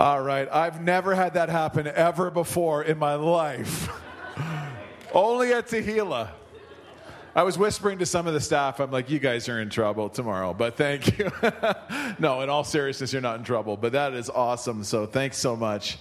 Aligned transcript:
All 0.00 0.22
right, 0.22 0.48
I've 0.50 0.80
never 0.80 1.14
had 1.14 1.34
that 1.34 1.50
happen 1.50 1.86
ever 1.86 2.30
before 2.30 2.82
in 2.82 2.96
my 2.96 3.16
life. 3.16 3.90
Only 5.12 5.52
at 5.52 5.68
Tehillah. 5.68 6.30
I 7.34 7.42
was 7.42 7.58
whispering 7.58 7.98
to 7.98 8.06
some 8.06 8.26
of 8.26 8.32
the 8.32 8.40
staff, 8.40 8.80
I'm 8.80 8.90
like, 8.90 9.10
you 9.10 9.18
guys 9.18 9.46
are 9.50 9.60
in 9.60 9.68
trouble 9.68 10.08
tomorrow, 10.08 10.54
but 10.54 10.78
thank 10.78 11.18
you. 11.18 11.30
no, 12.18 12.40
in 12.40 12.48
all 12.48 12.64
seriousness, 12.64 13.12
you're 13.12 13.20
not 13.20 13.40
in 13.40 13.44
trouble, 13.44 13.76
but 13.76 13.92
that 13.92 14.14
is 14.14 14.30
awesome. 14.30 14.84
So 14.84 15.04
thanks 15.04 15.36
so 15.36 15.54
much. 15.54 15.98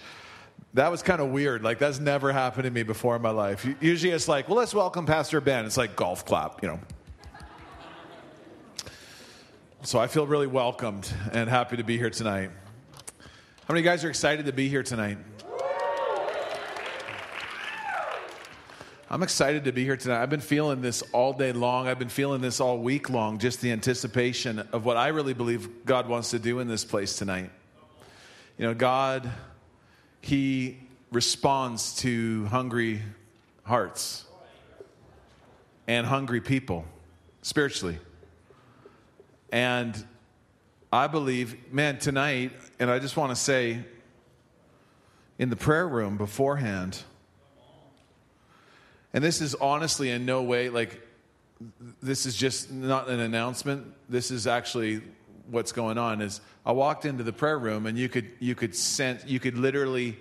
That 0.75 0.89
was 0.89 1.03
kind 1.03 1.19
of 1.19 1.31
weird. 1.31 1.61
Like, 1.61 1.77
that's 1.77 1.99
never 1.99 2.31
happened 2.31 2.63
to 2.63 2.71
me 2.71 2.83
before 2.83 3.17
in 3.17 3.21
my 3.21 3.31
life. 3.31 3.67
Usually 3.81 4.13
it's 4.13 4.29
like, 4.29 4.47
well, 4.47 4.59
let's 4.59 4.73
welcome 4.73 5.05
Pastor 5.05 5.41
Ben. 5.41 5.65
It's 5.65 5.75
like 5.75 5.97
golf 5.97 6.25
clap, 6.25 6.63
you 6.63 6.69
know. 6.69 6.79
So 9.81 9.99
I 9.99 10.07
feel 10.07 10.25
really 10.25 10.47
welcomed 10.47 11.11
and 11.33 11.49
happy 11.49 11.75
to 11.75 11.83
be 11.83 11.97
here 11.97 12.09
tonight. 12.09 12.51
How 13.69 13.73
many 13.73 13.83
guys 13.83 14.03
are 14.03 14.09
excited 14.09 14.47
to 14.47 14.51
be 14.51 14.67
here 14.67 14.81
tonight? 14.81 15.19
I'm 19.11 19.21
excited 19.21 19.65
to 19.65 19.71
be 19.71 19.83
here 19.83 19.95
tonight. 19.95 20.23
I've 20.23 20.31
been 20.31 20.39
feeling 20.39 20.81
this 20.81 21.03
all 21.11 21.33
day 21.33 21.51
long. 21.51 21.87
I've 21.87 21.99
been 21.99 22.09
feeling 22.09 22.41
this 22.41 22.59
all 22.59 22.79
week 22.79 23.11
long, 23.11 23.37
just 23.37 23.61
the 23.61 23.71
anticipation 23.71 24.57
of 24.71 24.85
what 24.85 24.97
I 24.97 25.09
really 25.09 25.35
believe 25.35 25.85
God 25.85 26.09
wants 26.09 26.31
to 26.31 26.39
do 26.39 26.57
in 26.57 26.67
this 26.67 26.83
place 26.83 27.15
tonight. 27.15 27.51
You 28.57 28.65
know, 28.65 28.73
God, 28.73 29.29
He 30.21 30.79
responds 31.11 31.97
to 31.97 32.47
hungry 32.47 33.03
hearts 33.65 34.25
and 35.87 36.07
hungry 36.07 36.41
people 36.41 36.85
spiritually. 37.43 37.99
And 39.51 40.03
I 40.91 41.07
believe, 41.07 41.71
man, 41.71 41.99
tonight, 41.99 42.51
and 42.79 42.89
I 42.89 42.97
just 42.99 43.15
want 43.15 43.31
to 43.31 43.35
say 43.35 43.79
in 45.37 45.49
the 45.49 45.55
prayer 45.55 45.87
room 45.87 46.17
beforehand, 46.17 47.01
and 49.13 49.23
this 49.23 49.41
is 49.41 49.55
honestly 49.55 50.09
in 50.09 50.25
no 50.25 50.43
way 50.43 50.69
like 50.69 51.01
this 52.01 52.25
is 52.25 52.35
just 52.35 52.71
not 52.71 53.09
an 53.09 53.19
announcement. 53.19 53.85
This 54.07 54.31
is 54.31 54.47
actually 54.47 55.01
what's 55.49 55.71
going 55.71 55.97
on 55.97 56.21
is 56.21 56.41
I 56.65 56.71
walked 56.71 57.05
into 57.05 57.23
the 57.23 57.33
prayer 57.33 57.57
room 57.57 57.85
and 57.85 57.97
you 57.97 58.07
could 58.07 58.29
you 58.39 58.55
could 58.55 58.75
sense 58.75 59.23
you 59.25 59.39
could 59.39 59.57
literally 59.57 60.17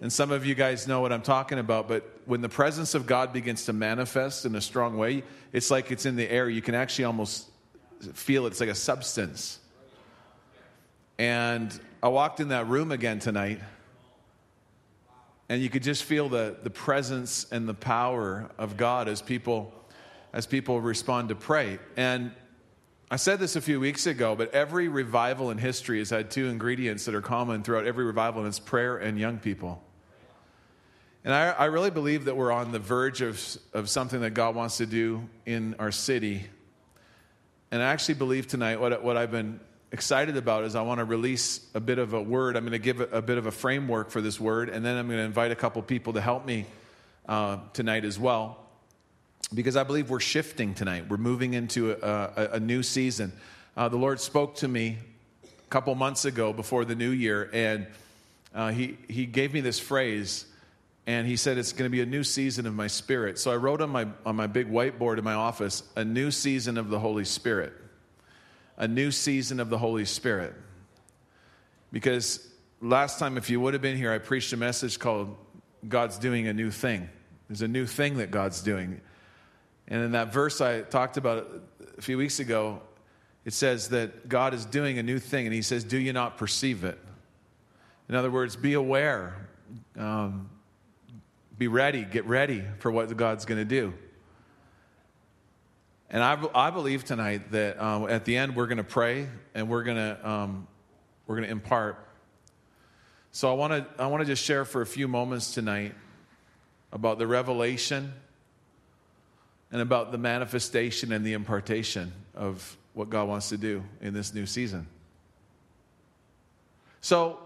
and 0.00 0.12
some 0.12 0.30
of 0.30 0.44
you 0.44 0.54
guys 0.54 0.86
know 0.86 1.00
what 1.00 1.12
I'm 1.12 1.22
talking 1.22 1.58
about, 1.58 1.88
but 1.88 2.20
when 2.26 2.40
the 2.40 2.48
presence 2.48 2.94
of 2.94 3.06
God 3.06 3.32
begins 3.32 3.64
to 3.66 3.72
manifest 3.72 4.44
in 4.44 4.54
a 4.54 4.60
strong 4.60 4.98
way, 4.98 5.22
it's 5.52 5.70
like 5.70 5.90
it's 5.90 6.04
in 6.04 6.16
the 6.16 6.30
air. 6.30 6.48
You 6.48 6.60
can 6.60 6.74
actually 6.74 7.06
almost 7.06 7.48
feel 8.12 8.44
it. 8.44 8.48
It's 8.48 8.60
like 8.60 8.68
a 8.68 8.74
substance. 8.74 9.60
And 11.18 11.78
I 12.02 12.08
walked 12.08 12.40
in 12.40 12.48
that 12.48 12.68
room 12.68 12.92
again 12.92 13.18
tonight 13.18 13.60
and 15.48 15.62
you 15.62 15.68
could 15.68 15.82
just 15.82 16.04
feel 16.04 16.28
the, 16.28 16.56
the 16.62 16.70
presence 16.70 17.46
and 17.50 17.68
the 17.68 17.74
power 17.74 18.50
of 18.58 18.76
God 18.76 19.08
as 19.08 19.20
people 19.20 19.72
as 20.32 20.46
people 20.46 20.80
respond 20.80 21.28
to 21.28 21.36
pray. 21.36 21.78
And 21.96 22.32
I 23.08 23.16
said 23.16 23.38
this 23.38 23.54
a 23.54 23.60
few 23.60 23.78
weeks 23.78 24.08
ago, 24.08 24.34
but 24.34 24.52
every 24.52 24.88
revival 24.88 25.52
in 25.52 25.58
history 25.58 26.00
has 26.00 26.10
had 26.10 26.28
two 26.28 26.48
ingredients 26.48 27.04
that 27.04 27.14
are 27.14 27.20
common 27.20 27.62
throughout 27.62 27.86
every 27.86 28.04
revival, 28.04 28.40
and 28.40 28.48
it's 28.48 28.58
prayer 28.58 28.96
and 28.96 29.16
young 29.16 29.38
people. 29.38 29.80
And 31.22 31.32
I, 31.32 31.50
I 31.50 31.64
really 31.66 31.92
believe 31.92 32.24
that 32.24 32.36
we're 32.36 32.50
on 32.50 32.72
the 32.72 32.80
verge 32.80 33.20
of, 33.20 33.40
of 33.72 33.88
something 33.88 34.22
that 34.22 34.30
God 34.30 34.56
wants 34.56 34.78
to 34.78 34.86
do 34.86 35.28
in 35.46 35.76
our 35.78 35.92
city. 35.92 36.46
And 37.70 37.80
I 37.80 37.86
actually 37.92 38.14
believe 38.14 38.48
tonight 38.48 38.80
what, 38.80 39.04
what 39.04 39.16
I've 39.16 39.30
been 39.30 39.60
excited 39.94 40.36
about 40.36 40.64
is 40.64 40.74
I 40.74 40.82
want 40.82 40.98
to 40.98 41.04
release 41.04 41.60
a 41.72 41.78
bit 41.78 42.00
of 42.00 42.14
a 42.14 42.20
word. 42.20 42.56
I'm 42.56 42.64
going 42.64 42.72
to 42.72 42.78
give 42.80 43.00
a, 43.00 43.04
a 43.18 43.22
bit 43.22 43.38
of 43.38 43.46
a 43.46 43.52
framework 43.52 44.10
for 44.10 44.20
this 44.20 44.40
word, 44.40 44.68
and 44.68 44.84
then 44.84 44.96
I'm 44.96 45.06
going 45.06 45.20
to 45.20 45.24
invite 45.24 45.52
a 45.52 45.54
couple 45.54 45.80
people 45.82 46.14
to 46.14 46.20
help 46.20 46.44
me 46.44 46.66
uh, 47.28 47.58
tonight 47.72 48.04
as 48.04 48.18
well. 48.18 48.58
Because 49.54 49.76
I 49.76 49.84
believe 49.84 50.10
we're 50.10 50.18
shifting 50.18 50.74
tonight. 50.74 51.08
We're 51.08 51.16
moving 51.16 51.54
into 51.54 51.92
a, 51.92 51.96
a, 52.02 52.48
a 52.54 52.60
new 52.60 52.82
season. 52.82 53.32
Uh, 53.76 53.88
the 53.88 53.96
Lord 53.96 54.18
spoke 54.18 54.56
to 54.56 54.68
me 54.68 54.98
a 55.44 55.70
couple 55.70 55.94
months 55.94 56.24
ago 56.24 56.52
before 56.52 56.84
the 56.84 56.96
new 56.96 57.10
year, 57.10 57.48
and 57.52 57.86
uh, 58.52 58.72
he, 58.72 58.98
he 59.08 59.26
gave 59.26 59.54
me 59.54 59.60
this 59.60 59.78
phrase, 59.78 60.44
and 61.06 61.24
he 61.24 61.36
said, 61.36 61.56
It's 61.56 61.72
going 61.72 61.88
to 61.88 61.92
be 61.96 62.00
a 62.00 62.06
new 62.06 62.24
season 62.24 62.66
of 62.66 62.74
my 62.74 62.88
spirit. 62.88 63.38
So 63.38 63.52
I 63.52 63.56
wrote 63.56 63.80
on 63.80 63.90
my, 63.90 64.08
on 64.26 64.34
my 64.34 64.48
big 64.48 64.68
whiteboard 64.68 65.18
in 65.18 65.24
my 65.24 65.34
office, 65.34 65.84
A 65.94 66.04
new 66.04 66.32
season 66.32 66.78
of 66.78 66.88
the 66.88 66.98
Holy 66.98 67.24
Spirit 67.24 67.72
a 68.76 68.88
new 68.88 69.10
season 69.10 69.60
of 69.60 69.70
the 69.70 69.78
Holy 69.78 70.04
Spirit. 70.04 70.54
Because 71.92 72.46
last 72.80 73.18
time, 73.18 73.36
if 73.36 73.50
you 73.50 73.60
would 73.60 73.74
have 73.74 73.82
been 73.82 73.96
here, 73.96 74.12
I 74.12 74.18
preached 74.18 74.52
a 74.52 74.56
message 74.56 74.98
called 74.98 75.36
God's 75.88 76.18
Doing 76.18 76.48
a 76.48 76.52
New 76.52 76.70
Thing. 76.70 77.08
There's 77.48 77.62
a 77.62 77.68
new 77.68 77.86
thing 77.86 78.16
that 78.16 78.30
God's 78.30 78.62
doing. 78.62 79.00
And 79.86 80.02
in 80.02 80.12
that 80.12 80.32
verse 80.32 80.60
I 80.60 80.80
talked 80.80 81.16
about 81.16 81.48
a 81.96 82.02
few 82.02 82.18
weeks 82.18 82.40
ago, 82.40 82.80
it 83.44 83.52
says 83.52 83.90
that 83.90 84.28
God 84.28 84.54
is 84.54 84.64
doing 84.64 84.98
a 84.98 85.02
new 85.02 85.18
thing, 85.18 85.46
and 85.46 85.54
He 85.54 85.62
says, 85.62 85.84
Do 85.84 85.98
you 85.98 86.12
not 86.12 86.38
perceive 86.38 86.84
it? 86.84 86.98
In 88.08 88.14
other 88.14 88.30
words, 88.30 88.56
be 88.56 88.74
aware, 88.74 89.48
um, 89.98 90.48
be 91.58 91.68
ready, 91.68 92.04
get 92.04 92.24
ready 92.26 92.64
for 92.78 92.90
what 92.90 93.14
God's 93.16 93.44
going 93.44 93.60
to 93.60 93.64
do. 93.64 93.94
And 96.10 96.22
I, 96.22 96.38
I 96.54 96.70
believe 96.70 97.04
tonight 97.04 97.50
that 97.52 97.82
um, 97.82 98.08
at 98.08 98.24
the 98.24 98.36
end 98.36 98.54
we're 98.54 98.66
going 98.66 98.78
to 98.78 98.84
pray 98.84 99.28
and 99.54 99.68
we're 99.68 99.84
going 99.84 99.96
to 99.96 100.28
um, 100.28 100.66
we're 101.26 101.36
going 101.36 101.46
to 101.46 101.52
impart. 101.52 101.98
So 103.32 103.50
I 103.50 103.54
want 103.54 103.72
to 103.72 104.02
I 104.02 104.06
want 104.06 104.20
to 104.20 104.26
just 104.26 104.44
share 104.44 104.64
for 104.64 104.82
a 104.82 104.86
few 104.86 105.08
moments 105.08 105.54
tonight 105.54 105.94
about 106.92 107.18
the 107.18 107.26
revelation 107.26 108.12
and 109.72 109.82
about 109.82 110.12
the 110.12 110.18
manifestation 110.18 111.12
and 111.12 111.26
the 111.26 111.32
impartation 111.32 112.12
of 112.34 112.76
what 112.92 113.10
God 113.10 113.26
wants 113.26 113.48
to 113.48 113.56
do 113.56 113.82
in 114.00 114.14
this 114.14 114.32
new 114.32 114.46
season. 114.46 114.86
So, 117.00 117.40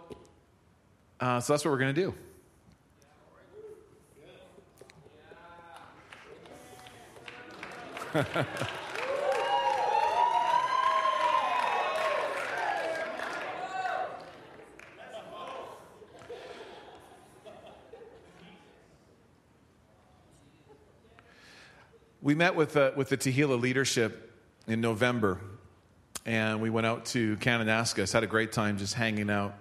uh, 1.18 1.40
so 1.40 1.52
that's 1.52 1.64
what 1.64 1.70
we're 1.70 1.78
going 1.78 1.94
to 1.94 2.00
do. 2.00 2.14
we 22.22 22.34
met 22.34 22.54
with, 22.54 22.76
uh, 22.76 22.92
with 22.96 23.10
the 23.10 23.18
Tehillah 23.18 23.60
leadership 23.60 24.32
in 24.66 24.80
November, 24.80 25.38
and 26.24 26.62
we 26.62 26.70
went 26.70 26.86
out 26.86 27.04
to 27.06 27.36
Kananaskis, 27.36 28.12
had 28.12 28.22
a 28.22 28.26
great 28.26 28.52
time 28.52 28.78
just 28.78 28.94
hanging 28.94 29.28
out. 29.28 29.54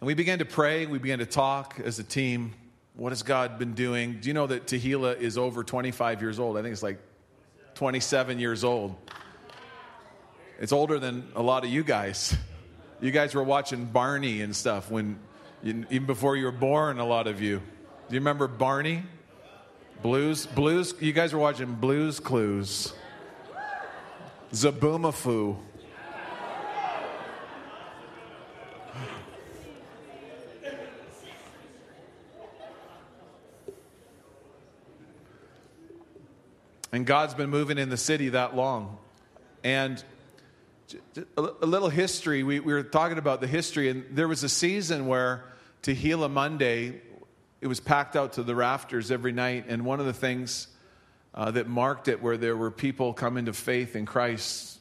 And 0.00 0.06
we 0.08 0.14
began 0.14 0.40
to 0.40 0.44
pray, 0.44 0.86
we 0.86 0.98
began 0.98 1.20
to 1.20 1.26
talk 1.26 1.78
as 1.84 2.00
a 2.00 2.04
team 2.04 2.54
what 2.94 3.10
has 3.10 3.22
God 3.22 3.58
been 3.58 3.74
doing? 3.74 4.18
Do 4.20 4.28
you 4.28 4.34
know 4.34 4.46
that 4.46 4.66
Tehillah 4.66 5.18
is 5.18 5.38
over 5.38 5.64
25 5.64 6.20
years 6.20 6.38
old? 6.38 6.58
I 6.58 6.62
think 6.62 6.72
it's 6.72 6.82
like 6.82 6.98
27 7.74 8.38
years 8.38 8.64
old. 8.64 8.94
It's 10.60 10.72
older 10.72 10.98
than 10.98 11.28
a 11.34 11.42
lot 11.42 11.64
of 11.64 11.70
you 11.70 11.82
guys. 11.82 12.36
You 13.00 13.10
guys 13.10 13.34
were 13.34 13.42
watching 13.42 13.86
Barney 13.86 14.42
and 14.42 14.54
stuff 14.54 14.90
when, 14.90 15.18
even 15.64 16.06
before 16.06 16.36
you 16.36 16.44
were 16.44 16.52
born, 16.52 16.98
a 16.98 17.04
lot 17.04 17.26
of 17.26 17.40
you. 17.40 17.58
Do 17.58 18.14
you 18.14 18.20
remember 18.20 18.46
Barney? 18.46 19.04
Blues? 20.02 20.46
Blues? 20.46 20.94
You 21.00 21.12
guys 21.12 21.32
were 21.32 21.40
watching 21.40 21.74
Blues 21.74 22.20
Clues. 22.20 22.92
Zoboomafoo. 24.52 25.56
And 36.92 37.06
God's 37.06 37.32
been 37.32 37.48
moving 37.48 37.78
in 37.78 37.88
the 37.88 37.96
city 37.96 38.28
that 38.30 38.54
long. 38.54 38.98
And 39.64 40.02
a 41.38 41.66
little 41.66 41.88
history, 41.88 42.42
we, 42.42 42.60
we 42.60 42.74
were 42.74 42.82
talking 42.82 43.16
about 43.16 43.40
the 43.40 43.46
history, 43.46 43.88
and 43.88 44.04
there 44.10 44.28
was 44.28 44.42
a 44.42 44.48
season 44.48 45.06
where 45.06 45.42
Tehillah 45.82 46.30
Monday, 46.30 47.00
it 47.62 47.66
was 47.66 47.80
packed 47.80 48.14
out 48.14 48.34
to 48.34 48.42
the 48.42 48.54
rafters 48.54 49.10
every 49.10 49.32
night. 49.32 49.64
And 49.68 49.86
one 49.86 50.00
of 50.00 50.06
the 50.06 50.12
things 50.12 50.68
uh, 51.34 51.50
that 51.52 51.66
marked 51.66 52.08
it 52.08 52.22
where 52.22 52.36
there 52.36 52.56
were 52.58 52.70
people 52.70 53.14
coming 53.14 53.46
to 53.46 53.54
faith 53.54 53.96
in 53.96 54.04
Christ 54.04 54.78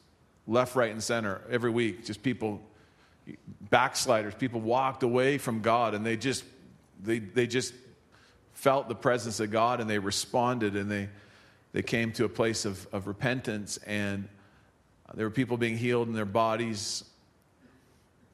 left, 0.48 0.76
right, 0.76 0.92
and 0.92 1.02
center 1.02 1.42
every 1.50 1.72
week. 1.72 2.06
Just 2.06 2.22
people, 2.22 2.62
backsliders, 3.70 4.36
people 4.36 4.60
walked 4.60 5.04
away 5.04 5.38
from 5.38 5.62
God 5.62 5.94
and 5.94 6.06
they 6.06 6.18
just, 6.18 6.44
they, 7.02 7.20
they 7.20 7.48
just 7.48 7.74
felt 8.54 8.90
the 8.90 8.96
presence 8.96 9.40
of 9.40 9.50
God 9.50 9.80
and 9.80 9.90
they 9.90 10.00
responded 10.00 10.76
and 10.76 10.92
they, 10.92 11.08
they 11.74 11.82
came 11.82 12.12
to 12.14 12.26
a 12.26 12.30
place 12.30 12.66
of, 12.66 12.88
of 12.92 13.08
repentance, 13.08 13.78
and 13.86 14.28
uh, 15.08 15.14
there 15.16 15.26
were 15.26 15.32
people 15.32 15.58
being 15.58 15.78
healed 15.78 16.08
in 16.08 16.14
their 16.14 16.26
bodies. 16.26 17.04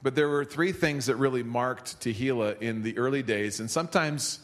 but 0.01 0.15
there 0.15 0.29
were 0.29 0.45
three 0.45 0.71
things 0.71 1.07
that 1.07 1.15
really 1.15 1.43
marked 1.43 1.99
Tehillah 1.99 2.61
in 2.61 2.83
the 2.83 2.97
early 2.97 3.23
days. 3.23 3.59
And 3.59 3.69
sometimes, 3.69 4.39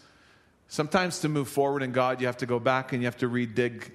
sometimes 0.67 1.19
to 1.19 1.29
move 1.29 1.47
forward 1.47 1.83
in 1.83 1.91
God, 1.91 2.21
you 2.21 2.27
have 2.27 2.37
to 2.37 2.45
go 2.45 2.59
back 2.59 2.91
and 2.91 3.01
you 3.01 3.07
have 3.07 3.17
to 3.17 3.29
redig 3.29 3.91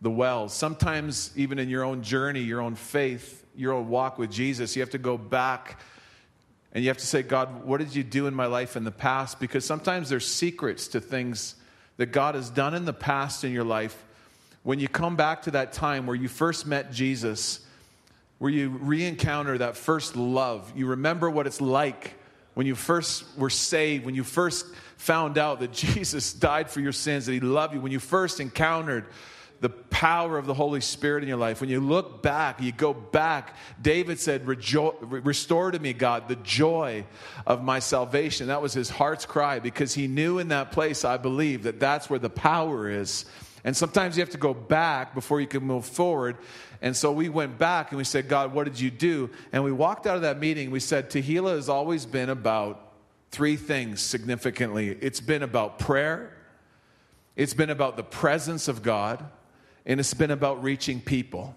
the 0.00 0.10
wells. 0.10 0.52
Sometimes, 0.52 1.30
even 1.36 1.58
in 1.58 1.68
your 1.68 1.84
own 1.84 2.02
journey, 2.02 2.40
your 2.40 2.60
own 2.60 2.74
faith, 2.74 3.44
your 3.56 3.72
own 3.72 3.88
walk 3.88 4.18
with 4.18 4.30
Jesus, 4.30 4.76
you 4.76 4.82
have 4.82 4.90
to 4.90 4.98
go 4.98 5.16
back 5.16 5.80
and 6.72 6.82
you 6.82 6.88
have 6.88 6.98
to 6.98 7.06
say, 7.06 7.22
God, 7.22 7.64
what 7.64 7.78
did 7.78 7.94
you 7.94 8.02
do 8.02 8.26
in 8.26 8.34
my 8.34 8.46
life 8.46 8.76
in 8.76 8.84
the 8.84 8.90
past? 8.90 9.38
Because 9.38 9.64
sometimes 9.64 10.08
there's 10.08 10.26
secrets 10.26 10.88
to 10.88 11.00
things 11.00 11.54
that 11.98 12.06
God 12.06 12.34
has 12.34 12.48
done 12.48 12.74
in 12.74 12.86
the 12.86 12.94
past 12.94 13.44
in 13.44 13.52
your 13.52 13.64
life. 13.64 14.04
When 14.62 14.78
you 14.78 14.88
come 14.88 15.16
back 15.16 15.42
to 15.42 15.52
that 15.52 15.72
time 15.72 16.06
where 16.06 16.16
you 16.16 16.28
first 16.28 16.66
met 16.66 16.92
Jesus, 16.92 17.60
where 18.38 18.50
you 18.50 18.70
re 18.70 19.04
encounter 19.04 19.58
that 19.58 19.76
first 19.76 20.16
love, 20.16 20.72
you 20.76 20.86
remember 20.86 21.28
what 21.28 21.46
it's 21.46 21.60
like 21.60 22.14
when 22.54 22.66
you 22.66 22.74
first 22.74 23.24
were 23.36 23.50
saved, 23.50 24.04
when 24.04 24.14
you 24.14 24.24
first 24.24 24.66
found 24.96 25.38
out 25.38 25.60
that 25.60 25.72
Jesus 25.72 26.32
died 26.32 26.70
for 26.70 26.80
your 26.80 26.92
sins, 26.92 27.26
that 27.26 27.32
He 27.32 27.40
loved 27.40 27.74
you, 27.74 27.80
when 27.80 27.92
you 27.92 27.98
first 27.98 28.40
encountered 28.40 29.06
the 29.62 29.68
power 29.68 30.38
of 30.38 30.46
the 30.46 30.54
Holy 30.54 30.80
Spirit 30.80 31.22
in 31.22 31.28
your 31.28 31.38
life. 31.38 31.60
When 31.60 31.70
you 31.70 31.78
look 31.78 32.20
back, 32.20 32.60
you 32.60 32.72
go 32.72 32.92
back. 32.92 33.54
David 33.80 34.18
said, 34.18 34.44
Restore 34.44 35.70
to 35.70 35.78
me, 35.78 35.92
God, 35.92 36.26
the 36.26 36.34
joy 36.34 37.06
of 37.46 37.62
my 37.62 37.78
salvation. 37.78 38.48
That 38.48 38.60
was 38.60 38.72
his 38.72 38.90
heart's 38.90 39.24
cry 39.24 39.60
because 39.60 39.94
he 39.94 40.08
knew 40.08 40.40
in 40.40 40.48
that 40.48 40.72
place, 40.72 41.04
I 41.04 41.16
believe, 41.16 41.62
that 41.62 41.78
that's 41.78 42.10
where 42.10 42.18
the 42.18 42.28
power 42.28 42.90
is. 42.90 43.24
And 43.64 43.76
sometimes 43.76 44.16
you 44.16 44.22
have 44.22 44.30
to 44.30 44.38
go 44.38 44.54
back 44.54 45.14
before 45.14 45.40
you 45.40 45.46
can 45.46 45.62
move 45.62 45.84
forward. 45.84 46.36
And 46.80 46.96
so 46.96 47.12
we 47.12 47.28
went 47.28 47.58
back 47.58 47.92
and 47.92 47.98
we 47.98 48.04
said, 48.04 48.28
God, 48.28 48.52
what 48.52 48.64
did 48.64 48.80
you 48.80 48.90
do? 48.90 49.30
And 49.52 49.62
we 49.62 49.70
walked 49.70 50.06
out 50.06 50.16
of 50.16 50.22
that 50.22 50.38
meeting. 50.38 50.70
We 50.70 50.80
said, 50.80 51.10
Tehillah 51.10 51.54
has 51.54 51.68
always 51.68 52.04
been 52.04 52.28
about 52.28 52.92
three 53.30 53.56
things 53.56 54.02
significantly 54.02 54.90
it's 55.00 55.20
been 55.20 55.42
about 55.42 55.78
prayer, 55.78 56.36
it's 57.36 57.54
been 57.54 57.70
about 57.70 57.96
the 57.96 58.02
presence 58.02 58.68
of 58.68 58.82
God 58.82 59.24
and 59.86 59.98
it's 59.98 60.14
been 60.14 60.30
about 60.30 60.62
reaching 60.62 61.00
people. 61.00 61.56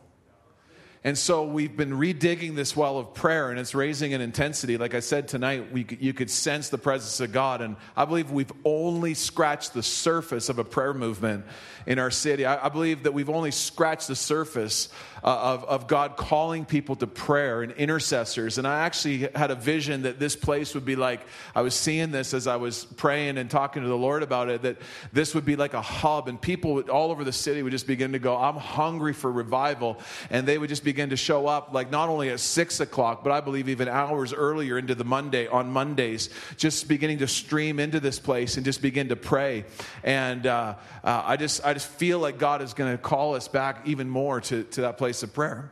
And 1.06 1.16
so 1.16 1.44
we've 1.46 1.78
been 1.78 1.92
redigging 1.92 2.56
this 2.56 2.75
well 2.75 2.98
of 2.98 3.13
prayer, 3.13 3.52
and 3.52 3.60
it's 3.60 3.75
raising 3.75 4.13
in 4.13 4.22
intensity. 4.22 4.75
Like 4.75 4.96
I 4.96 5.02
said 5.02 5.28
tonight, 5.28 5.72
we, 5.72 5.86
you 6.00 6.13
could 6.13 6.31
sense 6.31 6.69
the 6.69 6.80
presence 6.80 7.19
of 7.19 7.31
God. 7.31 7.62
And 7.62 7.75
I 7.96 8.06
believe 8.06 8.31
we've 8.31 8.52
only 8.63 9.13
scratched 9.13 9.75
the 9.75 9.84
surface 9.84 10.50
of 10.50 10.57
a 10.57 10.63
prayer 10.63 10.96
movement 10.96 11.46
in 11.86 12.00
our 12.00 12.10
city. 12.10 12.44
I, 12.44 12.66
I 12.66 12.69
believe 12.69 13.04
that 13.04 13.13
we've 13.13 13.30
only 13.30 13.52
scratched 13.52 14.07
the 14.07 14.16
surface 14.16 14.90
of, 15.25 15.63
of 15.63 15.88
God 15.88 16.18
calling 16.18 16.66
people 16.66 16.95
to 16.98 17.07
prayer 17.07 17.63
and 17.63 17.72
intercessors. 17.72 18.60
And 18.60 18.68
I 18.68 18.81
actually 18.81 19.27
had 19.33 19.50
a 19.50 19.56
vision 19.56 20.04
that 20.04 20.19
this 20.19 20.36
place 20.36 20.75
would 20.75 20.86
be 20.86 20.95
like, 20.95 21.22
I 21.56 21.63
was 21.63 21.74
seeing 21.74 22.12
this 22.12 22.31
as 22.36 22.45
I 22.45 22.57
was 22.57 22.86
praying 22.86 23.39
and 23.39 23.50
talking 23.50 23.81
to 23.81 23.88
the 23.88 23.98
Lord 23.98 24.22
about 24.22 24.50
it, 24.50 24.62
that 24.62 24.77
this 25.13 25.33
would 25.33 25.44
be 25.44 25.56
like 25.56 25.74
a 25.74 25.81
hub, 25.81 26.27
and 26.27 26.39
people 26.39 26.75
would, 26.75 26.89
all 26.89 27.10
over 27.10 27.24
the 27.24 27.33
city 27.33 27.63
would 27.63 27.72
just 27.72 27.88
begin 27.88 28.12
to 28.12 28.19
go, 28.19 28.38
I'm 28.38 28.56
hungry 28.56 29.13
for 29.13 29.31
revival. 29.31 30.00
And 30.30 30.48
they 30.48 30.60
would 30.60 30.69
just 30.69 30.83
begin 30.83 31.10
to 31.10 31.18
show 31.18 31.48
up, 31.48 31.74
like 31.74 31.89
not 31.89 32.07
only 32.07 32.30
at 32.30 32.39
six 32.39 32.80
o'clock, 32.80 33.24
but 33.24 33.31
I 33.31 33.42
believe 33.42 33.68
even 33.68 33.88
hours 33.88 34.31
earlier 34.31 34.77
into 34.77 34.94
the 34.94 35.06
Monday, 35.06 35.48
on 35.48 35.72
Mondays, 35.72 36.30
just 36.56 36.88
beginning 36.88 37.18
to 37.19 37.27
stream 37.27 37.80
into 37.80 38.00
this 38.00 38.19
place 38.19 38.57
and 38.57 38.66
just 38.66 38.80
begin 38.80 39.10
to 39.10 39.16
pray. 39.16 39.66
And 40.04 40.45
uh, 40.45 40.75
uh, 41.04 41.24
I 41.25 41.36
just, 41.38 41.66
I 41.66 41.74
just 41.74 41.88
feel 41.88 42.19
like 42.19 42.38
God 42.38 42.62
is 42.62 42.75
going 42.75 42.92
to 42.92 42.98
call 43.00 43.33
us 43.33 43.48
back 43.48 43.81
even 43.86 44.07
more 44.07 44.39
to, 44.42 44.63
to 44.66 44.81
that 44.81 45.00
place 45.00 45.14
of 45.23 45.33
prayer. 45.33 45.71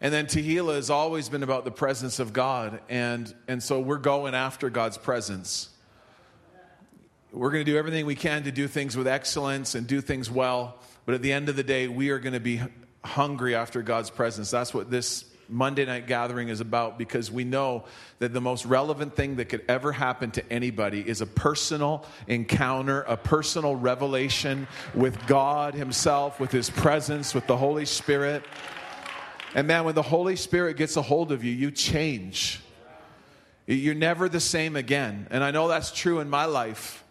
And 0.00 0.12
then 0.12 0.26
Tehillah 0.26 0.74
has 0.74 0.90
always 0.90 1.28
been 1.28 1.42
about 1.42 1.64
the 1.64 1.70
presence 1.70 2.18
of 2.18 2.32
God. 2.32 2.80
And, 2.88 3.34
and 3.48 3.62
so 3.62 3.80
we're 3.80 3.96
going 3.96 4.34
after 4.34 4.68
God's 4.68 4.98
presence. 4.98 5.70
We're 7.32 7.50
going 7.50 7.64
to 7.64 7.70
do 7.70 7.78
everything 7.78 8.06
we 8.06 8.14
can 8.14 8.44
to 8.44 8.52
do 8.52 8.68
things 8.68 8.96
with 8.96 9.06
excellence 9.06 9.74
and 9.74 9.86
do 9.86 10.00
things 10.00 10.30
well. 10.30 10.78
But 11.06 11.14
at 11.14 11.22
the 11.22 11.32
end 11.32 11.48
of 11.48 11.56
the 11.56 11.62
day, 11.62 11.88
we 11.88 12.10
are 12.10 12.18
going 12.18 12.34
to 12.34 12.40
be 12.40 12.60
hungry 13.04 13.54
after 13.54 13.82
God's 13.82 14.10
presence. 14.10 14.50
That's 14.50 14.74
what 14.74 14.90
this 14.90 15.24
Monday 15.48 15.84
night 15.84 16.06
gathering 16.06 16.48
is 16.48 16.60
about 16.60 16.98
because 16.98 17.30
we 17.30 17.44
know 17.44 17.84
that 18.18 18.32
the 18.32 18.40
most 18.40 18.66
relevant 18.66 19.14
thing 19.14 19.36
that 19.36 19.48
could 19.48 19.64
ever 19.68 19.92
happen 19.92 20.30
to 20.32 20.52
anybody 20.52 21.00
is 21.06 21.20
a 21.20 21.26
personal 21.26 22.04
encounter, 22.26 23.02
a 23.02 23.16
personal 23.16 23.76
revelation 23.76 24.66
with 24.94 25.26
God 25.26 25.74
Himself, 25.74 26.40
with 26.40 26.50
His 26.50 26.70
presence, 26.70 27.34
with 27.34 27.46
the 27.46 27.56
Holy 27.56 27.86
Spirit. 27.86 28.44
And 29.54 29.66
man, 29.66 29.84
when 29.84 29.94
the 29.94 30.02
Holy 30.02 30.36
Spirit 30.36 30.76
gets 30.76 30.96
a 30.96 31.02
hold 31.02 31.32
of 31.32 31.44
you, 31.44 31.52
you 31.52 31.70
change. 31.70 32.60
You're 33.66 33.94
never 33.94 34.28
the 34.28 34.40
same 34.40 34.76
again. 34.76 35.26
And 35.30 35.42
I 35.42 35.50
know 35.50 35.68
that's 35.68 35.92
true 35.92 36.20
in 36.20 36.28
my 36.28 36.44
life 36.44 37.02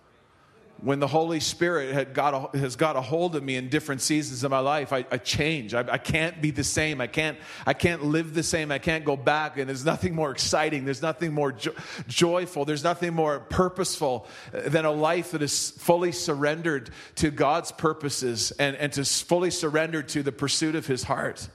when 0.81 1.00
the 1.00 1.07
Holy 1.07 1.39
Spirit 1.39 1.94
had 1.94 2.13
got 2.13 2.54
a, 2.54 2.57
has 2.57 2.75
got 2.75 2.95
a 2.95 3.01
hold 3.01 3.36
of 3.36 3.44
me 3.44 3.56
in 3.56 3.69
different 3.69 4.01
seasons 4.01 4.44
of 4.44 4.51
my 4.51 4.60
life, 4.60 4.92
I, 4.92 5.06
I 5.10 5.18
change. 5.18 5.74
I, 5.74 5.80
I, 5.80 5.98
can't 5.98 6.42
be 6.42 6.51
the 6.51 6.63
same. 6.63 7.00
I 7.00 7.07
can't, 7.07 7.38
I 7.66 7.74
can't 7.74 8.04
live 8.04 8.33
the 8.33 8.44
same. 8.44 8.72
I 8.72 8.80
can't 8.80 9.06
go 9.06 9.16
back. 9.16 9.57
And 9.57 9.69
there's 9.69 9.86
nothing 9.86 10.13
more 10.13 10.31
exciting. 10.31 10.83
There's 10.83 11.01
nothing 11.01 11.33
more 11.33 11.54
jo- 11.54 11.74
joyful. 12.07 12.66
There's 12.66 12.83
nothing 12.83 13.13
more 13.13 13.39
purposeful 13.39 14.27
than 14.51 14.86
a 14.86 14.92
life 14.92 15.31
that 15.31 15.42
is 15.42 15.72
fully 15.72 16.12
surrendered 16.12 16.89
to 17.16 17.31
God's 17.31 17.72
purposes 17.72 18.51
and, 18.51 18.75
and 18.75 18.92
to 18.94 19.06
fully 19.06 19.51
surrendered 19.51 20.10
to 20.10 20.24
the 20.24 20.31
pursuit 20.31 20.75
of 20.75 20.86
His 20.86 21.04
heart. 21.04 21.48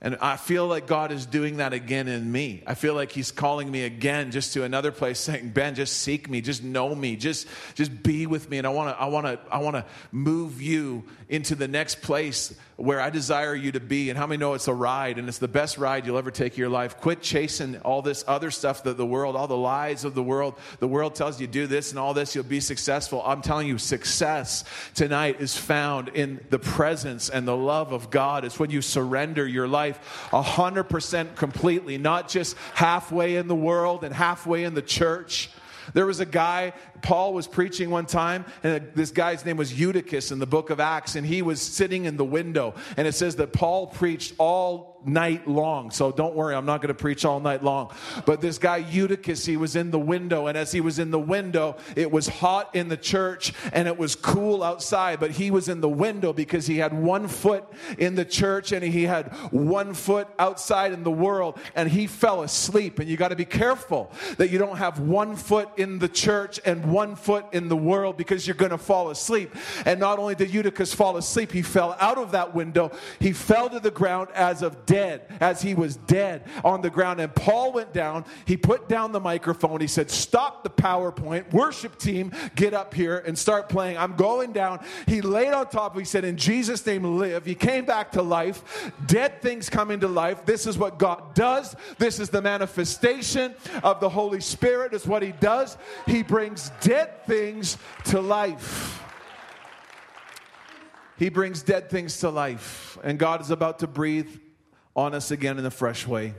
And 0.00 0.16
I 0.20 0.36
feel 0.36 0.66
like 0.68 0.86
God 0.86 1.10
is 1.10 1.26
doing 1.26 1.56
that 1.56 1.72
again 1.72 2.06
in 2.06 2.30
me. 2.30 2.62
I 2.66 2.74
feel 2.74 2.94
like 2.94 3.10
He's 3.10 3.32
calling 3.32 3.68
me 3.68 3.82
again 3.82 4.30
just 4.30 4.52
to 4.52 4.62
another 4.62 4.92
place, 4.92 5.18
saying, 5.20 5.50
Ben, 5.50 5.74
just 5.74 5.98
seek 6.00 6.30
me, 6.30 6.40
just 6.40 6.62
know 6.62 6.94
me, 6.94 7.16
just, 7.16 7.48
just 7.74 8.02
be 8.02 8.26
with 8.26 8.48
me. 8.48 8.58
And 8.58 8.66
I 8.66 8.70
wanna, 8.70 8.96
I 8.98 9.06
wanna, 9.06 9.38
I 9.50 9.58
wanna 9.58 9.84
move 10.12 10.62
you 10.62 11.04
into 11.28 11.54
the 11.54 11.66
next 11.66 12.00
place 12.00 12.54
where 12.78 13.00
I 13.00 13.10
desire 13.10 13.56
you 13.56 13.72
to 13.72 13.80
be. 13.80 14.08
And 14.08 14.16
how 14.16 14.28
many 14.28 14.38
know 14.38 14.54
it's 14.54 14.68
a 14.68 14.72
ride 14.72 15.18
and 15.18 15.26
it's 15.26 15.38
the 15.38 15.48
best 15.48 15.78
ride 15.78 16.06
you'll 16.06 16.16
ever 16.16 16.30
take 16.30 16.52
in 16.52 16.60
your 16.60 16.68
life? 16.68 16.96
Quit 16.96 17.20
chasing 17.20 17.76
all 17.80 18.02
this 18.02 18.24
other 18.28 18.52
stuff 18.52 18.84
that 18.84 18.96
the 18.96 19.04
world, 19.04 19.34
all 19.34 19.48
the 19.48 19.56
lies 19.56 20.04
of 20.04 20.14
the 20.14 20.22
world. 20.22 20.54
The 20.78 20.86
world 20.86 21.16
tells 21.16 21.40
you 21.40 21.48
do 21.48 21.66
this 21.66 21.90
and 21.90 21.98
all 21.98 22.14
this, 22.14 22.36
you'll 22.36 22.44
be 22.44 22.60
successful. 22.60 23.20
I'm 23.26 23.42
telling 23.42 23.66
you, 23.66 23.78
success 23.78 24.62
tonight 24.94 25.40
is 25.40 25.56
found 25.56 26.10
in 26.10 26.38
the 26.50 26.60
presence 26.60 27.28
and 27.28 27.48
the 27.48 27.56
love 27.56 27.92
of 27.92 28.10
God. 28.10 28.44
It's 28.44 28.60
when 28.60 28.70
you 28.70 28.80
surrender 28.80 29.44
your 29.44 29.66
life 29.66 30.28
100% 30.30 31.34
completely, 31.34 31.98
not 31.98 32.28
just 32.28 32.56
halfway 32.74 33.34
in 33.36 33.48
the 33.48 33.56
world 33.56 34.04
and 34.04 34.14
halfway 34.14 34.62
in 34.62 34.74
the 34.74 34.82
church. 34.82 35.50
There 35.94 36.06
was 36.06 36.20
a 36.20 36.26
guy, 36.26 36.74
Paul 37.02 37.34
was 37.34 37.46
preaching 37.46 37.90
one 37.90 38.06
time, 38.06 38.44
and 38.62 38.90
this 38.94 39.10
guy's 39.10 39.44
name 39.44 39.56
was 39.56 39.78
Eutychus 39.78 40.32
in 40.32 40.38
the 40.38 40.46
book 40.46 40.70
of 40.70 40.80
Acts, 40.80 41.16
and 41.16 41.26
he 41.26 41.42
was 41.42 41.60
sitting 41.60 42.04
in 42.04 42.16
the 42.16 42.24
window. 42.24 42.74
And 42.96 43.06
it 43.06 43.12
says 43.12 43.36
that 43.36 43.52
Paul 43.52 43.86
preached 43.86 44.34
all 44.38 44.98
night 45.04 45.46
long. 45.46 45.90
So 45.90 46.10
don't 46.10 46.34
worry, 46.34 46.54
I'm 46.54 46.66
not 46.66 46.80
going 46.80 46.88
to 46.88 46.94
preach 46.94 47.24
all 47.24 47.40
night 47.40 47.62
long. 47.62 47.92
But 48.26 48.40
this 48.40 48.58
guy, 48.58 48.78
Eutychus, 48.78 49.44
he 49.44 49.56
was 49.56 49.76
in 49.76 49.90
the 49.90 49.98
window. 49.98 50.46
And 50.46 50.56
as 50.56 50.72
he 50.72 50.80
was 50.80 50.98
in 50.98 51.10
the 51.10 51.18
window, 51.18 51.76
it 51.96 52.10
was 52.10 52.28
hot 52.28 52.74
in 52.74 52.88
the 52.88 52.96
church 52.96 53.52
and 53.72 53.88
it 53.88 53.96
was 53.96 54.14
cool 54.14 54.62
outside. 54.62 55.20
But 55.20 55.32
he 55.32 55.50
was 55.50 55.68
in 55.68 55.80
the 55.80 55.88
window 55.88 56.32
because 56.32 56.66
he 56.66 56.78
had 56.78 56.92
one 56.92 57.28
foot 57.28 57.64
in 57.98 58.14
the 58.14 58.24
church 58.24 58.72
and 58.72 58.84
he 58.84 59.04
had 59.04 59.32
one 59.52 59.94
foot 59.94 60.28
outside 60.38 60.92
in 60.92 61.04
the 61.04 61.10
world. 61.10 61.58
And 61.74 61.88
he 61.88 62.06
fell 62.06 62.42
asleep. 62.42 62.98
And 62.98 63.08
you 63.08 63.16
got 63.16 63.28
to 63.28 63.36
be 63.36 63.44
careful 63.44 64.10
that 64.36 64.50
you 64.50 64.58
don't 64.58 64.78
have 64.78 65.00
one 65.00 65.36
foot 65.36 65.68
in 65.76 65.98
the 65.98 66.08
church 66.08 66.60
and 66.64 66.87
one 66.90 67.16
foot 67.16 67.46
in 67.52 67.68
the 67.68 67.76
world 67.76 68.16
because 68.16 68.46
you're 68.46 68.56
going 68.56 68.70
to 68.70 68.78
fall 68.78 69.10
asleep. 69.10 69.54
And 69.84 70.00
not 70.00 70.18
only 70.18 70.34
did 70.34 70.50
Eutychus 70.50 70.94
fall 70.94 71.16
asleep, 71.16 71.52
he 71.52 71.62
fell 71.62 71.96
out 72.00 72.18
of 72.18 72.32
that 72.32 72.54
window, 72.54 72.92
he 73.18 73.32
fell 73.32 73.68
to 73.70 73.80
the 73.80 73.90
ground 73.90 74.28
as 74.34 74.62
of 74.62 74.86
dead, 74.86 75.22
as 75.40 75.62
he 75.62 75.74
was 75.74 75.96
dead 75.96 76.44
on 76.64 76.82
the 76.82 76.90
ground. 76.90 77.20
And 77.20 77.34
Paul 77.34 77.72
went 77.72 77.92
down, 77.92 78.24
he 78.44 78.56
put 78.56 78.88
down 78.88 79.12
the 79.12 79.20
microphone, 79.20 79.80
he 79.80 79.86
said, 79.86 80.10
Stop 80.10 80.64
the 80.64 80.70
PowerPoint, 80.70 81.52
worship 81.52 81.98
team, 81.98 82.32
get 82.54 82.74
up 82.74 82.94
here 82.94 83.18
and 83.18 83.38
start 83.38 83.68
playing. 83.68 83.98
I'm 83.98 84.16
going 84.16 84.52
down. 84.52 84.84
He 85.06 85.20
laid 85.20 85.52
on 85.52 85.68
top, 85.68 85.94
of 85.94 85.98
he 85.98 86.04
said, 86.04 86.24
In 86.24 86.36
Jesus' 86.36 86.84
name, 86.86 87.18
live. 87.18 87.44
He 87.44 87.54
came 87.54 87.84
back 87.84 88.12
to 88.12 88.22
life. 88.22 88.92
Dead 89.06 89.40
things 89.42 89.68
come 89.68 89.90
into 89.90 90.08
life. 90.08 90.44
This 90.44 90.66
is 90.66 90.78
what 90.78 90.98
God 90.98 91.34
does. 91.34 91.76
This 91.98 92.20
is 92.20 92.30
the 92.30 92.42
manifestation 92.42 93.54
of 93.82 94.00
the 94.00 94.08
Holy 94.08 94.40
Spirit, 94.40 94.94
is 94.94 95.06
what 95.06 95.22
he 95.22 95.32
does. 95.32 95.76
He 96.06 96.22
brings 96.22 96.70
dead 96.80 97.24
things 97.24 97.76
to 98.06 98.20
life. 98.20 99.02
He 101.18 101.28
brings 101.28 101.62
dead 101.62 101.90
things 101.90 102.18
to 102.20 102.30
life. 102.30 102.96
And 103.02 103.18
God 103.18 103.40
is 103.40 103.50
about 103.50 103.80
to 103.80 103.86
breathe 103.86 104.30
on 104.94 105.14
us 105.14 105.30
again 105.30 105.58
in 105.58 105.66
a 105.66 105.70
fresh 105.70 106.06
way. 106.06 106.34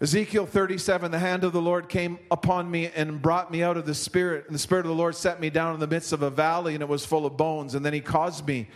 Ezekiel 0.00 0.44
37, 0.44 1.12
the 1.12 1.18
hand 1.18 1.44
of 1.44 1.52
the 1.52 1.62
Lord 1.62 1.88
came 1.88 2.18
upon 2.30 2.70
me 2.70 2.90
and 2.94 3.22
brought 3.22 3.50
me 3.50 3.62
out 3.62 3.76
of 3.76 3.86
the 3.86 3.94
Spirit. 3.94 4.44
And 4.46 4.54
the 4.54 4.58
Spirit 4.58 4.84
of 4.84 4.88
the 4.88 4.94
Lord 4.94 5.14
set 5.14 5.40
me 5.40 5.50
down 5.50 5.72
in 5.72 5.80
the 5.80 5.86
midst 5.86 6.12
of 6.12 6.20
a 6.22 6.30
valley, 6.30 6.74
and 6.74 6.82
it 6.82 6.88
was 6.88 7.06
full 7.06 7.24
of 7.24 7.36
bones. 7.36 7.74
And 7.74 7.86
then 7.86 7.92
he 7.92 8.00
caused 8.00 8.46
me 8.46 8.68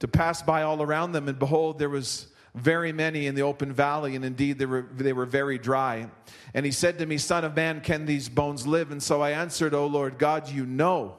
to 0.00 0.08
pass 0.08 0.42
by 0.42 0.62
all 0.62 0.82
around 0.82 1.12
them, 1.12 1.28
and 1.28 1.38
behold, 1.38 1.78
there 1.78 1.88
was 1.88 2.26
very 2.54 2.92
many 2.92 3.26
in 3.26 3.34
the 3.34 3.42
open 3.42 3.72
valley, 3.72 4.14
and 4.14 4.24
indeed 4.24 4.58
they 4.58 4.66
were, 4.66 4.86
they 4.96 5.12
were 5.12 5.26
very 5.26 5.58
dry. 5.58 6.08
And 6.54 6.64
he 6.64 6.72
said 6.72 6.98
to 6.98 7.06
me, 7.06 7.18
Son 7.18 7.44
of 7.44 7.56
man, 7.56 7.80
can 7.80 8.06
these 8.06 8.28
bones 8.28 8.66
live? 8.66 8.92
And 8.92 9.02
so 9.02 9.20
I 9.20 9.30
answered, 9.30 9.74
O 9.74 9.86
Lord 9.86 10.18
God, 10.18 10.48
you 10.48 10.64
know. 10.64 11.16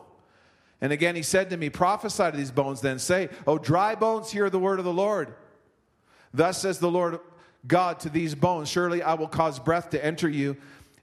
And 0.79 0.93
again 0.93 1.15
he 1.15 1.23
said 1.23 1.49
to 1.49 1.57
me, 1.57 1.69
Prophesy 1.69 2.31
to 2.31 2.37
these 2.37 2.51
bones, 2.51 2.81
then 2.81 2.99
say, 2.99 3.29
O 3.45 3.57
dry 3.57 3.95
bones, 3.95 4.31
hear 4.31 4.49
the 4.49 4.59
word 4.59 4.79
of 4.79 4.85
the 4.85 4.93
Lord. 4.93 5.33
Thus 6.33 6.61
says 6.61 6.79
the 6.79 6.91
Lord 6.91 7.19
God 7.67 7.99
to 8.01 8.09
these 8.09 8.35
bones, 8.35 8.69
Surely 8.69 9.01
I 9.01 9.15
will 9.15 9.27
cause 9.27 9.59
breath 9.59 9.89
to 9.89 10.03
enter 10.03 10.29
you 10.29 10.55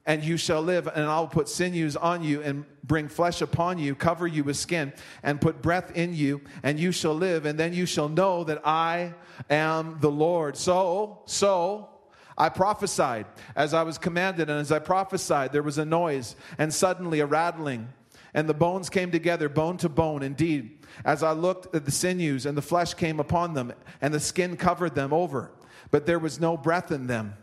and 0.04 0.24
you 0.24 0.36
shall 0.36 0.62
live, 0.62 0.88
and 0.88 1.04
I'll 1.04 1.28
put 1.28 1.48
sinews 1.48 1.96
on 1.96 2.24
you 2.24 2.42
and 2.42 2.64
bring 2.82 3.08
flesh 3.08 3.40
upon 3.40 3.78
you, 3.78 3.94
cover 3.94 4.26
you 4.26 4.42
with 4.42 4.56
skin, 4.56 4.92
and 5.22 5.40
put 5.40 5.62
breath 5.62 5.96
in 5.96 6.14
you, 6.14 6.40
and 6.62 6.78
you 6.78 6.90
shall 6.90 7.14
live, 7.14 7.46
and 7.46 7.58
then 7.58 7.72
you 7.72 7.86
shall 7.86 8.08
know 8.08 8.42
that 8.44 8.66
I 8.66 9.14
am 9.48 9.98
the 10.00 10.10
Lord. 10.10 10.56
So, 10.56 11.22
so, 11.26 11.88
I 12.36 12.48
prophesied 12.48 13.26
as 13.54 13.74
I 13.74 13.82
was 13.82 13.98
commanded, 13.98 14.50
and 14.50 14.58
as 14.58 14.72
I 14.72 14.80
prophesied, 14.80 15.52
there 15.52 15.62
was 15.62 15.78
a 15.78 15.84
noise, 15.84 16.34
and 16.58 16.74
suddenly 16.74 17.20
a 17.20 17.26
rattling, 17.26 17.88
and 18.34 18.48
the 18.48 18.54
bones 18.54 18.90
came 18.90 19.12
together, 19.12 19.48
bone 19.48 19.76
to 19.78 19.88
bone. 19.88 20.22
Indeed, 20.22 20.78
as 21.04 21.22
I 21.22 21.32
looked 21.32 21.74
at 21.76 21.84
the 21.84 21.90
sinews, 21.92 22.46
and 22.46 22.56
the 22.56 22.62
flesh 22.62 22.94
came 22.94 23.20
upon 23.20 23.54
them, 23.54 23.72
and 24.00 24.12
the 24.12 24.20
skin 24.20 24.56
covered 24.56 24.96
them 24.96 25.12
over, 25.12 25.52
but 25.92 26.06
there 26.06 26.18
was 26.18 26.40
no 26.40 26.56
breath 26.56 26.90
in 26.90 27.06
them. 27.06 27.34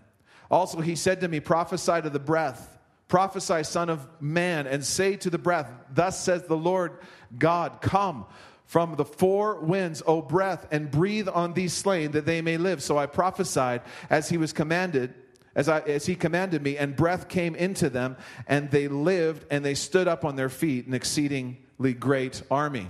Also, 0.50 0.80
he 0.82 0.96
said 0.96 1.22
to 1.22 1.28
me, 1.28 1.40
Prophesy 1.40 2.02
to 2.02 2.10
the 2.10 2.20
breath, 2.20 2.78
prophesy, 3.08 3.64
Son 3.64 3.90
of 3.90 4.08
Man, 4.20 4.68
and 4.68 4.84
say 4.84 5.16
to 5.18 5.30
the 5.30 5.38
breath, 5.38 5.72
Thus 5.94 6.24
says 6.24 6.44
the 6.44 6.58
Lord 6.58 7.00
God, 7.38 7.82
Come 7.82 8.26
from 8.66 8.96
the 8.96 9.06
four 9.06 9.60
winds, 9.62 10.04
O 10.06 10.22
breath, 10.22 10.68
and 10.72 10.92
breathe 10.92 11.28
on 11.28 11.54
these 11.54 11.74
slain 11.74 12.12
that 12.12 12.26
they 12.26 12.42
may 12.42 12.58
live. 12.58 12.84
So 12.84 12.98
I 12.98 13.08
prophesied 13.08 13.82
as 14.10 14.30
he 14.30 14.38
was 14.38 14.54
commanded. 14.54 15.14
As, 15.56 15.68
I, 15.68 15.80
as 15.80 16.06
he 16.06 16.14
commanded 16.14 16.62
me, 16.62 16.78
and 16.78 16.96
breath 16.96 17.28
came 17.28 17.56
into 17.56 17.90
them, 17.90 18.16
and 18.48 18.70
they 18.70 18.88
lived, 18.88 19.46
and 19.50 19.66
they 19.66 19.74
stood 19.74 20.08
up 20.08 20.24
on 20.24 20.36
their 20.36 20.48
feet, 20.48 20.86
an 20.86 20.94
exceedingly 20.94 21.94
great 21.94 22.44
army. 22.52 22.88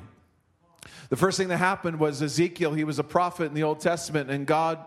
The 1.08 1.16
first 1.16 1.38
thing 1.38 1.48
that 1.48 1.58
happened 1.58 2.00
was 2.00 2.22
Ezekiel, 2.22 2.74
he 2.74 2.84
was 2.84 3.00
a 3.00 3.04
prophet 3.04 3.46
in 3.46 3.54
the 3.54 3.64
Old 3.64 3.80
Testament, 3.80 4.30
and 4.30 4.46
God 4.46 4.86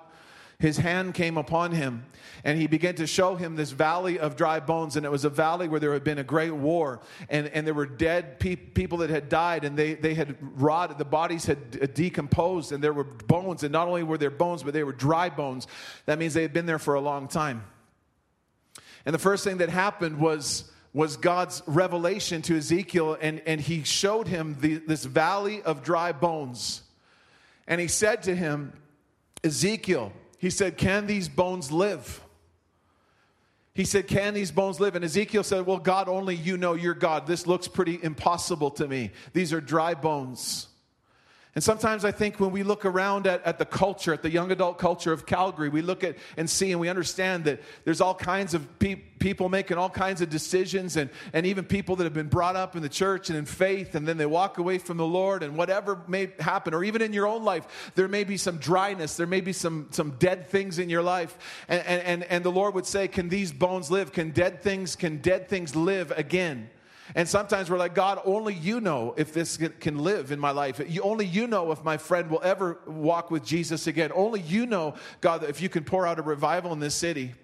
his 0.59 0.77
hand 0.77 1.15
came 1.15 1.37
upon 1.37 1.73
him 1.73 2.05
and 2.45 2.59
he 2.59 2.67
began 2.67 2.95
to 2.95 3.07
show 3.07 3.37
him 3.37 3.57
this 3.57 3.71
valley 3.71 4.19
of 4.19 4.37
dry 4.37 4.61
bones 4.61 4.97
and 4.97 5.05
it 5.05 5.11
was 5.11 5.25
a 5.25 5.31
valley 5.31 5.69
where 5.69 5.81
there 5.81 5.93
had 5.93 6.05
been 6.05 6.19
a 6.19 6.25
great 6.25 6.53
war 6.53 7.01
and, 7.29 7.49
and 7.49 7.67
there 7.67 7.75
were 7.75 7.87
dead 7.87 8.39
pe- 8.39 8.57
people 8.57 8.99
that 8.99 9.11
had 9.11 9.29
died 9.29 9.65
and 9.65 9.77
they, 9.77 9.95
they 9.95 10.15
had 10.15 10.37
rotted 10.61 10.99
the 10.99 11.05
bodies 11.05 11.47
had 11.47 11.95
decomposed 11.95 12.73
and 12.73 12.83
there 12.83 12.93
were 12.93 13.05
bones 13.05 13.63
and 13.63 13.73
not 13.73 13.89
only 13.89 14.03
were 14.03 14.19
there 14.19 14.31
bones 14.31 14.63
but 14.63 14.73
they 14.73 14.85
were 14.85 14.93
dry 14.93 15.29
bones 15.29 15.67
that 16.07 16.19
means 16.19 16.35
they 16.35 16.43
had 16.43 16.53
been 16.53 16.67
there 16.67 16.79
for 16.79 16.95
a 16.95 17.01
long 17.01 17.29
time 17.29 17.65
and 19.05 19.15
the 19.15 19.19
first 19.19 19.45
thing 19.45 19.59
that 19.59 19.69
happened 19.69 20.19
was 20.19 20.71
was 20.95 21.17
God's 21.17 21.63
revelation 21.67 22.43
to 22.43 22.57
Ezekiel, 22.57 23.17
and, 23.21 23.41
and 23.47 23.61
he 23.61 23.83
showed 23.83 24.29
him 24.29 24.57
the, 24.61 24.77
this 24.77 25.05
valley 25.05 25.63
of 25.63 25.83
dry 25.83 26.13
bones. 26.13 26.83
And 27.67 27.81
he 27.81 27.89
said 27.89 28.25
to 28.25 28.35
him, 28.35 28.75
Ezekiel, 29.43 30.13
he 30.43 30.51
said, 30.51 30.77
Can 30.77 31.07
these 31.07 31.29
bones 31.29 31.71
live? 31.71 32.21
He 33.75 33.85
said, 33.85 34.09
Can 34.09 34.35
these 34.35 34.51
bones 34.51 34.81
live? 34.81 34.97
And 34.97 35.05
Ezekiel 35.05 35.45
said, 35.45 35.65
Well, 35.65 35.79
God, 35.79 36.09
only 36.09 36.35
you 36.35 36.57
know 36.57 36.75
your 36.75 36.95
God. 36.95 37.29
This 37.29 37.47
looks 37.47 37.69
pretty 37.69 38.01
impossible 38.03 38.73
to 38.73 38.89
me. 38.89 39.13
These 39.33 39.53
are 39.53 39.61
dry 39.61 39.95
bones. 39.95 40.67
And 41.55 41.63
sometimes 41.63 42.07
I 42.07 42.13
think 42.13 42.41
when 42.41 42.51
we 42.51 42.63
look 42.63 42.87
around 42.87 43.27
at, 43.27 43.45
at 43.45 43.59
the 43.59 43.67
culture, 43.67 44.15
at 44.15 44.23
the 44.23 44.31
young 44.31 44.51
adult 44.51 44.79
culture 44.79 45.13
of 45.13 45.27
Calgary, 45.27 45.69
we 45.69 45.83
look 45.83 46.03
at 46.03 46.17
and 46.39 46.49
see 46.49 46.73
and 46.73 46.81
we 46.81 46.89
understand 46.89 47.45
that 47.45 47.61
there's 47.85 48.01
all 48.01 48.15
kinds 48.15 48.55
of 48.55 48.79
pe- 48.79 48.95
people 48.95 49.51
making 49.51 49.77
all 49.77 49.91
kinds 49.91 50.23
of 50.23 50.31
decisions 50.31 50.97
and, 50.97 51.11
and 51.35 51.45
even 51.45 51.67
people 51.67 51.97
that 51.97 52.05
have 52.05 52.15
been 52.15 52.29
brought 52.29 52.57
up 52.57 52.75
in 52.75 52.81
the 52.81 52.89
church 52.89 53.29
and 53.29 53.39
in 53.39 53.45
faith 53.45 53.95
and 53.95 54.09
then 54.09 54.17
they 54.17 54.25
walk 54.25 54.57
away 54.57 54.79
from 54.79 54.97
the 54.97 55.07
Lord 55.07 55.43
and 55.43 55.55
whatever 55.55 56.01
may 56.09 56.31
happen, 56.41 56.73
or 56.73 56.85
even 56.85 57.03
in 57.03 57.13
your 57.13 57.27
own 57.27 57.45
life, 57.45 57.93
there 57.97 58.09
may 58.09 58.25
be 58.25 58.39
some 58.39 58.57
dryness, 58.57 59.19
there 59.19 59.27
may 59.27 59.43
be 59.43 59.53
some, 59.53 59.89
some 59.91 60.13
dead 60.13 60.49
things 60.49 60.79
in 60.79 60.89
your 60.89 61.03
life. 61.03 61.37
And, 61.69 61.87
and, 61.87 62.25
and 62.25 62.43
the 62.43 62.51
Lord 62.51 62.73
would 62.75 62.87
say, 62.87 63.09
Can 63.09 63.29
these 63.29 63.53
bones 63.53 63.91
live? 63.91 64.11
Can 64.11 64.31
dead 64.31 64.63
things, 64.63 64.97
can 64.97 65.19
dead 65.19 65.51
things 65.51 65.77
live 65.77 66.13
again? 66.13 66.71
And 67.15 67.29
sometimes 67.29 67.69
we're 67.69 67.79
like, 67.79 67.95
God, 67.95 68.21
only 68.25 68.55
you 68.55 68.81
know 68.81 69.15
if 69.17 69.33
this 69.33 69.59
can 69.81 69.99
live 69.99 70.33
in 70.33 70.39
my 70.39 70.51
life. 70.51 70.81
Only 71.03 71.27
you 71.27 71.47
know 71.47 71.73
if 71.73 71.85
my 71.85 71.97
friend 71.97 72.31
will 72.31 72.41
ever 72.43 72.79
walk 72.87 73.31
with 73.31 73.45
Jesus 73.45 73.87
again. 73.87 74.11
Only 74.15 74.41
you 74.41 74.67
know, 74.67 74.95
God, 75.21 75.45
if 75.45 75.61
you 75.61 75.69
can 75.69 75.85
pour 75.85 76.07
out 76.07 76.19
a 76.19 76.23
revival 76.23 76.73
in 76.73 76.79
this 76.79 76.95
city. 76.95 77.35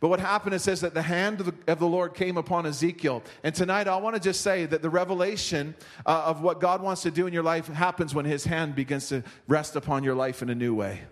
But 0.00 0.08
what 0.08 0.18
happened, 0.18 0.54
it 0.54 0.60
says 0.60 0.80
that 0.80 0.94
the 0.94 1.02
hand 1.02 1.40
of 1.40 1.46
the, 1.46 1.72
of 1.72 1.78
the 1.78 1.86
Lord 1.86 2.14
came 2.14 2.38
upon 2.38 2.64
Ezekiel. 2.64 3.22
And 3.44 3.54
tonight, 3.54 3.86
I 3.86 3.96
want 3.96 4.16
to 4.16 4.20
just 4.20 4.40
say 4.40 4.64
that 4.64 4.80
the 4.80 4.88
revelation 4.88 5.74
uh, 6.06 6.22
of 6.24 6.40
what 6.40 6.58
God 6.58 6.82
wants 6.82 7.02
to 7.02 7.10
do 7.10 7.26
in 7.26 7.34
your 7.34 7.42
life 7.42 7.66
happens 7.66 8.14
when 8.14 8.24
his 8.24 8.44
hand 8.44 8.74
begins 8.74 9.10
to 9.10 9.22
rest 9.46 9.76
upon 9.76 10.02
your 10.02 10.14
life 10.14 10.40
in 10.40 10.48
a 10.48 10.54
new 10.54 10.74
way. 10.74 11.02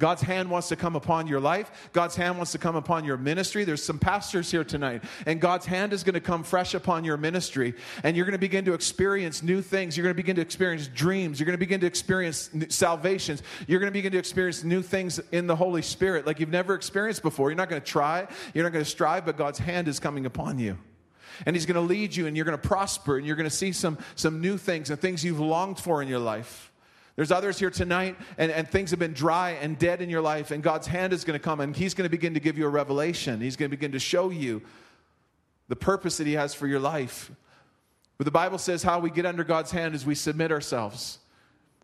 God's 0.00 0.22
hand 0.22 0.50
wants 0.50 0.68
to 0.70 0.76
come 0.76 0.96
upon 0.96 1.26
your 1.26 1.38
life. 1.38 1.90
God's 1.92 2.16
hand 2.16 2.38
wants 2.38 2.52
to 2.52 2.58
come 2.58 2.74
upon 2.74 3.04
your 3.04 3.18
ministry. 3.18 3.64
There's 3.64 3.84
some 3.84 3.98
pastors 3.98 4.50
here 4.50 4.64
tonight, 4.64 5.04
and 5.26 5.40
God's 5.40 5.66
hand 5.66 5.92
is 5.92 6.02
going 6.02 6.14
to 6.14 6.20
come 6.20 6.42
fresh 6.42 6.74
upon 6.74 7.04
your 7.04 7.18
ministry, 7.18 7.74
and 8.02 8.16
you're 8.16 8.24
going 8.24 8.32
to 8.32 8.38
begin 8.38 8.64
to 8.64 8.72
experience 8.72 9.42
new 9.42 9.60
things. 9.60 9.96
You're 9.96 10.04
going 10.04 10.14
to 10.14 10.22
begin 10.22 10.36
to 10.36 10.42
experience 10.42 10.88
dreams. 10.88 11.38
You're 11.38 11.44
going 11.44 11.56
to 11.56 11.58
begin 11.58 11.80
to 11.80 11.86
experience 11.86 12.50
salvations. 12.70 13.42
You're 13.68 13.78
going 13.78 13.90
to 13.90 13.96
begin 13.96 14.12
to 14.12 14.18
experience 14.18 14.64
new 14.64 14.82
things 14.82 15.20
in 15.30 15.46
the 15.46 15.54
Holy 15.54 15.82
Spirit 15.82 16.26
like 16.26 16.40
you've 16.40 16.48
never 16.48 16.74
experienced 16.74 17.22
before. 17.22 17.50
You're 17.50 17.58
not 17.58 17.68
going 17.68 17.82
to 17.82 17.86
try, 17.86 18.26
you're 18.54 18.64
not 18.64 18.72
going 18.72 18.84
to 18.84 18.90
strive, 18.90 19.26
but 19.26 19.36
God's 19.36 19.58
hand 19.58 19.86
is 19.86 20.00
coming 20.00 20.24
upon 20.24 20.58
you 20.58 20.78
and 21.46 21.56
he's 21.56 21.66
going 21.66 21.74
to 21.74 21.80
lead 21.80 22.14
you 22.14 22.26
and 22.26 22.36
you're 22.36 22.44
going 22.44 22.58
to 22.58 22.68
prosper 22.68 23.16
and 23.16 23.26
you're 23.26 23.36
going 23.36 23.48
to 23.48 23.54
see 23.54 23.72
some, 23.72 23.98
some 24.14 24.40
new 24.40 24.56
things 24.56 24.90
and 24.90 24.98
things 25.00 25.24
you've 25.24 25.40
longed 25.40 25.78
for 25.78 26.02
in 26.02 26.08
your 26.08 26.18
life 26.18 26.69
there's 27.20 27.30
others 27.30 27.58
here 27.58 27.68
tonight, 27.68 28.16
and, 28.38 28.50
and 28.50 28.66
things 28.66 28.88
have 28.92 28.98
been 28.98 29.12
dry 29.12 29.50
and 29.60 29.78
dead 29.78 30.00
in 30.00 30.08
your 30.08 30.22
life, 30.22 30.52
and 30.52 30.62
God's 30.62 30.86
hand 30.86 31.12
is 31.12 31.22
going 31.22 31.38
to 31.38 31.44
come 31.44 31.60
and 31.60 31.76
He's 31.76 31.92
going 31.92 32.06
to 32.06 32.10
begin 32.10 32.32
to 32.32 32.40
give 32.40 32.56
you 32.56 32.64
a 32.64 32.70
revelation. 32.70 33.42
He's 33.42 33.56
going 33.56 33.70
to 33.70 33.76
begin 33.76 33.92
to 33.92 33.98
show 33.98 34.30
you 34.30 34.62
the 35.68 35.76
purpose 35.76 36.16
that 36.16 36.26
He 36.26 36.32
has 36.32 36.54
for 36.54 36.66
your 36.66 36.80
life. 36.80 37.30
But 38.16 38.24
the 38.24 38.30
Bible 38.30 38.56
says 38.56 38.82
how 38.82 39.00
we 39.00 39.10
get 39.10 39.26
under 39.26 39.44
God's 39.44 39.70
hand 39.70 39.94
is 39.94 40.06
we 40.06 40.14
submit 40.14 40.50
ourselves. 40.50 41.18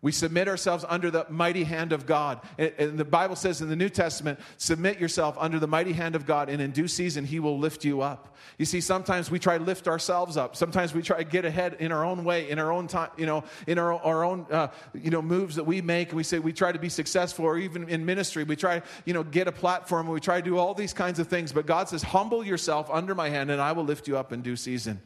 We 0.03 0.13
submit 0.13 0.47
ourselves 0.47 0.85
under 0.87 1.11
the 1.11 1.27
mighty 1.31 1.65
hand 1.65 1.93
of 1.93 2.05
God. 2.05 2.41
And 2.59 2.99
the 2.99 3.05
Bible 3.05 3.35
says 3.35 3.63
in 3.63 3.71
the 3.71 3.77
New 3.77 3.89
Testament, 3.89 4.39
submit 4.59 5.01
yourself 5.01 5.37
under 5.41 5.59
the 5.59 5.67
mighty 5.67 5.95
hand 5.95 6.15
of 6.15 6.27
God, 6.27 6.51
and 6.51 6.61
in 6.61 6.71
due 6.71 6.87
season, 6.87 7.25
He 7.25 7.41
will 7.41 7.59
lift 7.59 7.83
you 7.85 8.03
up. 8.03 8.37
You 8.59 8.67
see, 8.67 8.83
sometimes 8.83 9.31
we 9.31 9.39
try 9.39 9.57
to 9.57 9.65
lift 9.65 9.89
ourselves 9.89 10.37
up. 10.37 10.55
Sometimes 10.55 10.93
we 10.93 11.03
try 11.03 11.19
to 11.19 11.25
get 11.25 11.45
ahead 11.45 11.79
in 11.81 11.93
our 11.93 12.05
own 12.05 12.25
way, 12.25 12.51
in 12.51 12.59
our 12.59 12.71
own 12.71 12.89
time, 12.89 13.09
you 13.17 13.25
know, 13.25 13.45
in 13.67 13.79
our, 13.79 13.95
our 13.95 14.23
own, 14.23 14.47
uh, 14.51 14.69
you 14.95 15.11
know, 15.11 15.23
moves 15.23 15.57
that 15.57 15.65
we 15.65 15.81
make. 15.81 16.09
And 16.09 16.19
we 16.19 16.23
say 16.23 16.39
we 16.39 16.53
try 16.53 16.73
to 16.73 16.79
be 16.79 16.91
successful, 16.91 17.47
or 17.47 17.59
even 17.59 17.89
in 17.89 18.05
ministry, 18.05 18.45
we 18.45 18.55
try, 18.55 18.83
you 19.07 19.15
know, 19.15 19.23
get 19.23 19.49
a 19.49 19.53
platform, 19.53 20.07
and 20.07 20.15
we 20.15 20.21
try 20.21 20.41
to 20.41 20.45
do 20.45 20.59
all 20.59 20.75
these 20.75 20.93
kinds 20.93 21.19
of 21.19 21.29
things. 21.29 21.53
But 21.53 21.67
God 21.67 21.89
says, 21.89 22.03
humble 22.03 22.45
yourself 22.45 22.91
under 22.91 23.15
my 23.15 23.31
hand, 23.31 23.51
and 23.51 23.63
I 23.63 23.73
will 23.73 23.85
lift 23.85 24.07
you 24.07 24.19
up 24.19 24.33
in 24.33 24.43
due 24.43 24.57
season. 24.57 25.01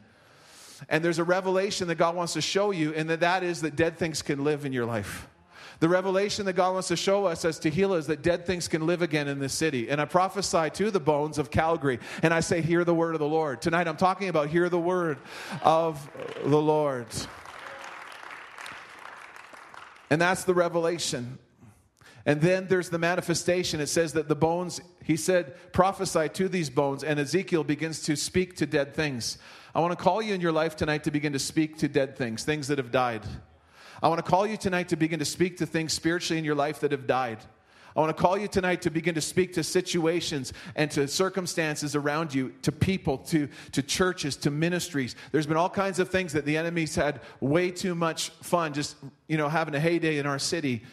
And 0.89 1.03
there's 1.03 1.19
a 1.19 1.23
revelation 1.23 1.87
that 1.87 1.95
God 1.95 2.15
wants 2.15 2.33
to 2.33 2.41
show 2.41 2.71
you, 2.71 2.93
and 2.93 3.09
that 3.09 3.19
that 3.21 3.43
is 3.43 3.61
that 3.61 3.75
dead 3.75 3.97
things 3.97 4.21
can 4.21 4.43
live 4.43 4.65
in 4.65 4.73
your 4.73 4.85
life. 4.85 5.27
The 5.79 5.89
revelation 5.89 6.45
that 6.45 6.53
God 6.53 6.73
wants 6.73 6.89
to 6.89 6.95
show 6.95 7.25
us 7.25 7.43
as 7.43 7.59
Tehillah 7.59 7.97
is 7.97 8.07
that 8.07 8.21
dead 8.21 8.45
things 8.45 8.67
can 8.67 8.85
live 8.85 9.01
again 9.01 9.27
in 9.27 9.39
this 9.39 9.53
city. 9.53 9.89
And 9.89 9.99
I 9.99 10.05
prophesy 10.05 10.69
to 10.69 10.91
the 10.91 10.99
bones 10.99 11.39
of 11.39 11.49
Calgary, 11.49 11.99
and 12.21 12.33
I 12.33 12.41
say, 12.41 12.61
Hear 12.61 12.83
the 12.83 12.93
word 12.93 13.15
of 13.15 13.19
the 13.19 13.27
Lord. 13.27 13.61
Tonight 13.63 13.87
I'm 13.87 13.97
talking 13.97 14.29
about 14.29 14.49
hear 14.49 14.69
the 14.69 14.79
word 14.79 15.17
of 15.63 16.07
the 16.43 16.61
Lord. 16.61 17.07
And 20.11 20.21
that's 20.21 20.43
the 20.43 20.53
revelation. 20.53 21.39
And 22.25 22.41
then 22.41 22.67
there's 22.67 22.89
the 22.89 22.99
manifestation. 22.99 23.79
It 23.79 23.87
says 23.87 24.13
that 24.13 24.27
the 24.27 24.35
bones, 24.35 24.79
he 25.03 25.17
said, 25.17 25.55
prophesy 25.73 26.29
to 26.29 26.47
these 26.47 26.69
bones, 26.69 27.03
and 27.03 27.19
Ezekiel 27.19 27.63
begins 27.63 28.01
to 28.03 28.15
speak 28.15 28.55
to 28.57 28.65
dead 28.65 28.93
things. 28.93 29.37
I 29.73 29.79
want 29.79 29.97
to 29.97 30.03
call 30.03 30.21
you 30.21 30.33
in 30.33 30.41
your 30.41 30.51
life 30.51 30.75
tonight 30.75 31.03
to 31.05 31.11
begin 31.11 31.33
to 31.33 31.39
speak 31.39 31.77
to 31.79 31.87
dead 31.87 32.17
things, 32.17 32.43
things 32.43 32.67
that 32.67 32.77
have 32.77 32.91
died. 32.91 33.23
I 34.03 34.07
want 34.07 34.23
to 34.23 34.29
call 34.29 34.45
you 34.45 34.57
tonight 34.57 34.89
to 34.89 34.95
begin 34.95 35.19
to 35.19 35.25
speak 35.25 35.57
to 35.57 35.65
things 35.65 35.93
spiritually 35.93 36.37
in 36.39 36.45
your 36.45 36.55
life 36.55 36.79
that 36.81 36.91
have 36.91 37.07
died. 37.07 37.39
I 37.95 37.99
want 37.99 38.15
to 38.15 38.21
call 38.21 38.37
you 38.37 38.47
tonight 38.47 38.83
to 38.83 38.89
begin 38.89 39.15
to 39.15 39.21
speak 39.21 39.53
to 39.53 39.63
situations 39.63 40.53
and 40.75 40.89
to 40.91 41.07
circumstances 41.07 41.95
around 41.95 42.33
you, 42.33 42.53
to 42.61 42.71
people, 42.71 43.17
to, 43.17 43.49
to 43.73 43.83
churches, 43.83 44.37
to 44.37 44.51
ministries. 44.51 45.15
There's 45.31 45.45
been 45.45 45.57
all 45.57 45.69
kinds 45.69 45.99
of 45.99 46.09
things 46.09 46.33
that 46.33 46.45
the 46.45 46.55
enemy's 46.55 46.95
had 46.95 47.19
way 47.41 47.69
too 47.69 47.93
much 47.93 48.29
fun 48.41 48.73
just, 48.73 48.95
you 49.27 49.37
know, 49.37 49.49
having 49.49 49.75
a 49.75 49.79
heyday 49.79 50.19
in 50.19 50.25
our 50.25 50.39
city. 50.39 50.83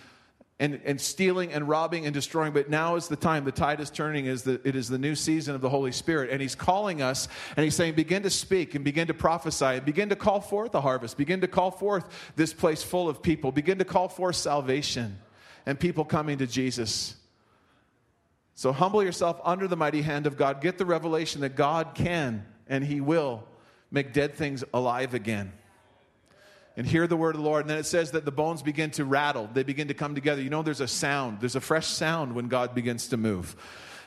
And, 0.60 0.80
and 0.84 1.00
stealing 1.00 1.52
and 1.52 1.68
robbing 1.68 2.04
and 2.04 2.12
destroying. 2.12 2.52
But 2.52 2.68
now 2.68 2.96
is 2.96 3.08
the 3.08 3.16
time. 3.16 3.44
The 3.44 3.52
tide 3.52 3.80
is 3.80 3.90
turning. 3.90 4.26
Is 4.26 4.42
the, 4.42 4.60
it 4.64 4.74
is 4.74 4.88
the 4.88 4.98
new 4.98 5.14
season 5.14 5.54
of 5.54 5.60
the 5.60 5.68
Holy 5.68 5.92
Spirit. 5.92 6.30
And 6.30 6.42
He's 6.42 6.54
calling 6.54 7.00
us 7.00 7.28
and 7.56 7.64
He's 7.64 7.76
saying, 7.76 7.94
begin 7.94 8.22
to 8.24 8.30
speak 8.30 8.74
and 8.74 8.84
begin 8.84 9.06
to 9.06 9.14
prophesy 9.14 9.64
and 9.64 9.84
begin 9.84 10.08
to 10.08 10.16
call 10.16 10.40
forth 10.40 10.72
the 10.72 10.80
harvest. 10.80 11.16
Begin 11.16 11.40
to 11.42 11.48
call 11.48 11.70
forth 11.70 12.32
this 12.34 12.52
place 12.52 12.82
full 12.82 13.08
of 13.08 13.22
people. 13.22 13.52
Begin 13.52 13.78
to 13.78 13.84
call 13.84 14.08
forth 14.08 14.36
salvation 14.36 15.18
and 15.64 15.78
people 15.78 16.04
coming 16.04 16.38
to 16.38 16.46
Jesus. 16.46 17.14
So 18.54 18.72
humble 18.72 19.04
yourself 19.04 19.40
under 19.44 19.68
the 19.68 19.76
mighty 19.76 20.02
hand 20.02 20.26
of 20.26 20.36
God. 20.36 20.60
Get 20.60 20.78
the 20.78 20.86
revelation 20.86 21.42
that 21.42 21.54
God 21.54 21.94
can 21.94 22.44
and 22.68 22.84
He 22.84 23.00
will 23.00 23.44
make 23.92 24.12
dead 24.12 24.34
things 24.34 24.64
alive 24.74 25.14
again 25.14 25.52
and 26.78 26.86
hear 26.86 27.08
the 27.08 27.16
word 27.16 27.34
of 27.34 27.42
the 27.42 27.46
Lord. 27.46 27.62
And 27.62 27.70
then 27.70 27.76
it 27.76 27.86
says 27.86 28.12
that 28.12 28.24
the 28.24 28.30
bones 28.30 28.62
begin 28.62 28.92
to 28.92 29.04
rattle, 29.04 29.50
they 29.52 29.64
begin 29.64 29.88
to 29.88 29.94
come 29.94 30.14
together. 30.14 30.40
You 30.40 30.48
know, 30.48 30.62
there's 30.62 30.80
a 30.80 30.88
sound, 30.88 31.40
there's 31.40 31.56
a 31.56 31.60
fresh 31.60 31.88
sound 31.88 32.36
when 32.36 32.46
God 32.46 32.72
begins 32.72 33.08
to 33.08 33.16
move. 33.16 33.56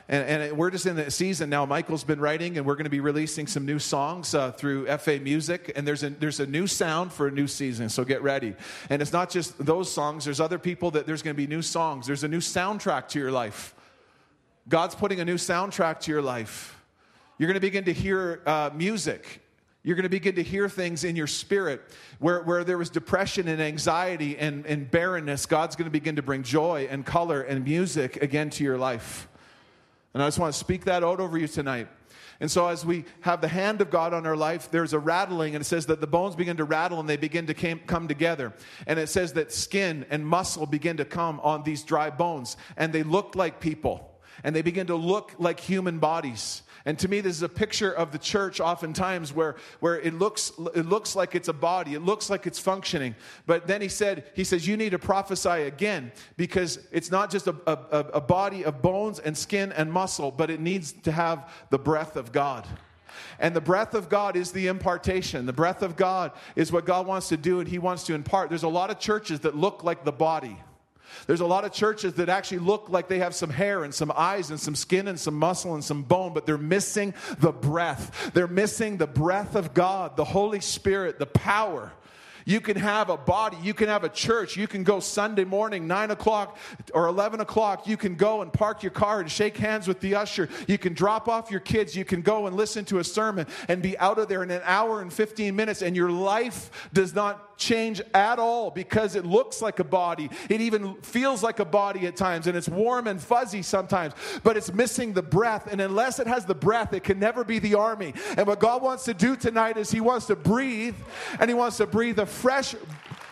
And, 0.08 0.42
and, 0.42 0.58
we're 0.58 0.70
just 0.70 0.86
in 0.86 0.96
the 0.96 1.10
season 1.10 1.48
now. 1.48 1.64
Michael's 1.64 2.02
been 2.02 2.18
writing, 2.18 2.56
and 2.56 2.66
we're 2.66 2.74
going 2.74 2.84
to 2.84 2.90
be 2.90 3.00
releasing 3.00 3.46
some 3.46 3.66
new 3.66 3.78
songs 3.78 4.34
uh, 4.34 4.50
through 4.52 4.86
FA 4.98 5.20
Music. 5.20 5.70
And 5.76 5.86
there's 5.86 6.02
a, 6.02 6.10
there's 6.10 6.40
a 6.40 6.46
new 6.46 6.66
sound 6.66 7.12
for 7.12 7.28
a 7.28 7.30
new 7.30 7.46
season, 7.46 7.88
so 7.88 8.04
get 8.04 8.22
ready. 8.22 8.54
And 8.90 9.00
it's 9.00 9.12
not 9.12 9.30
just 9.30 9.64
those 9.64 9.92
songs, 9.92 10.24
there's 10.24 10.40
other 10.40 10.58
people 10.58 10.90
that 10.92 11.06
there's 11.06 11.22
going 11.22 11.36
to 11.36 11.40
be 11.40 11.46
new 11.46 11.62
songs. 11.62 12.06
There's 12.06 12.24
a 12.24 12.28
new 12.28 12.40
soundtrack 12.40 13.08
to 13.08 13.18
your 13.18 13.30
life. 13.30 13.74
God's 14.66 14.94
putting 14.94 15.20
a 15.20 15.24
new 15.24 15.36
soundtrack 15.36 16.00
to 16.00 16.10
your 16.10 16.22
life. 16.22 16.82
You're 17.38 17.48
going 17.48 17.54
to 17.54 17.60
begin 17.60 17.84
to 17.84 17.92
hear 17.92 18.42
uh, 18.46 18.70
music 18.74 19.42
you're 19.84 19.96
going 19.96 20.04
to 20.04 20.08
begin 20.08 20.36
to 20.36 20.42
hear 20.42 20.68
things 20.68 21.02
in 21.02 21.16
your 21.16 21.26
spirit 21.26 21.82
where, 22.20 22.42
where 22.42 22.62
there 22.62 22.78
was 22.78 22.88
depression 22.88 23.48
and 23.48 23.60
anxiety 23.60 24.38
and, 24.38 24.64
and 24.66 24.88
barrenness. 24.88 25.44
God's 25.46 25.74
going 25.74 25.86
to 25.86 25.90
begin 25.90 26.16
to 26.16 26.22
bring 26.22 26.44
joy 26.44 26.86
and 26.88 27.04
color 27.04 27.42
and 27.42 27.64
music 27.64 28.22
again 28.22 28.48
to 28.50 28.64
your 28.64 28.78
life. 28.78 29.28
And 30.14 30.22
I 30.22 30.26
just 30.26 30.38
want 30.38 30.52
to 30.52 30.58
speak 30.58 30.84
that 30.84 31.02
out 31.02 31.18
over 31.18 31.36
you 31.36 31.48
tonight. 31.48 31.88
And 32.38 32.50
so, 32.50 32.66
as 32.66 32.84
we 32.84 33.04
have 33.20 33.40
the 33.40 33.48
hand 33.48 33.80
of 33.80 33.90
God 33.90 34.12
on 34.12 34.26
our 34.26 34.36
life, 34.36 34.68
there's 34.70 34.92
a 34.92 34.98
rattling, 34.98 35.54
and 35.54 35.62
it 35.62 35.64
says 35.64 35.86
that 35.86 36.00
the 36.00 36.08
bones 36.08 36.34
begin 36.34 36.56
to 36.56 36.64
rattle 36.64 36.98
and 36.98 37.08
they 37.08 37.16
begin 37.16 37.46
to 37.46 37.54
came, 37.54 37.78
come 37.86 38.08
together. 38.08 38.52
And 38.86 38.98
it 38.98 39.08
says 39.08 39.34
that 39.34 39.52
skin 39.52 40.04
and 40.10 40.26
muscle 40.26 40.66
begin 40.66 40.96
to 40.96 41.04
come 41.04 41.38
on 41.44 41.62
these 41.62 41.84
dry 41.84 42.10
bones, 42.10 42.56
and 42.76 42.92
they 42.92 43.04
look 43.04 43.36
like 43.36 43.60
people, 43.60 44.10
and 44.42 44.56
they 44.56 44.62
begin 44.62 44.88
to 44.88 44.96
look 44.96 45.32
like 45.38 45.60
human 45.60 46.00
bodies. 46.00 46.62
And 46.84 46.98
to 46.98 47.08
me, 47.08 47.20
this 47.20 47.36
is 47.36 47.42
a 47.42 47.48
picture 47.48 47.92
of 47.92 48.10
the 48.12 48.18
church 48.18 48.60
oftentimes 48.60 49.32
where, 49.32 49.56
where 49.80 50.00
it, 50.00 50.14
looks, 50.14 50.52
it 50.74 50.86
looks 50.86 51.14
like 51.14 51.34
it's 51.34 51.48
a 51.48 51.52
body, 51.52 51.94
it 51.94 52.02
looks 52.02 52.28
like 52.28 52.46
it's 52.46 52.58
functioning. 52.58 53.14
But 53.46 53.66
then 53.66 53.80
he 53.80 53.88
said, 53.88 54.24
he 54.34 54.44
says, 54.44 54.66
you 54.66 54.76
need 54.76 54.90
to 54.90 54.98
prophesy 54.98 55.48
again 55.48 56.12
because 56.36 56.78
it's 56.90 57.10
not 57.10 57.30
just 57.30 57.46
a, 57.46 57.54
a, 57.66 57.98
a 58.14 58.20
body 58.20 58.64
of 58.64 58.82
bones 58.82 59.18
and 59.18 59.36
skin 59.36 59.72
and 59.72 59.92
muscle, 59.92 60.30
but 60.30 60.50
it 60.50 60.60
needs 60.60 60.92
to 60.92 61.12
have 61.12 61.52
the 61.70 61.78
breath 61.78 62.16
of 62.16 62.32
God. 62.32 62.66
And 63.38 63.54
the 63.54 63.60
breath 63.60 63.94
of 63.94 64.08
God 64.08 64.36
is 64.36 64.52
the 64.52 64.66
impartation. 64.66 65.46
The 65.46 65.52
breath 65.52 65.82
of 65.82 65.96
God 65.96 66.32
is 66.56 66.72
what 66.72 66.86
God 66.86 67.06
wants 67.06 67.28
to 67.28 67.36
do 67.36 67.60
and 67.60 67.68
He 67.68 67.78
wants 67.78 68.04
to 68.04 68.14
impart. 68.14 68.48
There's 68.48 68.62
a 68.62 68.68
lot 68.68 68.90
of 68.90 68.98
churches 68.98 69.40
that 69.40 69.56
look 69.56 69.84
like 69.84 70.04
the 70.04 70.12
body. 70.12 70.58
There's 71.26 71.40
a 71.40 71.46
lot 71.46 71.64
of 71.64 71.72
churches 71.72 72.14
that 72.14 72.28
actually 72.28 72.58
look 72.58 72.88
like 72.88 73.08
they 73.08 73.18
have 73.18 73.34
some 73.34 73.50
hair 73.50 73.84
and 73.84 73.94
some 73.94 74.12
eyes 74.14 74.50
and 74.50 74.58
some 74.58 74.74
skin 74.74 75.08
and 75.08 75.18
some 75.18 75.34
muscle 75.34 75.74
and 75.74 75.84
some 75.84 76.02
bone, 76.02 76.32
but 76.32 76.46
they're 76.46 76.58
missing 76.58 77.14
the 77.38 77.52
breath. 77.52 78.30
They're 78.34 78.46
missing 78.46 78.96
the 78.96 79.06
breath 79.06 79.54
of 79.54 79.74
God, 79.74 80.16
the 80.16 80.24
Holy 80.24 80.60
Spirit, 80.60 81.18
the 81.18 81.26
power. 81.26 81.92
You 82.44 82.60
can 82.60 82.76
have 82.76 83.10
a 83.10 83.16
body, 83.16 83.56
you 83.62 83.74
can 83.74 83.88
have 83.88 84.04
a 84.04 84.08
church, 84.08 84.56
you 84.56 84.66
can 84.66 84.82
go 84.84 85.00
Sunday 85.00 85.44
morning, 85.44 85.86
9 85.86 86.10
o'clock 86.10 86.56
or 86.94 87.06
11 87.06 87.40
o'clock. 87.40 87.86
You 87.86 87.96
can 87.96 88.14
go 88.14 88.42
and 88.42 88.52
park 88.52 88.82
your 88.82 88.90
car 88.90 89.20
and 89.20 89.30
shake 89.30 89.56
hands 89.56 89.88
with 89.88 90.00
the 90.00 90.14
usher. 90.14 90.48
You 90.66 90.78
can 90.78 90.94
drop 90.94 91.28
off 91.28 91.50
your 91.50 91.60
kids, 91.60 91.96
you 91.96 92.04
can 92.04 92.22
go 92.22 92.46
and 92.46 92.56
listen 92.56 92.84
to 92.86 92.98
a 92.98 93.04
sermon 93.04 93.46
and 93.68 93.82
be 93.82 93.98
out 93.98 94.18
of 94.18 94.28
there 94.28 94.42
in 94.42 94.50
an 94.50 94.62
hour 94.64 95.00
and 95.00 95.12
15 95.12 95.54
minutes, 95.54 95.82
and 95.82 95.96
your 95.96 96.10
life 96.10 96.70
does 96.92 97.14
not 97.14 97.52
change 97.62 98.02
at 98.12 98.38
all 98.38 98.70
because 98.70 99.14
it 99.14 99.24
looks 99.24 99.62
like 99.62 99.78
a 99.78 99.84
body. 99.84 100.28
It 100.48 100.60
even 100.60 100.94
feels 100.96 101.42
like 101.42 101.60
a 101.60 101.64
body 101.64 102.06
at 102.06 102.16
times, 102.16 102.46
and 102.46 102.56
it's 102.56 102.68
warm 102.68 103.06
and 103.06 103.20
fuzzy 103.20 103.62
sometimes, 103.62 104.14
but 104.42 104.56
it's 104.56 104.72
missing 104.72 105.12
the 105.12 105.22
breath. 105.22 105.68
And 105.70 105.80
unless 105.80 106.18
it 106.18 106.26
has 106.26 106.44
the 106.44 106.54
breath, 106.54 106.92
it 106.92 107.04
can 107.04 107.18
never 107.18 107.44
be 107.44 107.58
the 107.58 107.74
army. 107.74 108.14
And 108.36 108.46
what 108.46 108.58
God 108.58 108.82
wants 108.82 109.04
to 109.04 109.14
do 109.14 109.36
tonight 109.36 109.76
is 109.76 109.90
He 109.90 110.00
wants 110.00 110.26
to 110.26 110.36
breathe, 110.36 110.96
and 111.38 111.48
He 111.48 111.54
wants 111.54 111.76
to 111.76 111.86
breathe 111.86 112.18
a 112.18 112.26
fresh 112.32 112.74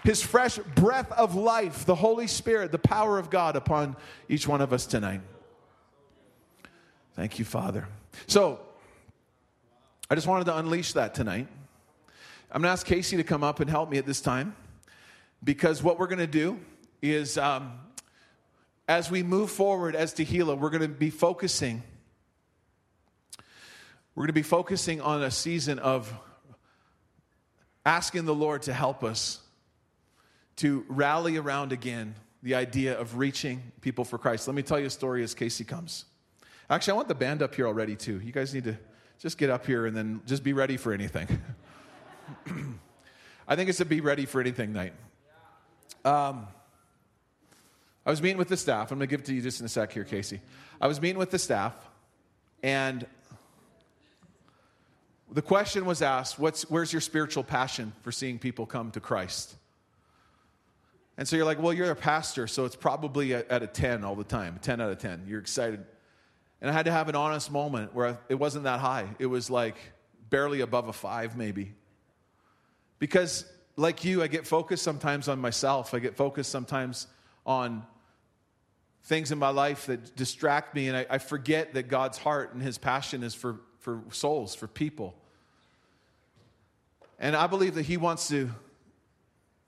his 0.03 0.23
fresh 0.23 0.57
breath 0.59 1.13
of 1.13 1.35
life, 1.35 1.85
the 1.85 1.95
Holy 1.95 2.27
Spirit, 2.27 2.73
the 2.73 2.79
power 2.79 3.19
of 3.19 3.29
God 3.31 3.57
upon 3.57 3.97
each 4.29 4.49
one 4.49 4.61
of 4.61 4.73
us 4.73 4.87
tonight. 4.87 5.21
Thank 7.15 7.39
you, 7.39 7.45
Father. 7.45 7.87
So, 8.27 8.61
I 10.09 10.15
just 10.15 10.27
wanted 10.27 10.47
to 10.47 10.57
unleash 10.57 10.95
that 10.95 11.15
tonight. 11.15 11.47
I'm 12.51 12.63
going 12.63 12.69
to 12.69 12.73
ask 12.73 12.87
Casey 12.87 13.17
to 13.17 13.23
come 13.23 13.45
up 13.45 13.61
and 13.61 13.71
help 13.71 13.91
me 13.91 13.99
at 13.99 14.07
this 14.07 14.21
time 14.21 14.57
because 15.45 15.83
what 15.83 15.99
we're 15.99 16.09
going 16.09 16.19
to 16.19 16.27
do 16.27 16.59
is 17.03 17.39
um, 17.39 17.73
as 18.89 19.11
we 19.11 19.23
move 19.23 19.51
forward 19.51 19.95
as 19.95 20.13
Tehillah, 20.13 20.59
we're 20.59 20.71
going 20.71 20.83
to 20.83 20.89
be 20.89 21.11
focusing. 21.11 21.83
We're 24.15 24.23
going 24.23 24.29
to 24.29 24.33
be 24.33 24.43
focusing 24.43 25.01
on 25.01 25.23
a 25.23 25.31
season 25.31 25.79
of 25.79 26.13
asking 27.91 28.25
the 28.25 28.35
Lord 28.35 28.63
to 28.63 28.73
help 28.73 29.03
us 29.03 29.41
to 30.55 30.85
rally 30.89 31.37
around 31.37 31.73
again 31.73 32.15
the 32.41 32.55
idea 32.55 32.97
of 32.97 33.19
reaching 33.19 33.61
people 33.81 34.05
for 34.05 34.17
Christ. 34.17 34.47
Let 34.47 34.55
me 34.55 34.63
tell 34.63 34.79
you 34.79 34.87
a 34.87 34.91
story 34.91 35.25
as 35.25 35.35
Casey 35.35 35.65
comes. 35.65 36.05
Actually, 36.71 36.93
I 36.93 36.97
want 36.97 37.09
the 37.09 37.17
band 37.17 37.43
up 37.43 37.53
here 37.53 37.67
already, 37.67 37.97
too. 37.97 38.21
You 38.21 38.31
guys 38.31 38.55
need 38.55 38.63
to 38.63 38.79
just 39.19 39.39
get 39.39 39.51
up 39.51 39.67
here 39.67 39.87
and 39.87 39.97
then 39.97 40.21
just 40.25 40.45
be 40.45 40.53
ready 40.53 40.77
for 40.77 40.93
anything. 40.93 41.27
I 43.49 43.57
think 43.57 43.69
it's 43.69 43.81
a 43.81 43.85
be 43.85 44.01
ready 44.01 44.25
for 44.25 44.41
anything 44.41 44.73
night. 44.73 44.93
Um, 46.05 46.47
I 48.07 48.11
was 48.11 48.23
meeting 48.23 48.39
with 48.39 48.49
the 48.49 48.57
staff. 48.57 48.93
I'm 48.93 48.99
going 48.99 49.09
to 49.09 49.13
give 49.13 49.23
it 49.23 49.27
to 49.27 49.35
you 49.35 49.43
just 49.43 49.59
in 49.59 49.67
a 49.67 49.69
sec 49.69 49.93
here, 49.93 50.05
Casey. 50.05 50.41
I 50.81 50.87
was 50.87 51.01
meeting 51.01 51.19
with 51.19 51.33
the 51.33 51.41
staff, 51.41 51.75
and 52.63 53.05
the 55.33 55.43
question 55.43 55.85
was 55.85 56.03
asked 56.03 56.39
Where's 56.39 56.93
your 56.93 57.01
spiritual 57.01 57.45
passion 57.45 57.93
for 58.03 58.13
seeing 58.13 58.39
people 58.39 58.67
come 58.67 58.91
to 58.93 59.01
Christ? 59.01 59.55
And 61.17 61.29
so 61.29 61.37
you're 61.37 61.45
like, 61.45 61.61
Well, 61.61 61.73
you're 61.73 61.91
a 61.91 61.97
pastor, 61.97 62.47
so 62.47 62.65
it's 62.65 62.77
probably 62.77 63.35
at 63.35 63.63
a 63.63 63.67
10 63.67 64.05
all 64.05 64.17
the 64.17 64.25
time, 64.25 64.59
10 64.63 64.81
out 64.81 64.91
of 64.91 64.99
10. 64.99 65.25
You're 65.27 65.41
excited. 65.41 65.85
And 66.61 66.71
I 66.71 66.73
had 66.73 66.87
to 66.87 66.93
have 66.93 67.09
an 67.09 67.17
honest 67.17 67.51
moment 67.51 67.95
where 67.95 68.19
it 68.29 68.35
wasn't 68.35 68.65
that 68.65 68.81
high. 68.81 69.09
It 69.19 69.27
was 69.27 69.49
like 69.49 69.77
barely 70.29 70.61
above 70.61 70.89
a 70.89 70.93
five, 70.93 71.37
maybe. 71.37 71.75
Because, 72.99 73.51
like 73.77 74.05
you, 74.05 74.23
I 74.23 74.27
get 74.27 74.47
focused 74.47 74.83
sometimes 74.83 75.27
on 75.29 75.41
myself. 75.41 75.95
I 75.95 76.01
get 76.01 76.17
focused 76.17 76.51
sometimes 76.51 77.07
on 77.47 77.87
things 79.05 79.33
in 79.33 79.39
my 79.39 79.49
life 79.49 79.87
that 79.87 80.15
distract 80.17 80.75
me, 80.75 80.89
and 80.89 80.97
I, 80.97 81.07
I 81.09 81.19
forget 81.19 81.75
that 81.75 81.89
God's 81.89 82.19
heart 82.19 82.53
and 82.53 82.63
His 82.63 82.77
passion 82.77 83.23
is 83.23 83.35
for, 83.35 83.61
for 83.81 84.03
souls, 84.11 84.55
for 84.55 84.67
people. 84.67 85.15
And 87.19 87.35
I 87.35 87.47
believe 87.47 87.75
that 87.75 87.83
He 87.85 87.97
wants 87.97 88.29
to 88.29 88.51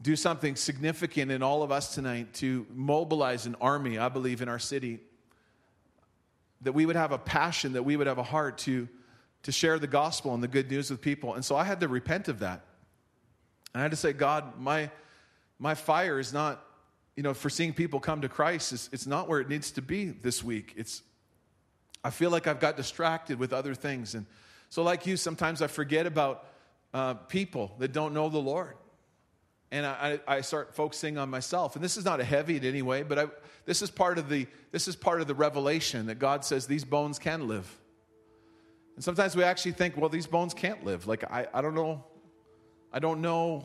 do 0.00 0.16
something 0.16 0.56
significant 0.56 1.30
in 1.30 1.42
all 1.42 1.62
of 1.62 1.70
us 1.70 1.94
tonight 1.94 2.32
to 2.34 2.66
mobilize 2.74 3.46
an 3.46 3.56
army, 3.60 3.98
I 3.98 4.08
believe, 4.08 4.42
in 4.42 4.48
our 4.48 4.58
city. 4.58 5.00
That 6.62 6.72
we 6.72 6.86
would 6.86 6.96
have 6.96 7.12
a 7.12 7.18
passion, 7.18 7.72
that 7.72 7.84
we 7.84 7.96
would 7.96 8.06
have 8.06 8.18
a 8.18 8.22
heart 8.22 8.58
to, 8.58 8.88
to 9.44 9.52
share 9.52 9.78
the 9.78 9.86
gospel 9.86 10.34
and 10.34 10.42
the 10.42 10.48
good 10.48 10.70
news 10.70 10.90
with 10.90 11.00
people. 11.00 11.34
And 11.34 11.44
so 11.44 11.56
I 11.56 11.64
had 11.64 11.80
to 11.80 11.88
repent 11.88 12.28
of 12.28 12.40
that. 12.40 12.64
And 13.74 13.80
I 13.80 13.82
had 13.82 13.90
to 13.90 13.96
say, 13.96 14.12
God, 14.12 14.58
my, 14.60 14.90
my 15.58 15.74
fire 15.74 16.18
is 16.18 16.32
not, 16.32 16.64
you 17.16 17.22
know, 17.22 17.34
for 17.34 17.50
seeing 17.50 17.72
people 17.72 18.00
come 18.00 18.20
to 18.22 18.28
Christ, 18.28 18.72
it's, 18.72 18.90
it's 18.92 19.06
not 19.06 19.28
where 19.28 19.40
it 19.40 19.48
needs 19.48 19.70
to 19.72 19.82
be 19.82 20.06
this 20.06 20.42
week. 20.42 20.74
It's, 20.76 21.02
I 22.04 22.10
feel 22.10 22.30
like 22.30 22.46
I've 22.46 22.60
got 22.60 22.76
distracted 22.76 23.38
with 23.38 23.52
other 23.52 23.74
things. 23.74 24.14
And 24.14 24.26
so, 24.68 24.82
like 24.82 25.06
you, 25.06 25.16
sometimes 25.16 25.62
I 25.62 25.66
forget 25.66 26.06
about 26.06 26.46
uh, 26.92 27.14
people 27.14 27.74
that 27.78 27.92
don't 27.92 28.14
know 28.14 28.28
the 28.28 28.38
Lord. 28.38 28.74
And 29.70 29.86
I, 29.86 30.20
I, 30.28 30.42
start 30.42 30.74
focusing 30.74 31.16
on 31.16 31.30
myself. 31.30 31.76
And 31.76 31.84
this 31.84 31.96
is 31.96 32.04
not 32.04 32.20
a 32.20 32.24
heavy 32.24 32.58
in 32.58 32.64
any 32.64 32.82
way, 32.82 33.02
but 33.04 33.18
I, 33.18 33.26
this, 33.64 33.80
is 33.80 33.90
part 33.90 34.18
of 34.18 34.28
the, 34.28 34.46
this 34.70 34.86
is 34.86 34.94
part 34.94 35.22
of 35.22 35.26
the 35.26 35.34
revelation 35.34 36.06
that 36.06 36.18
God 36.18 36.44
says 36.44 36.66
these 36.66 36.84
bones 36.84 37.18
can 37.18 37.48
live. 37.48 37.78
And 38.96 39.02
sometimes 39.02 39.34
we 39.34 39.44
actually 39.44 39.72
think, 39.72 39.96
well, 39.96 40.10
these 40.10 40.26
bones 40.26 40.52
can't 40.52 40.84
live. 40.84 41.06
Like, 41.06 41.24
I, 41.32 41.46
I 41.54 41.62
don't 41.62 41.74
know 41.74 42.04
I 42.92 42.98
don't 42.98 43.22
know 43.22 43.64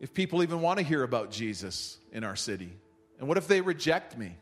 if 0.00 0.14
people 0.14 0.42
even 0.42 0.62
want 0.62 0.78
to 0.78 0.84
hear 0.84 1.02
about 1.02 1.30
Jesus 1.30 1.98
in 2.12 2.24
our 2.24 2.36
city. 2.36 2.72
And 3.18 3.28
what 3.28 3.36
if 3.36 3.46
they 3.46 3.60
reject 3.60 4.16
me? 4.16 4.36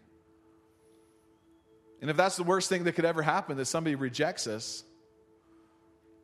And 2.07 2.11
if 2.13 2.17
that's 2.17 2.37
the 2.37 2.45
worst 2.45 2.69
thing 2.69 2.85
that 2.85 2.93
could 2.93 3.05
ever 3.05 3.21
happen, 3.21 3.57
that 3.57 3.65
somebody 3.65 3.97
rejects 3.97 4.47
us, 4.47 4.85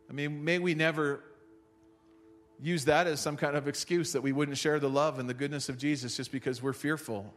I 0.08 0.12
mean, 0.12 0.44
may 0.44 0.60
we 0.60 0.76
never 0.76 1.24
use 2.60 2.84
that 2.84 3.08
as 3.08 3.18
some 3.18 3.36
kind 3.36 3.56
of 3.56 3.66
excuse 3.66 4.12
that 4.12 4.20
we 4.20 4.30
wouldn't 4.30 4.58
share 4.58 4.78
the 4.78 4.88
love 4.88 5.18
and 5.18 5.28
the 5.28 5.34
goodness 5.34 5.68
of 5.68 5.78
Jesus 5.78 6.16
just 6.16 6.30
because 6.30 6.62
we're 6.62 6.72
fearful 6.72 7.34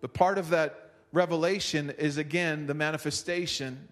But 0.00 0.14
part 0.14 0.36
of 0.38 0.50
that 0.50 0.94
revelation 1.12 1.90
is 1.90 2.18
again 2.18 2.66
the 2.66 2.74
manifestation 2.74 3.86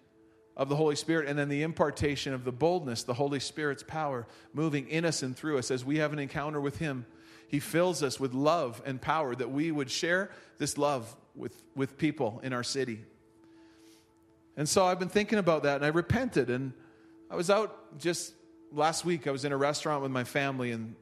of 0.57 0.67
the 0.67 0.75
Holy 0.75 0.97
Spirit 0.97 1.29
and 1.29 1.39
then 1.39 1.47
the 1.47 1.61
impartation 1.61 2.33
of 2.33 2.43
the 2.43 2.51
boldness, 2.51 3.03
the 3.03 3.13
Holy 3.13 3.39
Spirit's 3.39 3.81
power 3.81 4.27
moving 4.53 4.89
in 4.89 5.05
us 5.05 5.23
and 5.23 5.37
through 5.37 5.57
us 5.57 5.71
as 5.71 5.85
we 5.85 5.99
have 5.99 6.11
an 6.11 6.19
encounter 6.19 6.59
with 6.59 6.79
Him. 6.79 7.05
He 7.47 7.61
fills 7.61 8.03
us 8.03 8.19
with 8.19 8.33
love 8.33 8.81
and 8.85 8.99
power 8.99 9.33
that 9.33 9.51
we 9.51 9.71
would 9.71 9.89
share 9.89 10.31
this 10.57 10.77
love 10.77 11.15
with, 11.33 11.63
with 11.77 11.97
people 11.97 12.41
in 12.43 12.51
our 12.51 12.63
city. 12.63 12.99
And 14.55 14.67
so 14.67 14.85
I've 14.85 14.99
been 14.99 15.09
thinking 15.09 15.39
about 15.39 15.63
that 15.63 15.77
and 15.77 15.85
I 15.85 15.89
repented. 15.89 16.49
And 16.49 16.73
I 17.29 17.35
was 17.35 17.49
out 17.49 17.97
just 17.99 18.33
last 18.71 19.05
week, 19.05 19.27
I 19.27 19.31
was 19.31 19.45
in 19.45 19.51
a 19.51 19.57
restaurant 19.57 20.01
with 20.01 20.11
my 20.11 20.23
family 20.23 20.71
and 20.71 20.95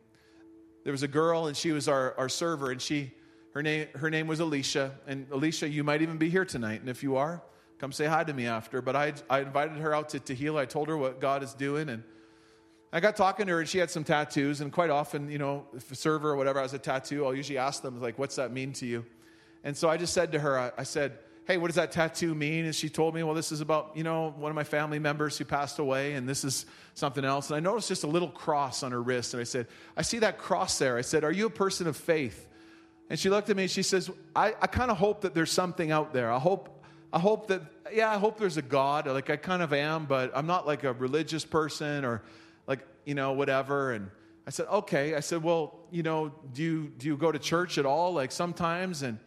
there 0.84 0.92
was 0.92 1.04
a 1.04 1.08
girl 1.08 1.48
and 1.48 1.56
she 1.56 1.72
was 1.72 1.88
our, 1.88 2.16
our 2.18 2.30
server 2.30 2.72
and 2.72 2.82
she 2.82 3.12
her 3.54 3.62
name 3.62 3.88
her 3.96 4.10
name 4.10 4.28
was 4.28 4.40
Alicia. 4.40 4.92
And 5.08 5.28
Alicia, 5.32 5.68
you 5.68 5.84
might 5.84 6.02
even 6.02 6.18
be 6.18 6.30
here 6.30 6.46
tonight. 6.46 6.80
And 6.80 6.90
if 6.90 7.04
you 7.04 7.18
are, 7.18 7.44
come 7.80 7.92
say 7.92 8.06
hi 8.06 8.24
to 8.24 8.34
me 8.34 8.46
after. 8.46 8.82
But 8.82 8.96
I, 8.96 9.14
I 9.30 9.40
invited 9.42 9.78
her 9.78 9.94
out 9.94 10.10
to 10.10 10.20
Tehillah. 10.20 10.60
I 10.60 10.66
told 10.66 10.88
her 10.88 10.98
what 10.98 11.20
God 11.20 11.44
is 11.44 11.54
doing. 11.54 11.90
And 11.90 12.04
I 12.94 13.00
got 13.00 13.16
talking 13.16 13.48
to 13.48 13.54
her, 13.54 13.60
and 13.60 13.68
she 13.68 13.78
had 13.78 13.90
some 13.90 14.04
tattoos. 14.04 14.62
And 14.62 14.72
quite 14.72 14.90
often, 14.90 15.30
you 15.32 15.38
know, 15.38 15.66
if 15.76 15.92
a 15.92 15.96
server 15.96 16.30
or 16.30 16.36
whatever 16.36 16.62
has 16.62 16.74
a 16.74 16.80
tattoo, 16.80 17.26
I'll 17.26 17.36
usually 17.36 17.58
ask 17.58 17.82
them, 17.82 18.00
like, 18.02 18.20
what's 18.20 18.36
that 18.36 18.52
mean 18.52 18.74
to 18.74 18.86
you? 18.86 19.06
And 19.64 19.76
so 19.76 19.90
I 19.90 19.98
just 19.98 20.14
said 20.14 20.32
to 20.34 20.40
her, 20.40 20.60
I, 20.60 20.72
I 20.78 20.84
said, 20.84 21.18
hey, 21.46 21.58
what 21.58 21.68
does 21.68 21.76
that 21.76 21.92
tattoo 21.92 22.34
mean? 22.36 22.66
And 22.66 22.76
she 22.76 22.90
told 22.90 23.16
me, 23.16 23.24
well, 23.24 23.34
this 23.34 23.52
is 23.52 23.62
about, 23.62 23.92
you 23.96 24.04
know, 24.04 24.34
one 24.38 24.52
of 24.52 24.56
my 24.56 24.64
family 24.64 25.00
members 25.00 25.38
who 25.38 25.46
passed 25.46 25.80
away, 25.80 26.14
and 26.14 26.30
this 26.30 26.44
is 26.44 26.66
something 26.94 27.26
else. 27.26 27.50
And 27.50 27.58
I 27.58 27.60
noticed 27.60 27.88
just 27.88 28.04
a 28.04 28.08
little 28.08 28.30
cross 28.30 28.84
on 28.84 28.92
her 28.92 29.02
wrist. 29.02 29.34
And 29.34 29.42
I 29.42 29.46
said, 29.46 29.68
I 29.98 30.04
see 30.04 30.20
that 30.20 30.38
cross 30.38 30.78
there. 30.78 30.98
I 30.98 31.02
said, 31.02 31.24
are 31.24 31.32
you 31.32 31.48
a 31.48 31.52
person 31.52 31.88
of 31.88 31.98
faith? 31.98 32.48
And 33.10 33.20
she 33.20 33.30
looked 33.30 33.50
at 33.50 33.58
me 33.58 33.64
and 33.64 33.72
she 33.72 33.84
says, 33.84 34.10
I, 34.36 34.54
I 34.62 34.68
kind 34.68 34.92
of 34.92 34.98
hope 34.98 35.22
that 35.22 35.34
there's 35.34 35.52
something 35.52 35.92
out 35.92 36.14
there. 36.14 36.32
I 36.32 36.40
hope 36.40 36.82
I 37.14 37.20
hope 37.20 37.48
that, 37.48 37.62
yeah, 37.92 38.10
I 38.10 38.18
hope 38.18 38.38
there's 38.40 38.56
a 38.56 38.62
God. 38.62 39.06
Like, 39.06 39.30
I 39.30 39.36
kind 39.36 39.62
of 39.62 39.74
am, 39.74 40.06
but 40.06 40.32
I'm 40.34 40.48
not 40.48 40.66
like 40.66 40.86
a 40.86 40.94
religious 40.94 41.44
person 41.44 42.06
or 42.06 42.22
like, 42.68 42.80
you 43.04 43.16
know, 43.16 43.34
whatever. 43.34 43.92
And 43.92 44.10
I 44.48 44.52
said, 44.52 44.68
okay. 44.68 45.14
I 45.16 45.20
said, 45.20 45.44
well, 45.44 45.78
you 45.92 46.04
know, 46.04 46.32
do 46.54 46.64
you, 46.64 46.92
do 46.98 47.08
you 47.08 47.18
go 47.18 47.30
to 47.30 47.38
church 47.38 47.78
at 47.78 47.86
all? 47.86 48.14
Like, 48.14 48.32
sometimes? 48.32 49.02
And, 49.02 49.20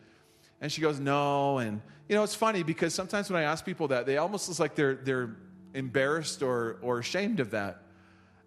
and 0.60 0.70
she 0.70 0.80
goes, 0.80 1.00
no. 1.00 1.58
And, 1.58 1.80
you 2.08 2.14
know, 2.14 2.22
it's 2.22 2.34
funny 2.34 2.62
because 2.62 2.94
sometimes 2.94 3.30
when 3.30 3.40
I 3.40 3.44
ask 3.44 3.64
people 3.64 3.88
that, 3.88 4.06
they 4.06 4.16
almost 4.16 4.48
look 4.48 4.58
like 4.58 4.74
they're, 4.74 4.94
they're 4.94 5.36
embarrassed 5.74 6.42
or, 6.42 6.78
or 6.82 6.98
ashamed 6.98 7.40
of 7.40 7.50
that. 7.50 7.82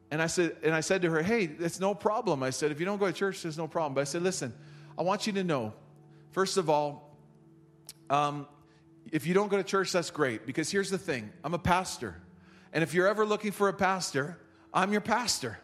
And 0.10 0.22
I 0.22 0.28
said, 0.28 0.56
and 0.64 0.74
I 0.74 0.80
said 0.80 1.02
to 1.02 1.10
her, 1.12 1.22
hey, 1.22 1.50
it's 1.60 1.80
no 1.80 1.94
problem. 1.94 2.42
I 2.42 2.50
said, 2.50 2.72
if 2.72 2.80
you 2.80 2.86
don't 2.86 2.98
go 2.98 3.08
to 3.08 3.14
church, 3.14 3.42
there's 3.42 3.58
no 3.58 3.68
problem. 3.68 3.94
But 3.94 4.02
I 4.02 4.06
said, 4.06 4.22
listen, 4.22 4.54
I 4.98 5.04
want 5.04 5.28
you 5.28 5.34
to 5.34 5.44
know, 5.44 5.74
first 6.32 6.58
of 6.58 6.70
all, 6.70 7.16
um, 8.10 8.48
if 9.12 9.28
you 9.28 9.34
don't 9.34 9.50
go 9.50 9.58
to 9.58 9.64
church, 9.64 9.92
that's 9.92 10.12
great 10.12 10.46
because 10.46 10.72
here's 10.72 10.90
the 10.90 10.98
thing 10.98 11.32
I'm 11.44 11.54
a 11.54 11.60
pastor. 11.60 12.22
And 12.74 12.84
if 12.84 12.94
you're 12.94 13.08
ever 13.08 13.26
looking 13.26 13.52
for 13.52 13.70
a 13.70 13.74
pastor, 13.74 14.40
I'm 14.74 14.92
your 14.92 15.02
pastor. 15.02 15.60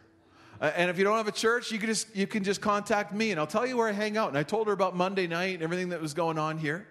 Uh, 0.62 0.72
and 0.76 0.90
if 0.90 0.98
you 0.98 1.04
don't 1.04 1.18
have 1.18 1.28
a 1.28 1.32
church, 1.32 1.72
you 1.72 1.80
can, 1.80 1.88
just, 1.88 2.16
you 2.16 2.28
can 2.28 2.44
just 2.44 2.62
contact 2.62 3.14
me 3.14 3.32
and 3.32 3.40
I'll 3.40 3.48
tell 3.48 3.66
you 3.66 3.78
where 3.78 3.90
I 3.90 3.92
hang 3.92 4.18
out. 4.18 4.30
And 4.30 4.38
I 4.38 4.44
told 4.44 4.68
her 4.68 4.74
about 4.74 4.96
Monday 4.96 5.28
night 5.28 5.56
and 5.56 5.64
everything 5.64 5.90
that 5.90 6.02
was 6.02 6.14
going 6.14 6.38
on 6.38 6.58
here. 6.58 6.88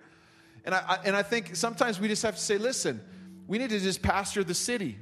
And 0.65 0.75
I, 0.75 0.83
I 0.89 0.99
and 1.05 1.17
I 1.17 1.23
think 1.23 1.57
sometimes 1.57 1.99
we 1.99 2.09
just 2.09 2.23
have 2.23 2.37
to 2.37 2.41
say, 2.41 2.59
listen, 2.59 3.01
we 3.47 3.59
need 3.59 3.71
to 3.71 3.81
just 3.81 4.03
pastor 4.03 4.45
the 4.45 4.55
city. 4.55 4.97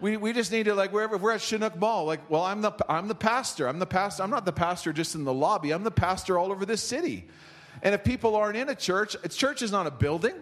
We, 0.00 0.16
we 0.16 0.32
just 0.32 0.50
need 0.50 0.64
to 0.64 0.74
like 0.74 0.92
wherever 0.92 1.16
we're 1.16 1.32
at 1.32 1.40
Chinook 1.40 1.76
Mall, 1.76 2.04
like, 2.06 2.28
well, 2.28 2.42
I'm 2.42 2.60
the 2.60 2.72
I'm 2.88 3.08
the 3.08 3.14
pastor. 3.14 3.68
I'm 3.68 3.78
the 3.78 3.86
pastor. 3.86 4.22
I'm 4.22 4.30
not 4.30 4.44
the 4.44 4.52
pastor 4.52 4.92
just 4.92 5.14
in 5.14 5.24
the 5.24 5.32
lobby. 5.32 5.72
I'm 5.72 5.84
the 5.84 5.90
pastor 5.90 6.38
all 6.38 6.50
over 6.50 6.66
this 6.66 6.82
city. 6.82 7.28
And 7.82 7.94
if 7.94 8.04
people 8.04 8.36
aren't 8.36 8.56
in 8.56 8.68
a 8.68 8.74
church, 8.74 9.16
a 9.22 9.28
church 9.28 9.62
is 9.62 9.72
not 9.72 9.86
a 9.86 9.90
building. 9.90 10.34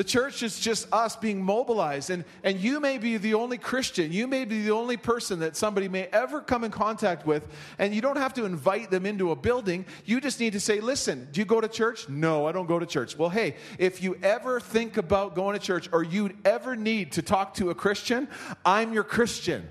The 0.00 0.04
church 0.04 0.42
is 0.42 0.58
just 0.58 0.90
us 0.94 1.14
being 1.14 1.42
mobilized. 1.42 2.08
And, 2.08 2.24
and 2.42 2.58
you 2.58 2.80
may 2.80 2.96
be 2.96 3.18
the 3.18 3.34
only 3.34 3.58
Christian. 3.58 4.12
You 4.12 4.26
may 4.26 4.46
be 4.46 4.62
the 4.62 4.70
only 4.70 4.96
person 4.96 5.40
that 5.40 5.58
somebody 5.58 5.90
may 5.90 6.04
ever 6.04 6.40
come 6.40 6.64
in 6.64 6.70
contact 6.70 7.26
with. 7.26 7.46
And 7.78 7.94
you 7.94 8.00
don't 8.00 8.16
have 8.16 8.32
to 8.32 8.46
invite 8.46 8.90
them 8.90 9.04
into 9.04 9.30
a 9.30 9.36
building. 9.36 9.84
You 10.06 10.22
just 10.22 10.40
need 10.40 10.54
to 10.54 10.60
say, 10.60 10.80
listen, 10.80 11.28
do 11.32 11.40
you 11.42 11.44
go 11.44 11.60
to 11.60 11.68
church? 11.68 12.08
No, 12.08 12.46
I 12.46 12.52
don't 12.52 12.64
go 12.64 12.78
to 12.78 12.86
church. 12.86 13.18
Well, 13.18 13.28
hey, 13.28 13.56
if 13.78 14.02
you 14.02 14.18
ever 14.22 14.58
think 14.58 14.96
about 14.96 15.34
going 15.34 15.58
to 15.58 15.62
church 15.62 15.90
or 15.92 16.02
you 16.02 16.30
ever 16.46 16.76
need 16.76 17.12
to 17.12 17.20
talk 17.20 17.52
to 17.56 17.68
a 17.68 17.74
Christian, 17.74 18.26
I'm 18.64 18.94
your 18.94 19.04
Christian. 19.04 19.68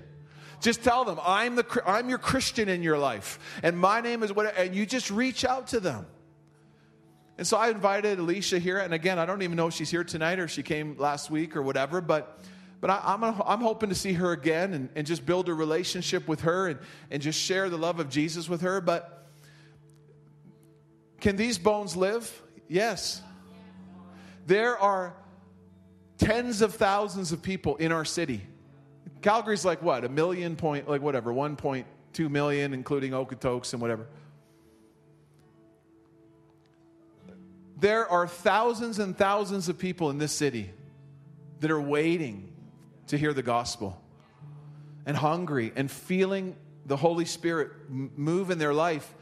Just 0.60 0.84
tell 0.84 1.04
them, 1.04 1.18
I'm, 1.24 1.56
the, 1.56 1.82
I'm 1.84 2.08
your 2.08 2.18
Christian 2.18 2.68
in 2.68 2.84
your 2.84 2.98
life. 2.98 3.40
And 3.64 3.76
my 3.76 4.00
name 4.00 4.22
is 4.22 4.32
what, 4.32 4.56
and 4.56 4.76
you 4.76 4.86
just 4.86 5.10
reach 5.10 5.44
out 5.44 5.66
to 5.68 5.80
them. 5.80 6.06
And 7.40 7.46
so 7.46 7.56
I 7.56 7.70
invited 7.70 8.18
Alicia 8.18 8.58
here. 8.58 8.76
And 8.76 8.92
again, 8.92 9.18
I 9.18 9.24
don't 9.24 9.40
even 9.40 9.56
know 9.56 9.68
if 9.68 9.72
she's 9.72 9.90
here 9.90 10.04
tonight 10.04 10.38
or 10.38 10.46
she 10.46 10.62
came 10.62 10.98
last 10.98 11.30
week 11.30 11.56
or 11.56 11.62
whatever, 11.62 12.02
but, 12.02 12.38
but 12.82 12.90
I, 12.90 13.14
am 13.14 13.24
I'm, 13.24 13.42
I'm 13.46 13.60
hoping 13.62 13.88
to 13.88 13.94
see 13.94 14.12
her 14.12 14.32
again 14.32 14.74
and, 14.74 14.90
and 14.94 15.06
just 15.06 15.24
build 15.24 15.48
a 15.48 15.54
relationship 15.54 16.28
with 16.28 16.42
her 16.42 16.68
and, 16.68 16.78
and 17.10 17.22
just 17.22 17.40
share 17.40 17.70
the 17.70 17.78
love 17.78 17.98
of 17.98 18.10
Jesus 18.10 18.46
with 18.46 18.60
her. 18.60 18.82
But 18.82 19.26
can 21.22 21.36
these 21.36 21.56
bones 21.56 21.96
live? 21.96 22.30
Yes. 22.68 23.22
There 24.46 24.78
are 24.78 25.16
tens 26.18 26.60
of 26.60 26.74
thousands 26.74 27.32
of 27.32 27.40
people 27.40 27.76
in 27.76 27.90
our 27.90 28.04
city. 28.04 28.42
Calgary's 29.22 29.64
like 29.64 29.80
what? 29.80 30.04
A 30.04 30.10
million 30.10 30.56
point, 30.56 30.90
like 30.90 31.00
whatever, 31.00 31.32
1.2 31.32 32.30
million, 32.30 32.74
including 32.74 33.12
Okotoks 33.12 33.72
and 33.72 33.80
whatever. 33.80 34.08
There 37.80 38.06
are 38.08 38.26
thousands 38.26 38.98
and 38.98 39.16
thousands 39.16 39.68
of 39.68 39.78
people 39.78 40.10
in 40.10 40.18
this 40.18 40.32
city 40.32 40.70
that 41.60 41.70
are 41.70 41.80
waiting 41.80 42.52
to 43.06 43.16
hear 43.16 43.32
the 43.32 43.42
gospel 43.42 44.00
and 45.06 45.16
hungry 45.16 45.72
and 45.74 45.90
feeling 45.90 46.56
the 46.84 46.96
Holy 46.96 47.24
Spirit 47.24 47.70
move 47.88 48.50
in 48.50 48.58
their 48.58 48.74
life. 48.74 49.14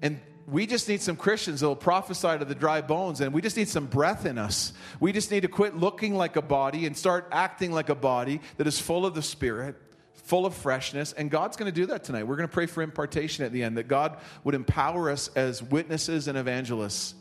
And 0.00 0.20
we 0.46 0.66
just 0.66 0.88
need 0.88 1.02
some 1.02 1.16
Christians 1.16 1.60
that 1.60 1.66
will 1.66 1.74
prophesy 1.74 2.38
to 2.38 2.44
the 2.44 2.54
dry 2.54 2.82
bones, 2.82 3.20
and 3.20 3.32
we 3.32 3.40
just 3.40 3.56
need 3.56 3.68
some 3.68 3.86
breath 3.86 4.26
in 4.26 4.38
us. 4.38 4.72
We 5.00 5.12
just 5.12 5.30
need 5.30 5.40
to 5.40 5.48
quit 5.48 5.76
looking 5.76 6.14
like 6.14 6.36
a 6.36 6.42
body 6.42 6.86
and 6.86 6.96
start 6.96 7.28
acting 7.32 7.72
like 7.72 7.88
a 7.88 7.94
body 7.94 8.40
that 8.58 8.66
is 8.66 8.78
full 8.78 9.06
of 9.06 9.14
the 9.14 9.22
Spirit, 9.22 9.76
full 10.12 10.46
of 10.46 10.54
freshness. 10.54 11.12
And 11.12 11.30
God's 11.30 11.56
going 11.56 11.72
to 11.72 11.80
do 11.80 11.86
that 11.86 12.04
tonight. 12.04 12.24
We're 12.24 12.36
going 12.36 12.48
to 12.48 12.52
pray 12.52 12.66
for 12.66 12.82
impartation 12.82 13.44
at 13.44 13.52
the 13.52 13.62
end, 13.62 13.78
that 13.78 13.88
God 13.88 14.18
would 14.44 14.54
empower 14.54 15.10
us 15.10 15.28
as 15.34 15.62
witnesses 15.62 16.28
and 16.28 16.38
evangelists 16.38 17.14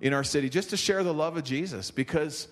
in 0.00 0.12
our 0.12 0.24
city 0.24 0.48
just 0.48 0.70
to 0.70 0.76
share 0.76 1.02
the 1.02 1.14
love 1.14 1.36
of 1.36 1.44
Jesus. 1.44 1.90
Because, 1.90 2.48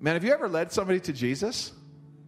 man, 0.00 0.14
have 0.14 0.24
you 0.24 0.32
ever 0.32 0.48
led 0.48 0.72
somebody 0.72 1.00
to 1.00 1.12
Jesus? 1.12 1.72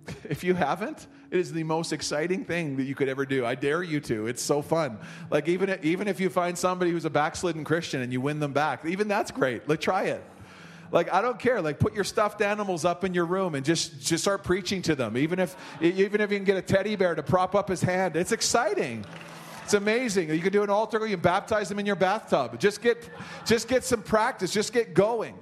If 0.28 0.42
you 0.42 0.54
haven't, 0.54 1.06
it 1.30 1.38
is 1.38 1.52
the 1.52 1.62
most 1.62 1.92
exciting 1.92 2.44
thing 2.44 2.76
that 2.76 2.84
you 2.84 2.96
could 2.96 3.08
ever 3.08 3.24
do. 3.24 3.46
I 3.46 3.54
dare 3.54 3.82
you 3.82 4.00
to. 4.00 4.26
It's 4.26 4.42
so 4.42 4.62
fun. 4.62 4.98
Like 5.30 5.46
even 5.46 5.78
even 5.82 6.08
if 6.08 6.18
you 6.18 6.30
find 6.30 6.58
somebody 6.58 6.90
who's 6.90 7.04
a 7.04 7.10
backslidden 7.10 7.62
Christian 7.62 8.00
and 8.00 8.12
you 8.12 8.20
win 8.20 8.40
them 8.40 8.52
back, 8.52 8.84
even 8.84 9.06
that's 9.06 9.30
great. 9.30 9.68
Like 9.68 9.80
try 9.80 10.04
it. 10.04 10.24
Like 10.90 11.12
I 11.12 11.22
don't 11.22 11.38
care. 11.38 11.60
Like 11.60 11.78
put 11.78 11.94
your 11.94 12.02
stuffed 12.04 12.42
animals 12.42 12.84
up 12.84 13.04
in 13.04 13.14
your 13.14 13.26
room 13.26 13.54
and 13.54 13.64
just 13.64 14.00
just 14.00 14.24
start 14.24 14.42
preaching 14.42 14.82
to 14.82 14.96
them. 14.96 15.16
Even 15.16 15.38
if 15.38 15.54
even 15.80 16.20
if 16.20 16.32
you 16.32 16.38
can 16.38 16.44
get 16.44 16.56
a 16.56 16.62
teddy 16.62 16.96
bear 16.96 17.14
to 17.14 17.22
prop 17.22 17.54
up 17.54 17.68
his 17.68 17.82
hand, 17.82 18.16
it's 18.16 18.32
exciting. 18.32 19.04
It's 19.70 19.74
amazing. 19.76 20.30
You 20.30 20.40
can 20.40 20.52
do 20.52 20.64
an 20.64 20.68
altar 20.68 20.98
you 21.06 21.14
can 21.14 21.20
baptize 21.20 21.68
them 21.68 21.78
in 21.78 21.87
your 21.87 21.94
bathtub. 21.94 22.59
Just 22.59 22.83
get, 22.83 23.09
just 23.46 23.68
get 23.68 23.85
some 23.85 24.02
practice, 24.02 24.52
just 24.52 24.72
get 24.72 24.94
going. 24.94 25.33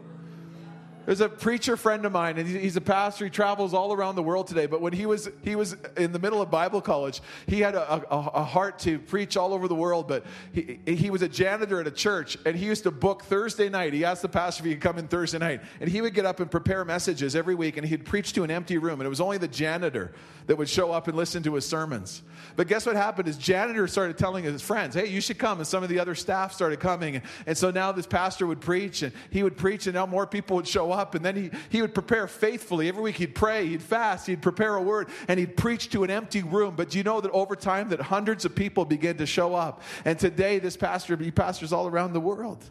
There's 1.07 1.23
a 1.23 1.31
preacher 1.31 1.79
friend 1.79 2.05
of 2.05 2.13
mine, 2.13 2.37
and 2.37 2.47
he's 2.47 2.77
a 2.77 2.83
pastor. 2.83 3.25
He 3.25 3.31
travels 3.31 3.73
all 3.73 3.95
around 3.95 4.17
the 4.17 4.23
world 4.23 4.47
today. 4.47 4.67
But 4.67 4.83
when 4.83 4.93
he 4.93 5.07
was 5.07 5.31
he 5.41 5.57
was 5.57 5.75
in 5.97 6.13
the 6.13 6.19
middle 6.19 6.43
of 6.43 6.51
Bible 6.51 6.83
college, 6.83 7.23
he 7.47 7.61
had 7.61 7.75
a, 7.75 7.95
a, 8.15 8.19
a 8.19 8.45
heart 8.45 8.79
to 8.81 8.99
preach 8.99 9.39
all 9.39 9.55
over 9.55 9.67
the 9.67 9.75
world. 9.75 10.07
But 10.07 10.27
he, 10.53 10.79
he 10.85 11.09
was 11.09 11.23
a 11.23 11.29
janitor 11.31 11.81
at 11.81 11.87
a 11.87 11.91
church, 11.91 12.37
and 12.45 12.55
he 12.55 12.67
used 12.67 12.83
to 12.83 12.91
book 12.91 13.25
Thursday 13.25 13.71
night. 13.71 13.95
He 13.95 14.05
asked 14.05 14.21
the 14.21 14.29
pastor 14.29 14.61
if 14.61 14.67
he 14.67 14.75
could 14.75 14.83
come 14.83 14.99
in 14.99 15.09
Thursday 15.09 15.39
night, 15.39 15.63
and 15.81 15.89
he 15.89 16.03
would 16.03 16.13
get 16.13 16.27
up 16.27 16.41
and 16.41 16.51
prepare 16.51 16.85
messages 16.85 17.35
every 17.35 17.55
week, 17.55 17.79
and 17.79 17.87
he'd 17.87 18.05
preach 18.05 18.35
to 18.35 18.43
an 18.43 18.51
empty 18.51 18.77
room, 18.77 19.01
and 19.01 19.07
it 19.07 19.09
was 19.09 19.23
only 19.23 19.39
the 19.39 19.49
janitor 19.49 20.13
that 20.47 20.59
would 20.59 20.69
show 20.69 20.93
up 20.93 21.09
and 21.09 21.17
listen 21.17 21.43
to 21.45 21.55
his 21.55 21.65
sermons. 21.65 22.23
But 22.59 22.69
guess 22.69 22.85
what 22.85 22.97
happened? 22.97 23.27
His 23.27 23.39
janitor 23.39 23.89
started 23.89 24.19
telling 24.19 24.45
his 24.45 24.61
friends, 24.61 24.95
"Hey, 24.95 25.07
you 25.07 25.23
should 25.23 25.39
come," 25.39 25.59
and 25.59 25.67
some 25.67 25.83
of 25.83 25.89
the 25.89 26.01
other 26.01 26.15
staff 26.15 26.53
started 26.53 26.81
coming, 26.81 27.17
and, 27.17 27.25
and 27.47 27.57
so 27.57 27.71
now 27.71 27.93
this 27.93 28.07
pastor 28.07 28.47
would 28.47 28.61
preach, 28.61 29.01
and 29.03 29.13
he 29.31 29.43
would 29.43 29.57
preach, 29.57 29.87
and 29.87 29.95
now 29.95 30.05
more 30.05 30.27
people 30.27 30.57
would 30.57 30.69
show 30.69 30.93
up 30.93 30.99
up 30.99 31.15
and 31.15 31.25
then 31.25 31.37
he, 31.37 31.51
he 31.71 31.81
would 31.81 31.95
prepare 31.95 32.27
faithfully. 32.27 32.89
Every 32.89 33.03
week 33.03 33.17
he'd 33.17 33.35
pray, 33.35 33.67
he'd 33.67 33.83
fast, 33.83 34.27
he'd 34.27 34.43
prepare 34.43 34.75
a 34.75 34.83
word, 34.83 35.09
and 35.29 35.39
he'd 35.39 35.57
preach 35.57 35.91
to 35.91 36.05
an 36.05 36.11
empty 36.11 36.43
room. 36.43 36.75
But 36.77 36.91
do 36.91 36.99
you 36.99 37.05
know 37.05 37.21
that 37.21 37.31
over 37.31 37.57
time 37.57 37.89
that 37.91 38.01
hundreds 38.01 38.45
of 38.45 38.55
people 38.55 38.85
began 38.85 39.17
to 39.19 39.27
show 39.27 39.55
up? 39.55 39.83
And 40.05 40.19
today 40.19 40.59
this 40.59 40.77
pastor, 40.77 41.17
he 41.17 41.31
pastors 41.31 41.73
all 41.73 41.87
around 41.87 42.13
the 42.13 42.21
world. 42.21 42.63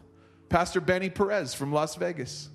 Pastor 0.48 0.80
Benny 0.80 1.10
Perez 1.10 1.54
from 1.54 1.72
Las 1.72 1.96
Vegas. 1.96 2.48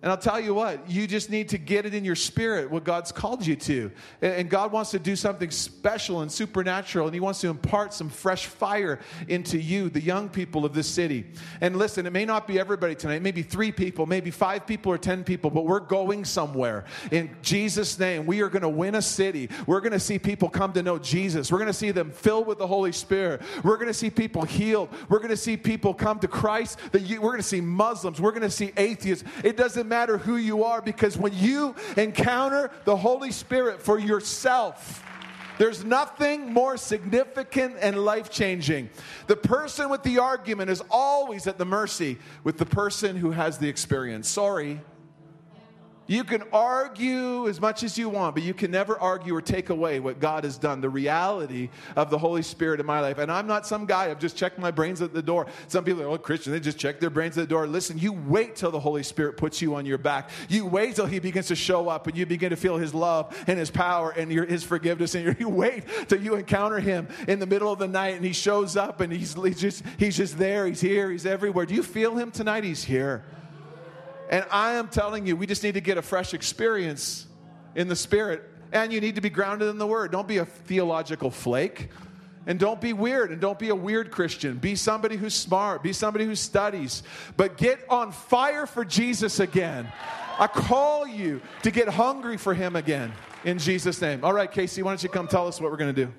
And 0.00 0.12
I'll 0.12 0.18
tell 0.18 0.38
you 0.38 0.54
what, 0.54 0.88
you 0.88 1.08
just 1.08 1.28
need 1.28 1.48
to 1.48 1.58
get 1.58 1.84
it 1.84 1.92
in 1.92 2.04
your 2.04 2.14
spirit 2.14 2.70
what 2.70 2.84
God's 2.84 3.10
called 3.10 3.44
you 3.44 3.56
to. 3.56 3.90
And 4.22 4.48
God 4.48 4.70
wants 4.70 4.92
to 4.92 5.00
do 5.00 5.16
something 5.16 5.50
special 5.50 6.20
and 6.20 6.30
supernatural, 6.30 7.08
and 7.08 7.14
He 7.14 7.18
wants 7.20 7.40
to 7.40 7.48
impart 7.48 7.92
some 7.92 8.08
fresh 8.08 8.46
fire 8.46 9.00
into 9.26 9.58
you, 9.58 9.88
the 9.88 10.00
young 10.00 10.28
people 10.28 10.64
of 10.64 10.72
this 10.72 10.86
city. 10.86 11.26
And 11.60 11.76
listen, 11.76 12.06
it 12.06 12.12
may 12.12 12.24
not 12.24 12.46
be 12.46 12.60
everybody 12.60 12.94
tonight, 12.94 13.22
maybe 13.22 13.42
three 13.42 13.72
people, 13.72 14.06
maybe 14.06 14.30
five 14.30 14.68
people 14.68 14.92
or 14.92 14.98
10 14.98 15.24
people, 15.24 15.50
but 15.50 15.66
we're 15.66 15.80
going 15.80 16.24
somewhere. 16.24 16.84
In 17.10 17.30
Jesus' 17.42 17.98
name, 17.98 18.24
we 18.24 18.40
are 18.40 18.48
going 18.48 18.62
to 18.62 18.68
win 18.68 18.94
a 18.94 19.02
city. 19.02 19.48
We're 19.66 19.80
going 19.80 19.92
to 19.92 20.00
see 20.00 20.20
people 20.20 20.48
come 20.48 20.72
to 20.74 20.82
know 20.82 20.98
Jesus. 20.98 21.50
We're 21.50 21.58
going 21.58 21.66
to 21.66 21.72
see 21.72 21.90
them 21.90 22.12
filled 22.12 22.46
with 22.46 22.58
the 22.58 22.66
Holy 22.68 22.92
Spirit. 22.92 23.42
We're 23.64 23.76
going 23.76 23.88
to 23.88 23.94
see 23.94 24.10
people 24.10 24.42
healed. 24.42 24.90
We're 25.08 25.18
going 25.18 25.30
to 25.30 25.36
see 25.36 25.56
people 25.56 25.92
come 25.92 26.20
to 26.20 26.28
Christ. 26.28 26.78
We're 26.92 27.18
going 27.18 27.38
to 27.38 27.42
see 27.42 27.60
Muslims. 27.60 28.20
We're 28.20 28.30
going 28.30 28.42
to 28.42 28.50
see 28.50 28.72
atheists. 28.76 29.24
It 29.42 29.56
doesn't 29.56 29.87
matter 29.88 30.18
who 30.18 30.36
you 30.36 30.64
are 30.64 30.80
because 30.80 31.16
when 31.16 31.34
you 31.34 31.74
encounter 31.96 32.70
the 32.84 32.96
Holy 32.96 33.32
Spirit 33.32 33.82
for 33.82 33.98
yourself, 33.98 35.02
there's 35.58 35.84
nothing 35.84 36.52
more 36.52 36.76
significant 36.76 37.76
and 37.80 38.04
life 38.04 38.30
changing. 38.30 38.90
The 39.26 39.36
person 39.36 39.90
with 39.90 40.04
the 40.04 40.18
argument 40.18 40.70
is 40.70 40.82
always 40.90 41.46
at 41.46 41.58
the 41.58 41.64
mercy 41.64 42.18
with 42.44 42.58
the 42.58 42.66
person 42.66 43.16
who 43.16 43.32
has 43.32 43.58
the 43.58 43.68
experience. 43.68 44.28
Sorry. 44.28 44.80
You 46.08 46.24
can 46.24 46.42
argue 46.54 47.46
as 47.48 47.60
much 47.60 47.82
as 47.82 47.98
you 47.98 48.08
want, 48.08 48.34
but 48.34 48.42
you 48.42 48.54
can 48.54 48.70
never 48.70 48.98
argue 48.98 49.36
or 49.36 49.42
take 49.42 49.68
away 49.68 50.00
what 50.00 50.20
God 50.20 50.44
has 50.44 50.56
done, 50.56 50.80
the 50.80 50.88
reality 50.88 51.68
of 51.96 52.08
the 52.08 52.16
Holy 52.16 52.40
Spirit 52.40 52.80
in 52.80 52.86
my 52.86 53.00
life. 53.00 53.18
And 53.18 53.30
I'm 53.30 53.46
not 53.46 53.66
some 53.66 53.84
guy, 53.84 54.10
I've 54.10 54.18
just 54.18 54.34
checked 54.34 54.58
my 54.58 54.70
brains 54.70 55.02
at 55.02 55.12
the 55.12 55.20
door. 55.20 55.46
Some 55.66 55.84
people 55.84 56.02
are, 56.02 56.08
oh, 56.08 56.16
Christian, 56.16 56.52
they 56.52 56.60
just 56.60 56.78
check 56.78 56.98
their 56.98 57.10
brains 57.10 57.36
at 57.36 57.42
the 57.42 57.46
door. 57.46 57.66
Listen, 57.66 57.98
you 57.98 58.14
wait 58.14 58.56
till 58.56 58.70
the 58.70 58.80
Holy 58.80 59.02
Spirit 59.02 59.36
puts 59.36 59.60
you 59.60 59.74
on 59.74 59.84
your 59.84 59.98
back. 59.98 60.30
You 60.48 60.64
wait 60.64 60.96
till 60.96 61.04
He 61.04 61.18
begins 61.18 61.48
to 61.48 61.56
show 61.56 61.90
up 61.90 62.06
and 62.06 62.16
you 62.16 62.24
begin 62.24 62.50
to 62.50 62.56
feel 62.56 62.78
His 62.78 62.94
love 62.94 63.36
and 63.46 63.58
His 63.58 63.70
power 63.70 64.10
and 64.10 64.32
your, 64.32 64.46
His 64.46 64.64
forgiveness. 64.64 65.14
And 65.14 65.36
you 65.38 65.50
wait 65.50 65.84
till 66.08 66.22
you 66.22 66.36
encounter 66.36 66.80
Him 66.80 67.06
in 67.28 67.38
the 67.38 67.46
middle 67.46 67.70
of 67.70 67.78
the 67.78 67.88
night 67.88 68.14
and 68.14 68.24
He 68.24 68.32
shows 68.32 68.78
up 68.78 69.02
and 69.02 69.12
He's, 69.12 69.34
he's, 69.34 69.60
just, 69.60 69.84
he's 69.98 70.16
just 70.16 70.38
there, 70.38 70.66
He's 70.66 70.80
here, 70.80 71.10
He's 71.10 71.26
everywhere. 71.26 71.66
Do 71.66 71.74
you 71.74 71.82
feel 71.82 72.16
Him 72.16 72.30
tonight? 72.30 72.64
He's 72.64 72.84
here. 72.84 73.24
And 74.28 74.44
I 74.50 74.74
am 74.74 74.88
telling 74.88 75.26
you, 75.26 75.36
we 75.36 75.46
just 75.46 75.62
need 75.62 75.74
to 75.74 75.80
get 75.80 75.98
a 75.98 76.02
fresh 76.02 76.34
experience 76.34 77.26
in 77.74 77.88
the 77.88 77.96
Spirit. 77.96 78.42
And 78.72 78.92
you 78.92 79.00
need 79.00 79.14
to 79.14 79.20
be 79.20 79.30
grounded 79.30 79.68
in 79.68 79.78
the 79.78 79.86
Word. 79.86 80.12
Don't 80.12 80.28
be 80.28 80.38
a 80.38 80.44
theological 80.44 81.30
flake. 81.30 81.88
And 82.46 82.58
don't 82.58 82.80
be 82.80 82.94
weird 82.94 83.30
and 83.30 83.42
don't 83.42 83.58
be 83.58 83.68
a 83.68 83.74
weird 83.74 84.10
Christian. 84.10 84.56
Be 84.56 84.74
somebody 84.74 85.16
who's 85.16 85.34
smart. 85.34 85.82
Be 85.82 85.92
somebody 85.92 86.24
who 86.24 86.34
studies. 86.34 87.02
But 87.36 87.58
get 87.58 87.78
on 87.90 88.10
fire 88.10 88.66
for 88.66 88.86
Jesus 88.86 89.38
again. 89.38 89.86
I 90.38 90.46
call 90.46 91.06
you 91.06 91.42
to 91.62 91.70
get 91.70 91.88
hungry 91.88 92.38
for 92.38 92.54
Him 92.54 92.74
again 92.74 93.12
in 93.44 93.58
Jesus' 93.58 94.00
name. 94.00 94.24
All 94.24 94.32
right, 94.32 94.50
Casey, 94.50 94.82
why 94.82 94.92
don't 94.92 95.02
you 95.02 95.10
come 95.10 95.28
tell 95.28 95.46
us 95.46 95.60
what 95.60 95.70
we're 95.70 95.76
going 95.76 95.94
to 95.94 96.06
do? 96.06 96.12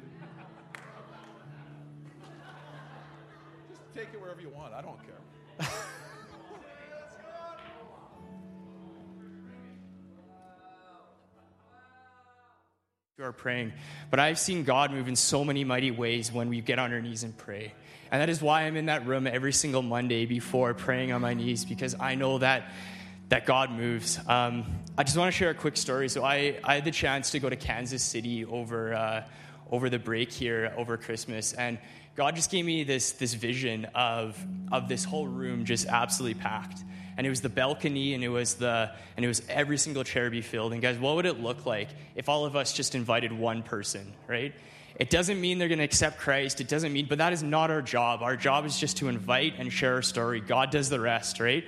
Who 13.19 13.25
are 13.25 13.33
praying. 13.33 13.73
But 14.09 14.21
I've 14.21 14.39
seen 14.39 14.63
God 14.63 14.93
move 14.93 15.09
in 15.09 15.15
so 15.17 15.43
many 15.43 15.65
mighty 15.65 15.91
ways 15.91 16.31
when 16.31 16.47
we 16.47 16.61
get 16.61 16.79
on 16.79 16.93
our 16.93 17.01
knees 17.01 17.25
and 17.25 17.37
pray. 17.37 17.73
And 18.13 18.21
that 18.21 18.29
is 18.29 18.41
why 18.41 18.61
I'm 18.61 18.77
in 18.77 18.85
that 18.85 19.05
room 19.05 19.27
every 19.27 19.51
single 19.51 19.81
Monday 19.81 20.25
before 20.25 20.73
praying 20.73 21.11
on 21.11 21.19
my 21.19 21.33
knees 21.33 21.65
because 21.65 21.97
I 21.99 22.15
know 22.15 22.37
that 22.37 22.71
that 23.27 23.45
God 23.45 23.71
moves. 23.71 24.17
Um, 24.25 24.63
I 24.97 25.03
just 25.03 25.17
want 25.17 25.33
to 25.33 25.37
share 25.37 25.49
a 25.49 25.53
quick 25.53 25.75
story. 25.75 26.07
So 26.07 26.23
I, 26.23 26.59
I 26.63 26.75
had 26.75 26.85
the 26.85 26.91
chance 26.91 27.31
to 27.31 27.39
go 27.39 27.49
to 27.49 27.57
Kansas 27.57 28.01
City 28.01 28.45
over 28.45 28.93
uh, 28.93 29.23
over 29.69 29.89
the 29.89 29.99
break 29.99 30.31
here 30.31 30.73
over 30.77 30.97
Christmas, 30.97 31.53
and 31.53 31.77
God 32.19 32.35
just 32.35 32.51
gave 32.51 32.65
me 32.65 32.83
this 32.83 33.13
this 33.13 33.33
vision 33.33 33.85
of 33.95 34.37
of 34.73 34.89
this 34.89 35.05
whole 35.05 35.25
room 35.25 35.63
just 35.63 35.87
absolutely 35.87 36.37
packed. 36.41 36.83
And 37.15 37.25
it 37.25 37.29
was 37.29 37.39
the 37.39 37.49
balcony 37.49 38.13
and 38.13 38.23
it 38.25 38.27
was 38.27 38.55
the 38.55 38.91
and 39.15 39.23
it 39.23 39.27
was 39.29 39.41
every 39.47 39.77
single 39.77 40.03
chair 40.03 40.29
be 40.29 40.41
filled. 40.41 40.73
And 40.73 40.81
guys 40.81 40.97
what 40.97 41.15
would 41.15 41.25
it 41.25 41.39
look 41.39 41.65
like 41.65 41.87
if 42.15 42.27
all 42.27 42.43
of 42.45 42.57
us 42.57 42.73
just 42.73 42.93
invited 42.93 43.31
one 43.31 43.63
person 43.63 44.11
right? 44.27 44.53
It 44.97 45.09
doesn't 45.09 45.39
mean 45.39 45.59
they're 45.59 45.69
going 45.69 45.79
to 45.79 45.85
accept 45.85 46.17
christ. 46.17 46.59
It 46.59 46.67
doesn't 46.67 46.91
mean 46.91 47.05
but 47.07 47.19
that 47.19 47.31
is 47.31 47.41
not 47.41 47.71
our 47.71 47.81
job. 47.81 48.21
Our 48.21 48.35
job 48.35 48.65
is 48.65 48.77
just 48.77 48.97
to 48.97 49.07
invite 49.07 49.53
and 49.57 49.71
share 49.71 49.93
our 49.93 50.01
story. 50.01 50.41
God 50.41 50.71
does 50.71 50.89
the 50.89 50.99
rest 50.99 51.39
right? 51.39 51.63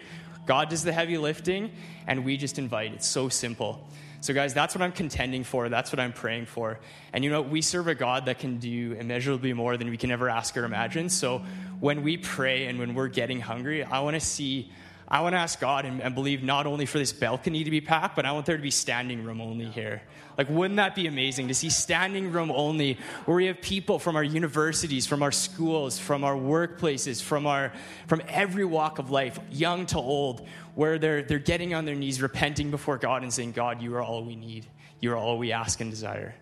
God 0.46 0.68
does 0.68 0.84
the 0.84 0.92
heavy 0.92 1.18
lifting 1.18 1.72
and 2.08 2.26
we 2.26 2.36
just 2.36 2.60
invite. 2.60 2.92
It's 2.94 3.08
so 3.08 3.30
simple 3.30 3.88
so, 4.22 4.36
guys, 4.36 4.54
that's 4.54 4.76
what 4.76 4.84
I'm 4.84 4.92
contending 4.92 5.44
for. 5.44 5.68
That's 5.68 5.92
what 5.92 6.00
I'm 6.00 6.14
praying 6.14 6.46
for. 6.46 6.80
And 7.12 7.24
you 7.24 7.32
know, 7.32 7.42
we 7.42 7.64
serve 7.64 7.88
a 7.88 7.96
God 7.96 8.28
that 8.28 8.38
can 8.38 8.60
do 8.60 8.94
immeasurably 8.94 9.52
more 9.54 9.78
than 9.78 9.90
we 9.90 9.98
can 9.98 10.12
ever 10.12 10.30
ask 10.30 10.56
or 10.56 10.64
imagine. 10.64 11.10
So, 11.10 11.42
when 11.80 12.04
we 12.04 12.18
pray 12.18 12.68
and 12.68 12.78
when 12.78 12.94
we're 12.94 13.08
getting 13.08 13.42
hungry, 13.42 13.84
I 13.84 14.00
want 14.02 14.14
to 14.14 14.20
see 14.20 14.72
I 15.12 15.20
want 15.20 15.34
to 15.34 15.40
ask 15.40 15.60
God 15.60 15.84
and, 15.84 16.02
and, 16.02 16.16
believe 16.16 16.42
not 16.42 16.66
only 16.66 16.86
for 16.86 16.98
this 16.98 17.12
balcony 17.12 17.66
to 17.66 17.70
be 17.70 17.82
packed, 17.82 18.16
but 18.16 18.26
I 18.26 18.32
want 18.32 18.46
there 18.46 18.56
to 18.56 18.64
be 18.64 18.72
standing 18.72 19.26
room 19.26 19.42
only 19.42 19.66
here. 19.66 20.02
Like, 20.38 20.50
wouldn't 20.50 20.78
that 20.78 20.96
be 20.96 21.06
amazing 21.06 21.50
to 21.50 21.54
see 21.54 21.70
standing 21.70 22.32
room 22.32 22.50
only 22.50 22.98
where 23.26 23.36
we 23.36 23.48
have 23.48 23.60
people 23.60 24.00
from 24.00 24.16
our 24.16 24.24
universities, 24.24 25.06
from 25.06 25.22
our 25.22 25.34
schools, 25.34 26.00
from 26.00 26.24
our 26.24 26.36
workplaces, 26.36 27.22
from, 27.22 27.46
our, 27.46 27.74
from 28.08 28.22
every 28.30 28.64
walk 28.64 29.00
of 29.00 29.12
life, 29.12 29.38
young 29.52 29.86
to 29.88 29.98
old, 29.98 30.48
where 30.76 30.98
they're, 30.98 31.24
they're 31.24 31.40
getting 31.40 31.74
on 31.74 31.84
their 31.84 31.96
knees, 31.96 32.22
repenting 32.22 32.72
before 32.72 32.98
God 32.98 33.22
and 33.22 33.34
saying, 33.34 33.52
God, 33.52 33.82
you 33.82 33.94
are 33.96 34.02
all 34.02 34.24
we 34.24 34.38
need. 34.38 34.66
You 35.02 35.12
are 35.12 35.18
all 35.18 35.38
we 35.38 35.52
ask 35.52 35.82
and 35.82 35.92
desire. 35.92 36.36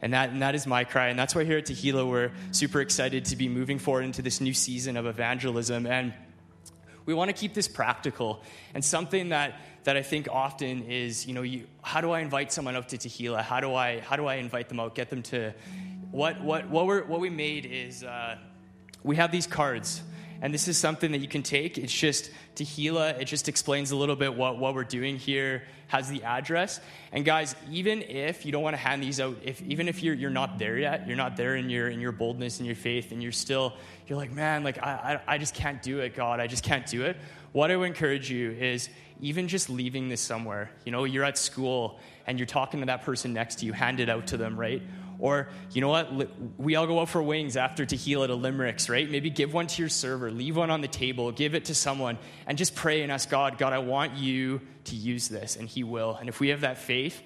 And 0.00 0.14
that, 0.14 0.30
and 0.30 0.42
that 0.42 0.54
is 0.54 0.64
my 0.64 0.84
cry. 0.84 1.08
And 1.08 1.18
that's 1.18 1.34
why 1.34 1.42
here 1.42 1.58
at 1.58 1.66
Tehillah, 1.66 2.08
we're 2.08 2.30
super 2.52 2.80
excited 2.80 3.24
to 3.26 3.36
be 3.36 3.48
moving 3.48 3.80
forward 3.80 4.04
into 4.04 4.22
this 4.22 4.40
new 4.40 4.54
season 4.54 4.96
of 4.96 5.06
evangelism. 5.06 5.86
And 5.86 6.14
we 7.06 7.14
want 7.14 7.28
to 7.28 7.32
keep 7.32 7.54
this 7.54 7.68
practical. 7.68 8.42
And 8.74 8.84
something 8.84 9.30
that, 9.30 9.60
that 9.84 9.96
I 9.96 10.02
think 10.02 10.28
often 10.30 10.84
is, 10.84 11.26
you 11.26 11.34
know, 11.34 11.42
you, 11.42 11.66
how 11.82 12.00
do 12.00 12.10
I 12.10 12.20
invite 12.20 12.52
someone 12.52 12.76
up 12.76 12.88
to 12.88 12.98
Tehillah? 12.98 13.42
How 13.42 13.60
do 13.60 13.74
I, 13.74 14.00
how 14.00 14.16
do 14.16 14.26
I 14.26 14.36
invite 14.36 14.68
them 14.68 14.80
out, 14.80 14.94
get 14.94 15.10
them 15.10 15.22
to, 15.24 15.52
what, 16.10 16.40
what, 16.42 16.68
what, 16.68 16.86
we're, 16.86 17.04
what 17.04 17.20
we 17.20 17.30
made 17.30 17.66
is 17.66 18.04
uh, 18.04 18.36
we 19.02 19.16
have 19.16 19.32
these 19.32 19.46
cards. 19.46 20.02
And 20.42 20.52
this 20.52 20.66
is 20.66 20.76
something 20.76 21.12
that 21.12 21.18
you 21.18 21.28
can 21.28 21.44
take. 21.44 21.78
It's 21.78 21.92
just 21.92 22.30
Tehillah. 22.56 23.20
It 23.20 23.26
just 23.26 23.48
explains 23.48 23.92
a 23.92 23.96
little 23.96 24.16
bit 24.16 24.34
what, 24.34 24.58
what 24.58 24.74
we're 24.74 24.82
doing 24.82 25.16
here, 25.16 25.62
has 25.86 26.10
the 26.10 26.24
address. 26.24 26.80
And 27.12 27.24
guys, 27.24 27.54
even 27.70 28.02
if 28.02 28.44
you 28.44 28.50
don't 28.50 28.62
want 28.62 28.74
to 28.74 28.82
hand 28.82 29.04
these 29.04 29.20
out, 29.20 29.36
if, 29.44 29.62
even 29.62 29.86
if 29.86 30.02
you're, 30.02 30.14
you're 30.14 30.30
not 30.30 30.58
there 30.58 30.76
yet, 30.76 31.06
you're 31.06 31.16
not 31.16 31.36
there 31.36 31.54
in 31.54 31.70
your, 31.70 31.88
in 31.88 32.00
your 32.00 32.10
boldness 32.10 32.58
and 32.58 32.66
your 32.66 32.74
faith, 32.74 33.12
and 33.12 33.22
you're 33.22 33.30
still, 33.30 33.74
you're 34.08 34.18
like, 34.18 34.32
man, 34.32 34.64
like, 34.64 34.78
I, 34.82 35.20
I, 35.26 35.34
I 35.34 35.38
just 35.38 35.54
can't 35.54 35.80
do 35.80 36.00
it, 36.00 36.16
God. 36.16 36.40
I 36.40 36.48
just 36.48 36.64
can't 36.64 36.86
do 36.86 37.04
it. 37.04 37.16
What 37.52 37.70
I 37.70 37.76
would 37.76 37.86
encourage 37.86 38.28
you 38.28 38.50
is 38.50 38.88
even 39.20 39.46
just 39.46 39.70
leaving 39.70 40.08
this 40.08 40.20
somewhere. 40.20 40.72
You 40.84 40.90
know, 40.90 41.04
you're 41.04 41.24
at 41.24 41.38
school 41.38 42.00
and 42.26 42.36
you're 42.36 42.46
talking 42.46 42.80
to 42.80 42.86
that 42.86 43.02
person 43.02 43.32
next 43.32 43.60
to 43.60 43.66
you, 43.66 43.72
hand 43.72 44.00
it 44.00 44.08
out 44.08 44.26
to 44.28 44.36
them, 44.36 44.58
right? 44.58 44.82
Or, 45.22 45.48
you 45.70 45.80
know 45.80 45.88
what? 45.88 46.12
We 46.58 46.74
all 46.74 46.88
go 46.88 46.98
out 46.98 47.08
for 47.08 47.22
wings 47.22 47.56
after 47.56 47.86
Tehillah 47.86 48.26
to 48.26 48.34
Limericks, 48.34 48.88
right? 48.88 49.08
Maybe 49.08 49.30
give 49.30 49.54
one 49.54 49.68
to 49.68 49.80
your 49.80 49.88
server, 49.88 50.32
leave 50.32 50.56
one 50.56 50.68
on 50.68 50.80
the 50.80 50.88
table, 50.88 51.30
give 51.30 51.54
it 51.54 51.66
to 51.66 51.76
someone, 51.76 52.18
and 52.48 52.58
just 52.58 52.74
pray 52.74 53.02
and 53.02 53.12
ask 53.12 53.30
God, 53.30 53.56
God, 53.56 53.72
I 53.72 53.78
want 53.78 54.14
you 54.14 54.60
to 54.86 54.96
use 54.96 55.28
this, 55.28 55.54
and 55.54 55.68
He 55.68 55.84
will. 55.84 56.16
And 56.16 56.28
if 56.28 56.40
we 56.40 56.48
have 56.48 56.62
that 56.62 56.76
faith, 56.76 57.22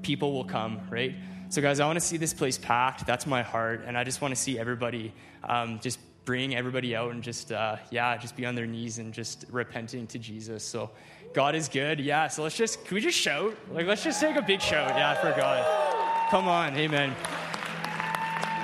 people 0.00 0.32
will 0.32 0.46
come, 0.46 0.80
right? 0.88 1.14
So, 1.50 1.60
guys, 1.60 1.78
I 1.78 1.84
want 1.84 1.98
to 1.98 2.04
see 2.04 2.16
this 2.16 2.32
place 2.32 2.56
packed. 2.56 3.06
That's 3.06 3.26
my 3.26 3.42
heart. 3.42 3.84
And 3.86 3.98
I 3.98 4.04
just 4.04 4.22
want 4.22 4.34
to 4.34 4.40
see 4.40 4.58
everybody 4.58 5.12
um, 5.44 5.78
just 5.80 5.98
bring 6.24 6.56
everybody 6.56 6.96
out 6.96 7.12
and 7.12 7.22
just, 7.22 7.52
uh, 7.52 7.76
yeah, 7.90 8.16
just 8.16 8.34
be 8.34 8.46
on 8.46 8.54
their 8.54 8.66
knees 8.66 8.98
and 8.98 9.12
just 9.12 9.44
repenting 9.50 10.06
to 10.06 10.18
Jesus. 10.18 10.64
So, 10.64 10.90
God 11.34 11.54
is 11.54 11.68
good. 11.68 12.00
Yeah. 12.00 12.28
So 12.28 12.44
let's 12.44 12.56
just, 12.56 12.82
can 12.86 12.94
we 12.94 13.02
just 13.02 13.18
shout? 13.18 13.54
Like, 13.70 13.86
let's 13.86 14.02
just 14.02 14.22
take 14.22 14.36
a 14.36 14.42
big 14.42 14.62
shout. 14.62 14.88
Yeah, 14.96 15.20
for 15.20 15.38
God. 15.38 16.05
Come 16.30 16.48
on, 16.48 16.76
amen. 16.76 17.14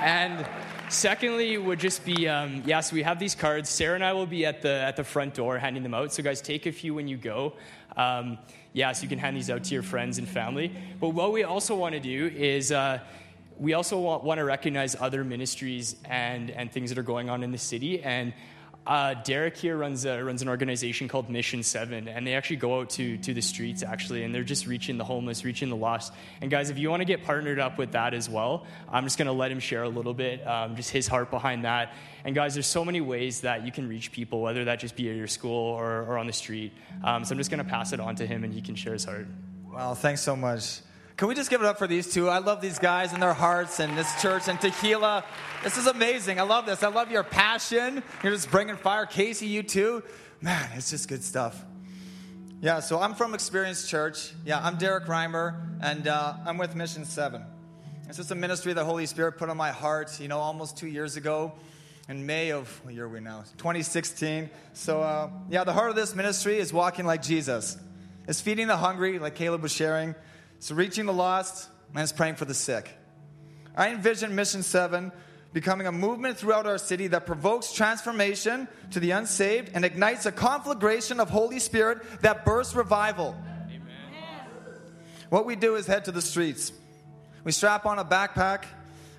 And 0.01 0.45
secondly, 0.89 1.57
would 1.57 1.79
just 1.79 2.03
be 2.03 2.27
um, 2.27 2.61
yes, 2.65 2.91
we 2.91 3.03
have 3.03 3.19
these 3.19 3.35
cards. 3.35 3.69
Sarah 3.69 3.95
and 3.95 4.03
I 4.03 4.11
will 4.11 4.25
be 4.25 4.45
at 4.45 4.61
the 4.61 4.69
at 4.69 4.97
the 4.97 5.03
front 5.05 5.33
door 5.33 5.57
handing 5.57 5.81
them 5.81 5.93
out. 5.93 6.11
So 6.11 6.21
guys, 6.23 6.41
take 6.41 6.65
a 6.65 6.73
few 6.73 6.93
when 6.93 7.07
you 7.07 7.15
go. 7.15 7.53
Um, 7.95 8.37
you 8.73 9.07
can 9.07 9.17
hand 9.17 9.37
these 9.37 9.49
out 9.49 9.63
to 9.63 9.73
your 9.73 9.81
friends 9.81 10.17
and 10.17 10.27
family. 10.27 10.75
But 10.99 11.09
what 11.09 11.31
we 11.31 11.43
also 11.43 11.75
want 11.75 11.93
to 11.93 12.01
do 12.01 12.27
is. 12.35 12.71
Uh, 12.71 12.99
we 13.59 13.73
also 13.73 13.99
want, 13.99 14.23
want 14.23 14.39
to 14.39 14.43
recognize 14.43 14.95
other 14.99 15.23
ministries 15.23 15.95
and, 16.05 16.49
and 16.49 16.71
things 16.71 16.89
that 16.89 16.97
are 16.97 17.03
going 17.03 17.29
on 17.29 17.43
in 17.43 17.51
the 17.51 17.57
city. 17.59 18.01
And 18.01 18.33
Uh, 18.85 19.13
Derek 19.13 19.55
here 19.55 19.77
runs 19.77 20.05
runs 20.05 20.41
an 20.41 20.49
organization 20.49 21.07
called 21.07 21.29
Mission 21.29 21.63
Seven, 21.63 22.09
and 22.09 22.27
they 22.27 22.33
actually 22.33 22.57
go 22.57 22.81
out 22.81 22.89
to 22.91 23.17
to 23.19 23.33
the 23.33 23.41
streets 23.41 23.81
actually, 23.81 24.23
and 24.23 24.35
they're 24.35 24.43
just 24.43 24.67
reaching 24.67 24.97
the 24.97 25.05
homeless, 25.05 25.45
reaching 25.45 25.69
the 25.69 25.75
lost. 25.75 26.11
And 26.41 26.51
guys, 26.51 26.69
if 26.69 26.77
you 26.77 26.89
want 26.89 26.99
to 26.99 27.05
get 27.05 27.23
partnered 27.23 27.59
up 27.59 27.77
with 27.77 27.93
that 27.93 28.13
as 28.13 28.29
well, 28.29 28.65
I'm 28.91 29.05
just 29.05 29.17
going 29.17 29.27
to 29.27 29.31
let 29.33 29.51
him 29.51 29.61
share 29.61 29.83
a 29.83 29.89
little 29.89 30.13
bit, 30.13 30.45
um, 30.45 30.75
just 30.75 30.89
his 30.89 31.07
heart 31.07 31.31
behind 31.31 31.63
that. 31.63 31.93
And 32.25 32.35
guys, 32.35 32.55
there's 32.55 32.67
so 32.67 32.83
many 32.83 32.99
ways 32.99 33.41
that 33.41 33.65
you 33.65 33.71
can 33.71 33.87
reach 33.87 34.11
people, 34.11 34.41
whether 34.41 34.65
that 34.65 34.79
just 34.79 34.97
be 34.97 35.09
at 35.09 35.15
your 35.15 35.27
school 35.27 35.71
or, 35.75 36.01
or 36.03 36.17
on 36.17 36.27
the 36.27 36.33
street. 36.33 36.73
Um, 37.03 37.23
so 37.23 37.31
I'm 37.31 37.37
just 37.37 37.51
going 37.51 37.63
to 37.63 37.69
pass 37.69 37.93
it 37.93 38.01
on 38.01 38.15
to 38.15 38.27
him, 38.27 38.43
and 38.43 38.53
he 38.53 38.61
can 38.61 38.75
share 38.75 38.93
his 38.93 39.05
heart. 39.05 39.27
Wow, 39.71 39.93
thanks 39.93 40.21
so 40.21 40.35
much. 40.35 40.81
Can 41.15 41.27
we 41.27 41.35
just 41.35 41.51
give 41.51 41.61
it 41.61 41.67
up 41.67 41.77
for 41.77 41.85
these 41.85 42.11
two? 42.11 42.27
I 42.27 42.39
love 42.39 42.59
these 42.59 42.79
guys 42.79 43.13
and 43.13 43.21
their 43.21 43.33
hearts 43.33 43.79
and 43.79 43.95
this 43.95 44.19
church 44.19 44.47
and 44.47 44.59
tequila. 44.59 45.23
This 45.63 45.77
is 45.77 45.85
amazing. 45.85 46.39
I 46.39 46.43
love 46.43 46.65
this. 46.65 46.81
I 46.81 46.87
love 46.87 47.11
your 47.11 47.23
passion. 47.23 48.01
You're 48.23 48.33
just 48.33 48.49
bringing 48.49 48.75
fire. 48.77 49.05
Casey, 49.05 49.45
you 49.45 49.61
too. 49.61 50.01
Man, 50.41 50.69
it's 50.73 50.89
just 50.89 51.07
good 51.07 51.23
stuff. 51.23 51.63
Yeah, 52.61 52.79
so 52.79 52.99
I'm 52.99 53.13
from 53.13 53.35
Experience 53.35 53.87
Church. 53.87 54.33
Yeah, 54.43 54.59
I'm 54.65 54.77
Derek 54.77 55.05
Reimer, 55.05 55.55
and 55.81 56.07
uh, 56.07 56.33
I'm 56.45 56.57
with 56.57 56.75
Mission 56.75 57.05
7. 57.05 57.43
It's 58.07 58.17
just 58.17 58.31
a 58.31 58.35
ministry 58.35 58.73
the 58.73 58.83
Holy 58.83 59.05
Spirit 59.05 59.37
put 59.37 59.49
on 59.49 59.57
my 59.57 59.71
heart, 59.71 60.19
you 60.19 60.27
know, 60.27 60.39
almost 60.39 60.77
two 60.77 60.87
years 60.87 61.15
ago 61.15 61.53
in 62.09 62.25
May 62.25 62.51
of, 62.51 62.67
what 62.83 62.93
year 62.93 63.05
are 63.05 63.09
we 63.09 63.19
now? 63.19 63.43
2016. 63.57 64.49
So, 64.73 65.01
uh, 65.01 65.29
yeah, 65.49 65.63
the 65.63 65.73
heart 65.73 65.89
of 65.89 65.95
this 65.95 66.15
ministry 66.15 66.57
is 66.57 66.73
walking 66.73 67.05
like 67.05 67.21
Jesus. 67.21 67.77
It's 68.27 68.41
feeding 68.41 68.67
the 68.67 68.77
hungry, 68.77 69.19
like 69.19 69.35
Caleb 69.35 69.61
was 69.61 69.71
sharing. 69.71 70.15
It's 70.63 70.71
reaching 70.71 71.07
the 71.07 71.11
lost, 71.11 71.67
and 71.93 72.13
praying 72.15 72.35
for 72.35 72.45
the 72.45 72.53
sick. 72.53 72.89
I 73.75 73.89
envision 73.89 74.33
Mission 74.33 74.63
7 74.63 75.11
becoming 75.51 75.87
a 75.87 75.91
movement 75.91 76.37
throughout 76.37 76.65
our 76.65 76.77
city 76.77 77.07
that 77.07 77.25
provokes 77.25 77.73
transformation 77.73 78.69
to 78.91 79.01
the 79.01 79.11
unsaved 79.11 79.71
and 79.73 79.83
ignites 79.83 80.25
a 80.25 80.31
conflagration 80.31 81.19
of 81.19 81.29
Holy 81.29 81.59
Spirit 81.59 82.21
that 82.21 82.45
bursts 82.45 82.75
revival. 82.75 83.35
Amen. 83.67 83.81
What 85.27 85.45
we 85.45 85.57
do 85.57 85.75
is 85.75 85.85
head 85.85 86.05
to 86.05 86.13
the 86.13 86.21
streets. 86.21 86.71
We 87.43 87.51
strap 87.51 87.85
on 87.85 87.99
a 87.99 88.05
backpack, 88.05 88.63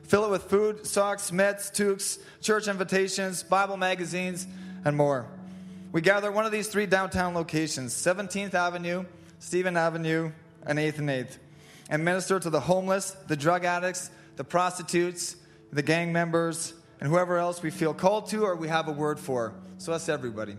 fill 0.04 0.24
it 0.24 0.30
with 0.30 0.44
food, 0.44 0.86
socks, 0.86 1.30
meds, 1.30 1.70
toques, 1.70 2.20
church 2.40 2.68
invitations, 2.68 3.42
Bible 3.42 3.76
magazines, 3.76 4.46
and 4.86 4.96
more. 4.96 5.26
We 5.92 6.00
gather 6.00 6.32
one 6.32 6.46
of 6.46 6.52
these 6.52 6.68
three 6.68 6.86
downtown 6.86 7.34
locations 7.34 7.92
17th 7.92 8.54
Avenue, 8.54 9.04
Stephen 9.40 9.76
Avenue, 9.76 10.32
and 10.66 10.78
8th 10.78 10.98
and 10.98 11.08
8th, 11.08 11.38
and 11.90 12.04
minister 12.04 12.38
to 12.40 12.50
the 12.50 12.60
homeless, 12.60 13.10
the 13.28 13.36
drug 13.36 13.64
addicts, 13.64 14.10
the 14.36 14.44
prostitutes, 14.44 15.36
the 15.72 15.82
gang 15.82 16.12
members, 16.12 16.74
and 17.00 17.08
whoever 17.08 17.38
else 17.38 17.62
we 17.62 17.70
feel 17.70 17.92
called 17.92 18.28
to 18.30 18.44
or 18.44 18.56
we 18.56 18.68
have 18.68 18.88
a 18.88 18.92
word 18.92 19.18
for. 19.18 19.54
So 19.78 19.92
that's 19.92 20.08
everybody. 20.08 20.56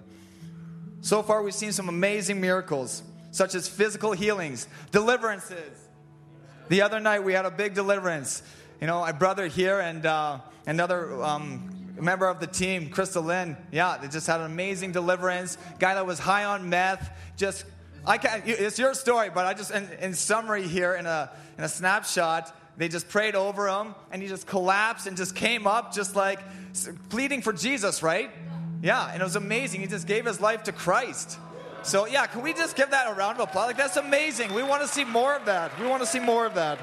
So 1.02 1.22
far, 1.24 1.42
we've 1.42 1.54
seen 1.54 1.72
some 1.72 1.90
amazing 1.90 2.42
miracles, 2.42 3.04
such 3.32 3.56
as 3.56 3.68
physical 3.68 4.12
healings, 4.12 4.68
deliverances. 4.92 5.80
The 6.70 6.82
other 6.82 7.00
night, 7.00 7.24
we 7.24 7.34
had 7.34 7.46
a 7.46 7.52
big 7.52 7.76
deliverance. 7.76 8.42
You 8.82 8.88
know, 8.88 9.02
my 9.02 9.12
brother 9.12 9.48
here 9.48 9.80
and 9.80 10.06
uh, 10.06 10.40
another 10.66 11.24
um, 11.24 11.94
member 12.00 12.28
of 12.28 12.40
the 12.40 12.48
team, 12.48 12.90
Crystal 12.90 13.24
Lynn, 13.24 13.56
yeah, 13.72 13.98
they 13.98 14.08
just 14.08 14.28
had 14.28 14.40
an 14.40 14.48
amazing 14.48 14.92
deliverance. 14.92 15.58
Guy 15.80 15.94
that 15.94 16.06
was 16.06 16.20
high 16.20 16.44
on 16.44 16.70
meth, 16.70 17.10
just 17.38 17.66
I 18.08 18.18
can't, 18.18 18.44
it's 18.46 18.78
your 18.78 18.94
story, 18.94 19.30
but 19.34 19.46
I 19.46 19.54
just, 19.54 19.72
in, 19.72 19.90
in 20.00 20.14
summary 20.14 20.68
here, 20.68 20.94
in 20.94 21.06
a, 21.06 21.32
in 21.58 21.64
a 21.64 21.70
snapshot, 21.70 22.56
they 22.78 22.88
just 22.88 23.10
prayed 23.10 23.36
over 23.36 23.68
him 23.68 23.96
and 24.12 24.22
he 24.22 24.28
just 24.28 24.46
collapsed 24.46 25.08
and 25.08 25.18
just 25.18 25.36
came 25.36 25.66
up, 25.66 25.94
just 25.94 26.16
like 26.16 26.40
pleading 27.10 27.42
for 27.42 27.54
Jesus, 27.54 28.04
right? 28.04 28.30
Yeah, 28.82 29.10
and 29.12 29.22
it 29.22 29.24
was 29.24 29.36
amazing. 29.36 29.82
He 29.82 29.88
just 29.88 30.06
gave 30.06 30.26
his 30.26 30.40
life 30.40 30.64
to 30.64 30.72
Christ. 30.72 31.40
So, 31.84 32.06
yeah, 32.06 32.26
can 32.28 32.42
we 32.42 32.54
just 32.54 32.76
give 32.76 32.92
that 32.92 33.10
a 33.10 33.14
round 33.14 33.40
of 33.40 33.48
applause? 33.48 33.68
Like, 33.68 33.78
that's 33.78 33.98
amazing. 33.98 34.54
We 34.54 34.64
want 34.64 34.82
to 34.82 34.88
see 34.88 35.04
more 35.04 35.36
of 35.36 35.46
that. 35.46 35.80
We 35.80 35.88
want 35.88 36.02
to 36.02 36.08
see 36.08 36.20
more 36.20 36.46
of 36.46 36.56
that. 36.56 36.80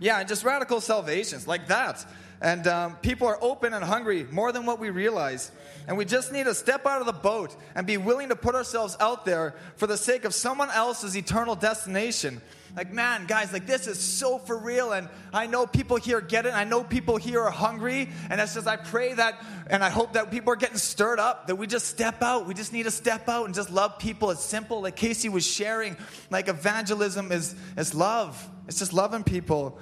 Yeah, 0.00 0.18
and 0.20 0.28
just 0.28 0.44
radical 0.44 0.80
salvations 0.80 1.46
like 1.46 1.68
that. 1.68 2.04
And 2.40 2.66
um, 2.66 2.96
people 2.96 3.26
are 3.28 3.38
open 3.40 3.74
and 3.74 3.84
hungry 3.84 4.26
more 4.30 4.50
than 4.50 4.66
what 4.66 4.78
we 4.78 4.90
realize. 4.90 5.52
And 5.90 5.98
we 5.98 6.04
just 6.04 6.32
need 6.32 6.44
to 6.44 6.54
step 6.54 6.86
out 6.86 7.00
of 7.00 7.06
the 7.06 7.12
boat 7.12 7.56
and 7.74 7.84
be 7.84 7.96
willing 7.96 8.28
to 8.28 8.36
put 8.36 8.54
ourselves 8.54 8.96
out 9.00 9.24
there 9.24 9.56
for 9.74 9.88
the 9.88 9.96
sake 9.96 10.24
of 10.24 10.32
someone 10.32 10.70
else's 10.70 11.16
eternal 11.16 11.56
destination. 11.56 12.40
Like, 12.76 12.92
man, 12.92 13.26
guys, 13.26 13.52
like 13.52 13.66
this 13.66 13.88
is 13.88 13.98
so 13.98 14.38
for 14.38 14.56
real. 14.56 14.92
And 14.92 15.08
I 15.32 15.48
know 15.48 15.66
people 15.66 15.96
here 15.96 16.20
get 16.20 16.46
it. 16.46 16.54
I 16.54 16.62
know 16.62 16.84
people 16.84 17.16
here 17.16 17.40
are 17.40 17.50
hungry. 17.50 18.08
And 18.30 18.40
it's 18.40 18.54
just, 18.54 18.68
I 18.68 18.76
pray 18.76 19.14
that, 19.14 19.42
and 19.66 19.82
I 19.82 19.90
hope 19.90 20.12
that 20.12 20.30
people 20.30 20.52
are 20.52 20.56
getting 20.56 20.76
stirred 20.76 21.18
up, 21.18 21.48
that 21.48 21.56
we 21.56 21.66
just 21.66 21.88
step 21.88 22.22
out. 22.22 22.46
We 22.46 22.54
just 22.54 22.72
need 22.72 22.84
to 22.84 22.92
step 22.92 23.28
out 23.28 23.46
and 23.46 23.52
just 23.52 23.72
love 23.72 23.98
people. 23.98 24.30
It's 24.30 24.44
simple. 24.44 24.82
Like 24.82 24.94
Casey 24.94 25.28
was 25.28 25.44
sharing, 25.44 25.96
like 26.30 26.46
evangelism 26.46 27.32
is, 27.32 27.56
is 27.76 27.96
love, 27.96 28.48
it's 28.68 28.78
just 28.78 28.92
loving 28.92 29.24
people. 29.24 29.76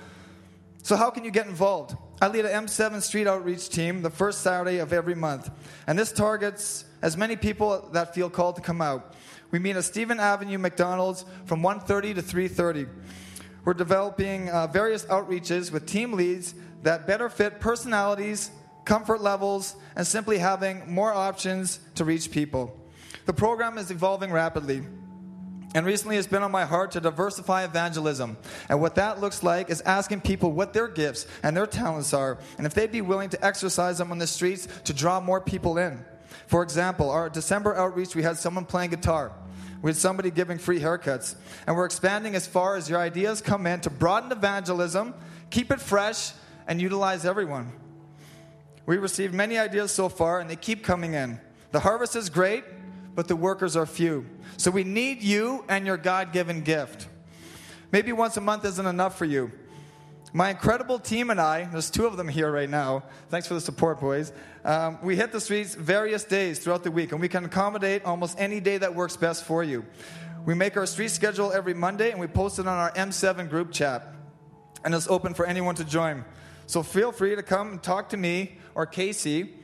So, 0.84 0.96
how 0.96 1.10
can 1.10 1.26
you 1.26 1.30
get 1.30 1.48
involved? 1.48 1.94
I 2.20 2.26
lead 2.26 2.46
a 2.46 2.50
M7 2.50 3.00
street 3.00 3.28
outreach 3.28 3.68
team 3.68 4.02
the 4.02 4.10
first 4.10 4.40
Saturday 4.40 4.78
of 4.78 4.92
every 4.92 5.14
month, 5.14 5.50
and 5.86 5.96
this 5.96 6.10
targets 6.10 6.84
as 7.00 7.16
many 7.16 7.36
people 7.36 7.88
that 7.92 8.12
feel 8.12 8.28
called 8.28 8.56
to 8.56 8.62
come 8.62 8.80
out. 8.80 9.14
We 9.52 9.60
meet 9.60 9.76
at 9.76 9.84
Stephen 9.84 10.18
Avenue 10.18 10.58
McDonald's 10.58 11.24
from 11.44 11.62
1:30 11.62 12.14
to 12.14 12.22
3:30. 12.22 12.88
We're 13.64 13.74
developing 13.74 14.50
uh, 14.50 14.66
various 14.66 15.04
outreaches 15.04 15.70
with 15.70 15.86
team 15.86 16.12
leads 16.12 16.54
that 16.82 17.06
better 17.06 17.28
fit 17.28 17.60
personalities, 17.60 18.50
comfort 18.84 19.20
levels, 19.20 19.76
and 19.94 20.04
simply 20.04 20.38
having 20.38 20.92
more 20.92 21.12
options 21.12 21.78
to 21.94 22.04
reach 22.04 22.32
people. 22.32 22.76
The 23.26 23.32
program 23.32 23.78
is 23.78 23.92
evolving 23.92 24.32
rapidly. 24.32 24.82
And 25.74 25.84
recently, 25.84 26.16
it's 26.16 26.26
been 26.26 26.42
on 26.42 26.50
my 26.50 26.64
heart 26.64 26.92
to 26.92 27.00
diversify 27.00 27.64
evangelism. 27.64 28.38
And 28.70 28.80
what 28.80 28.94
that 28.94 29.20
looks 29.20 29.42
like 29.42 29.68
is 29.68 29.82
asking 29.82 30.22
people 30.22 30.52
what 30.52 30.72
their 30.72 30.88
gifts 30.88 31.26
and 31.42 31.56
their 31.56 31.66
talents 31.66 32.14
are, 32.14 32.38
and 32.56 32.66
if 32.66 32.72
they'd 32.72 32.90
be 32.90 33.02
willing 33.02 33.28
to 33.30 33.44
exercise 33.44 33.98
them 33.98 34.10
on 34.10 34.18
the 34.18 34.26
streets 34.26 34.66
to 34.84 34.94
draw 34.94 35.20
more 35.20 35.40
people 35.40 35.76
in. 35.76 36.02
For 36.46 36.62
example, 36.62 37.10
our 37.10 37.28
December 37.28 37.76
outreach, 37.76 38.16
we 38.16 38.22
had 38.22 38.38
someone 38.38 38.64
playing 38.64 38.90
guitar. 38.90 39.32
We 39.82 39.90
had 39.90 39.96
somebody 39.96 40.30
giving 40.30 40.58
free 40.58 40.80
haircuts. 40.80 41.36
And 41.66 41.76
we're 41.76 41.84
expanding 41.84 42.34
as 42.34 42.46
far 42.46 42.76
as 42.76 42.88
your 42.88 42.98
ideas 42.98 43.42
come 43.42 43.66
in 43.66 43.80
to 43.82 43.90
broaden 43.90 44.32
evangelism, 44.32 45.14
keep 45.50 45.70
it 45.70 45.80
fresh, 45.80 46.32
and 46.66 46.80
utilize 46.80 47.24
everyone. 47.26 47.72
We 48.86 48.96
received 48.96 49.34
many 49.34 49.58
ideas 49.58 49.92
so 49.92 50.08
far, 50.08 50.40
and 50.40 50.48
they 50.48 50.56
keep 50.56 50.82
coming 50.82 51.12
in. 51.12 51.38
The 51.72 51.80
harvest 51.80 52.16
is 52.16 52.30
great, 52.30 52.64
but 53.14 53.28
the 53.28 53.36
workers 53.36 53.76
are 53.76 53.84
few. 53.84 54.24
So 54.58 54.70
we 54.70 54.84
need 54.84 55.22
you 55.22 55.64
and 55.68 55.86
your 55.86 55.96
God 55.96 56.32
given 56.32 56.60
gift. 56.60 57.08
Maybe 57.90 58.12
once 58.12 58.36
a 58.36 58.42
month 58.42 58.66
isn't 58.66 58.84
enough 58.84 59.16
for 59.16 59.24
you. 59.24 59.50
My 60.34 60.50
incredible 60.50 60.98
team 60.98 61.30
and 61.30 61.40
I, 61.40 61.64
there's 61.64 61.90
two 61.90 62.04
of 62.04 62.18
them 62.18 62.28
here 62.28 62.52
right 62.52 62.68
now. 62.68 63.04
Thanks 63.30 63.48
for 63.48 63.54
the 63.54 63.62
support, 63.62 63.98
boys. 63.98 64.30
Um, 64.62 64.98
we 65.02 65.16
hit 65.16 65.32
the 65.32 65.40
streets 65.40 65.74
various 65.74 66.24
days 66.24 66.58
throughout 66.58 66.84
the 66.84 66.90
week, 66.90 67.12
and 67.12 67.20
we 67.20 67.28
can 67.28 67.46
accommodate 67.46 68.04
almost 68.04 68.38
any 68.38 68.60
day 68.60 68.76
that 68.76 68.94
works 68.94 69.16
best 69.16 69.44
for 69.44 69.64
you. 69.64 69.86
We 70.44 70.52
make 70.52 70.76
our 70.76 70.84
street 70.84 71.12
schedule 71.12 71.50
every 71.50 71.72
Monday, 71.72 72.10
and 72.10 72.20
we 72.20 72.26
post 72.26 72.58
it 72.58 72.66
on 72.66 72.76
our 72.76 72.92
M7 72.92 73.48
group 73.48 73.72
chat. 73.72 74.12
And 74.84 74.94
it's 74.94 75.08
open 75.08 75.32
for 75.32 75.46
anyone 75.46 75.76
to 75.76 75.84
join. 75.84 76.26
So 76.66 76.82
feel 76.82 77.10
free 77.10 77.34
to 77.34 77.42
come 77.42 77.70
and 77.70 77.82
talk 77.82 78.10
to 78.10 78.18
me 78.18 78.58
or 78.74 78.84
Casey 78.84 79.54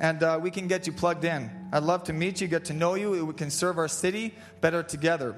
and 0.00 0.22
uh, 0.22 0.40
we 0.42 0.50
can 0.50 0.66
get 0.66 0.86
you 0.86 0.92
plugged 0.92 1.24
in. 1.24 1.59
I'd 1.72 1.82
love 1.82 2.04
to 2.04 2.12
meet 2.12 2.40
you, 2.40 2.48
get 2.48 2.64
to 2.66 2.72
know 2.72 2.94
you. 2.94 3.24
We 3.26 3.34
can 3.34 3.50
serve 3.50 3.78
our 3.78 3.88
city 3.88 4.34
better 4.60 4.82
together. 4.82 5.36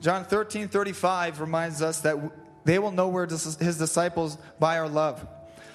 John 0.00 0.24
13 0.24 0.68
35 0.68 1.40
reminds 1.40 1.82
us 1.82 2.00
that 2.00 2.16
they 2.64 2.78
will 2.78 2.90
know 2.90 3.08
we're 3.08 3.28
his 3.28 3.78
disciples 3.78 4.38
by 4.58 4.78
our 4.78 4.88
love. 4.88 5.26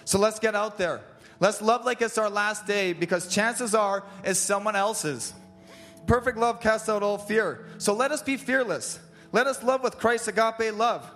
So 0.05 0.19
let's 0.19 0.39
get 0.39 0.55
out 0.55 0.77
there. 0.77 1.01
Let's 1.39 1.61
love 1.61 1.85
like 1.85 2.01
it's 2.01 2.17
our 2.17 2.29
last 2.29 2.65
day 2.65 2.93
because 2.93 3.27
chances 3.27 3.75
are 3.75 4.03
it's 4.23 4.39
someone 4.39 4.75
else's. 4.75 5.33
Perfect 6.07 6.37
love 6.37 6.61
casts 6.61 6.89
out 6.89 7.03
all 7.03 7.17
fear. 7.17 7.67
So 7.77 7.93
let 7.93 8.11
us 8.11 8.21
be 8.23 8.37
fearless. 8.37 8.99
Let 9.31 9.47
us 9.47 9.61
love 9.61 9.83
with 9.83 9.97
Christ's 9.97 10.29
agape 10.29 10.73
love 10.73 11.09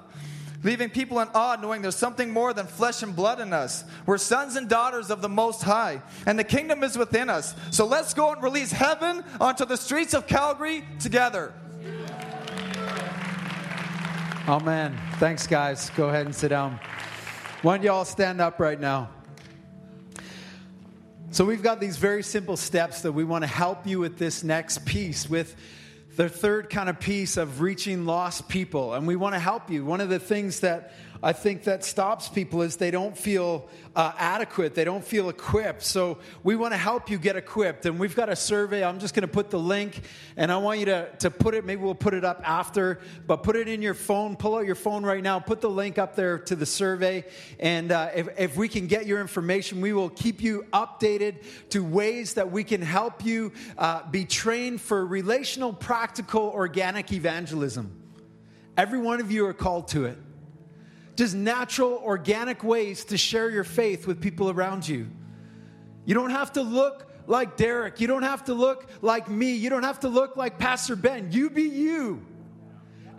leaving 0.64 0.90
people 0.90 1.20
in 1.20 1.28
awe, 1.34 1.58
knowing 1.62 1.82
there's 1.82 1.96
something 1.96 2.32
more 2.32 2.54
than 2.54 2.68
flesh 2.68 3.04
and 3.04 3.16
blood 3.16 3.40
in 3.40 3.54
us. 3.54 3.84
We're 4.06 4.18
sons 4.18 4.56
and 4.56 4.70
daughters 4.70 5.10
of 5.10 5.22
the 5.22 5.30
Most 5.30 5.64
High, 5.64 6.02
and 6.26 6.38
the 6.38 6.44
kingdom 6.44 6.84
is 6.84 6.98
within 6.98 7.30
us. 7.30 7.56
So 7.72 7.86
let's 7.86 8.14
go 8.14 8.32
and 8.32 8.42
release 8.44 8.72
heaven 8.72 9.24
onto 9.40 9.66
the 9.66 9.78
streets 9.78 10.14
of 10.14 10.28
Calgary 10.28 10.84
together. 11.00 11.54
Amen. 14.48 14.98
Thanks, 15.18 15.48
guys. 15.48 15.92
Go 15.92 16.10
ahead 16.10 16.26
and 16.26 16.36
sit 16.36 16.50
down. 16.50 16.80
Why 17.62 17.78
don't 17.78 17.84
you 17.84 17.92
all 17.92 18.06
stand 18.06 18.42
up 18.42 18.60
right 18.60 18.80
now? 18.80 19.10
So, 21.30 21.46
we've 21.46 21.64
got 21.64 21.80
these 21.80 21.96
very 21.96 22.24
simple 22.24 22.58
steps 22.58 23.04
that 23.04 23.14
we 23.14 23.24
want 23.24 23.44
to 23.44 23.48
help 23.48 23.88
you 23.88 24.00
with 24.00 24.18
this 24.18 24.44
next 24.44 24.86
piece, 24.86 25.30
with 25.30 25.56
the 26.16 26.30
third 26.30 26.70
kind 26.70 26.90
of 26.90 27.00
piece 27.00 27.38
of 27.38 27.62
reaching 27.62 28.06
lost 28.06 28.50
people. 28.50 28.94
And 28.94 29.08
we 29.08 29.16
want 29.16 29.36
to 29.36 29.40
help 29.40 29.70
you. 29.70 29.86
One 29.86 30.02
of 30.02 30.10
the 30.10 30.20
things 30.20 30.60
that 30.62 30.94
I 31.24 31.34
think 31.34 31.66
that 31.66 31.86
stops 31.86 32.30
people 32.30 32.64
is 32.64 32.78
they 32.78 32.90
don't 32.90 33.16
feel 33.16 33.70
uh, 33.96 34.12
adequate, 34.18 34.74
they 34.74 34.84
don't 34.84 35.04
feel 35.04 35.30
equipped. 35.30 35.84
So 35.84 36.18
we 36.44 36.56
want 36.56 36.74
to 36.74 36.78
help 36.78 37.12
you 37.12 37.20
get 37.20 37.36
equipped. 37.36 37.86
And 37.86 38.00
we've 38.00 38.16
got 38.16 38.30
a 38.30 38.36
survey. 38.36 38.84
I'm 38.84 39.00
just 39.00 39.14
going 39.14 39.22
to 39.22 39.28
put 39.28 39.52
the 39.52 39.60
link, 39.60 40.02
and 40.36 40.52
I 40.52 40.58
want 40.58 40.80
you 40.80 40.86
to, 40.86 41.10
to 41.20 41.30
put 41.30 41.54
it, 41.54 41.64
maybe 41.64 41.84
we'll 41.84 41.94
put 41.94 42.16
it 42.16 42.26
up 42.26 42.42
after, 42.44 43.00
but 43.28 43.44
put 43.44 43.56
it 43.56 43.68
in 43.68 43.84
your 43.84 43.94
phone. 43.94 44.36
Pull 44.36 44.56
out 44.56 44.66
your 44.66 44.76
phone 44.76 45.04
right 45.04 45.22
now, 45.22 45.40
put 45.40 45.62
the 45.62 45.70
link 45.70 46.00
up 46.00 46.16
there 46.16 46.40
to 46.40 46.56
the 46.56 46.66
survey. 46.66 47.24
And 47.60 47.92
uh, 47.92 48.10
if, 48.16 48.28
if 48.40 48.58
we 48.58 48.68
can 48.68 48.88
get 48.88 49.06
your 49.06 49.22
information, 49.22 49.80
we 49.80 49.94
will 49.94 50.10
keep 50.10 50.42
you 50.42 50.66
updated 50.74 51.44
to 51.70 51.84
ways 51.84 52.34
that 52.34 52.52
we 52.52 52.64
can 52.64 52.82
help 52.82 53.24
you 53.24 53.52
uh, 53.78 54.10
be 54.10 54.26
trained 54.26 54.82
for 54.82 55.06
relational, 55.06 55.72
practical, 55.72 56.44
organic 56.50 57.12
evangelism. 57.12 57.92
Every 58.76 59.00
one 59.00 59.20
of 59.20 59.32
you 59.32 59.46
are 59.46 59.54
called 59.54 59.90
to 59.90 60.06
it 60.06 60.18
just 61.16 61.36
natural, 61.36 62.02
organic 62.04 62.64
ways 62.64 63.06
to 63.06 63.18
share 63.18 63.50
your 63.50 63.64
faith 63.64 64.08
with 64.08 64.22
people 64.22 64.50
around 64.50 64.88
you. 64.88 65.10
You 66.06 66.14
don't 66.14 66.32
have 66.32 66.54
to 66.54 66.62
look 66.62 67.12
like 67.28 67.58
Derek. 67.58 68.00
You 68.00 68.08
don't 68.08 68.24
have 68.24 68.46
to 68.46 68.54
look 68.54 68.90
like 69.02 69.30
me. 69.30 69.56
You 69.56 69.70
don't 69.70 69.84
have 69.84 70.02
to 70.02 70.10
look 70.10 70.36
like 70.36 70.58
Pastor 70.58 70.96
Ben. 70.96 71.32
You 71.32 71.50
be 71.50 71.64
you. 71.64 72.26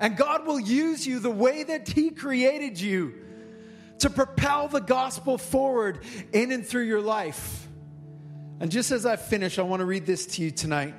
And 0.00 0.16
God 0.16 0.46
will 0.46 0.58
use 0.58 1.06
you 1.06 1.20
the 1.20 1.30
way 1.30 1.62
that 1.62 1.88
He 1.88 2.10
created 2.10 2.80
you 2.80 3.14
to 4.00 4.10
propel 4.10 4.66
the 4.68 4.80
gospel 4.80 5.38
forward 5.38 6.00
in 6.32 6.50
and 6.50 6.66
through 6.66 6.84
your 6.84 7.00
life. 7.00 7.68
And 8.58 8.70
just 8.70 8.90
as 8.90 9.06
I 9.06 9.16
finish, 9.16 9.58
I 9.58 9.62
want 9.62 9.80
to 9.80 9.86
read 9.86 10.06
this 10.06 10.26
to 10.26 10.42
you 10.42 10.50
tonight. 10.50 10.94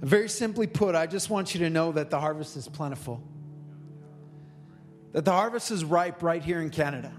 Very 0.00 0.28
simply 0.28 0.66
put, 0.66 0.94
I 0.94 1.06
just 1.06 1.28
want 1.28 1.54
you 1.54 1.60
to 1.60 1.70
know 1.70 1.92
that 1.92 2.08
the 2.08 2.18
harvest 2.18 2.56
is 2.56 2.66
plentiful 2.68 3.22
that 5.12 5.24
the 5.24 5.32
harvest 5.32 5.70
is 5.70 5.84
ripe 5.84 6.22
right 6.22 6.42
here 6.42 6.60
in 6.60 6.70
Canada. 6.70 7.12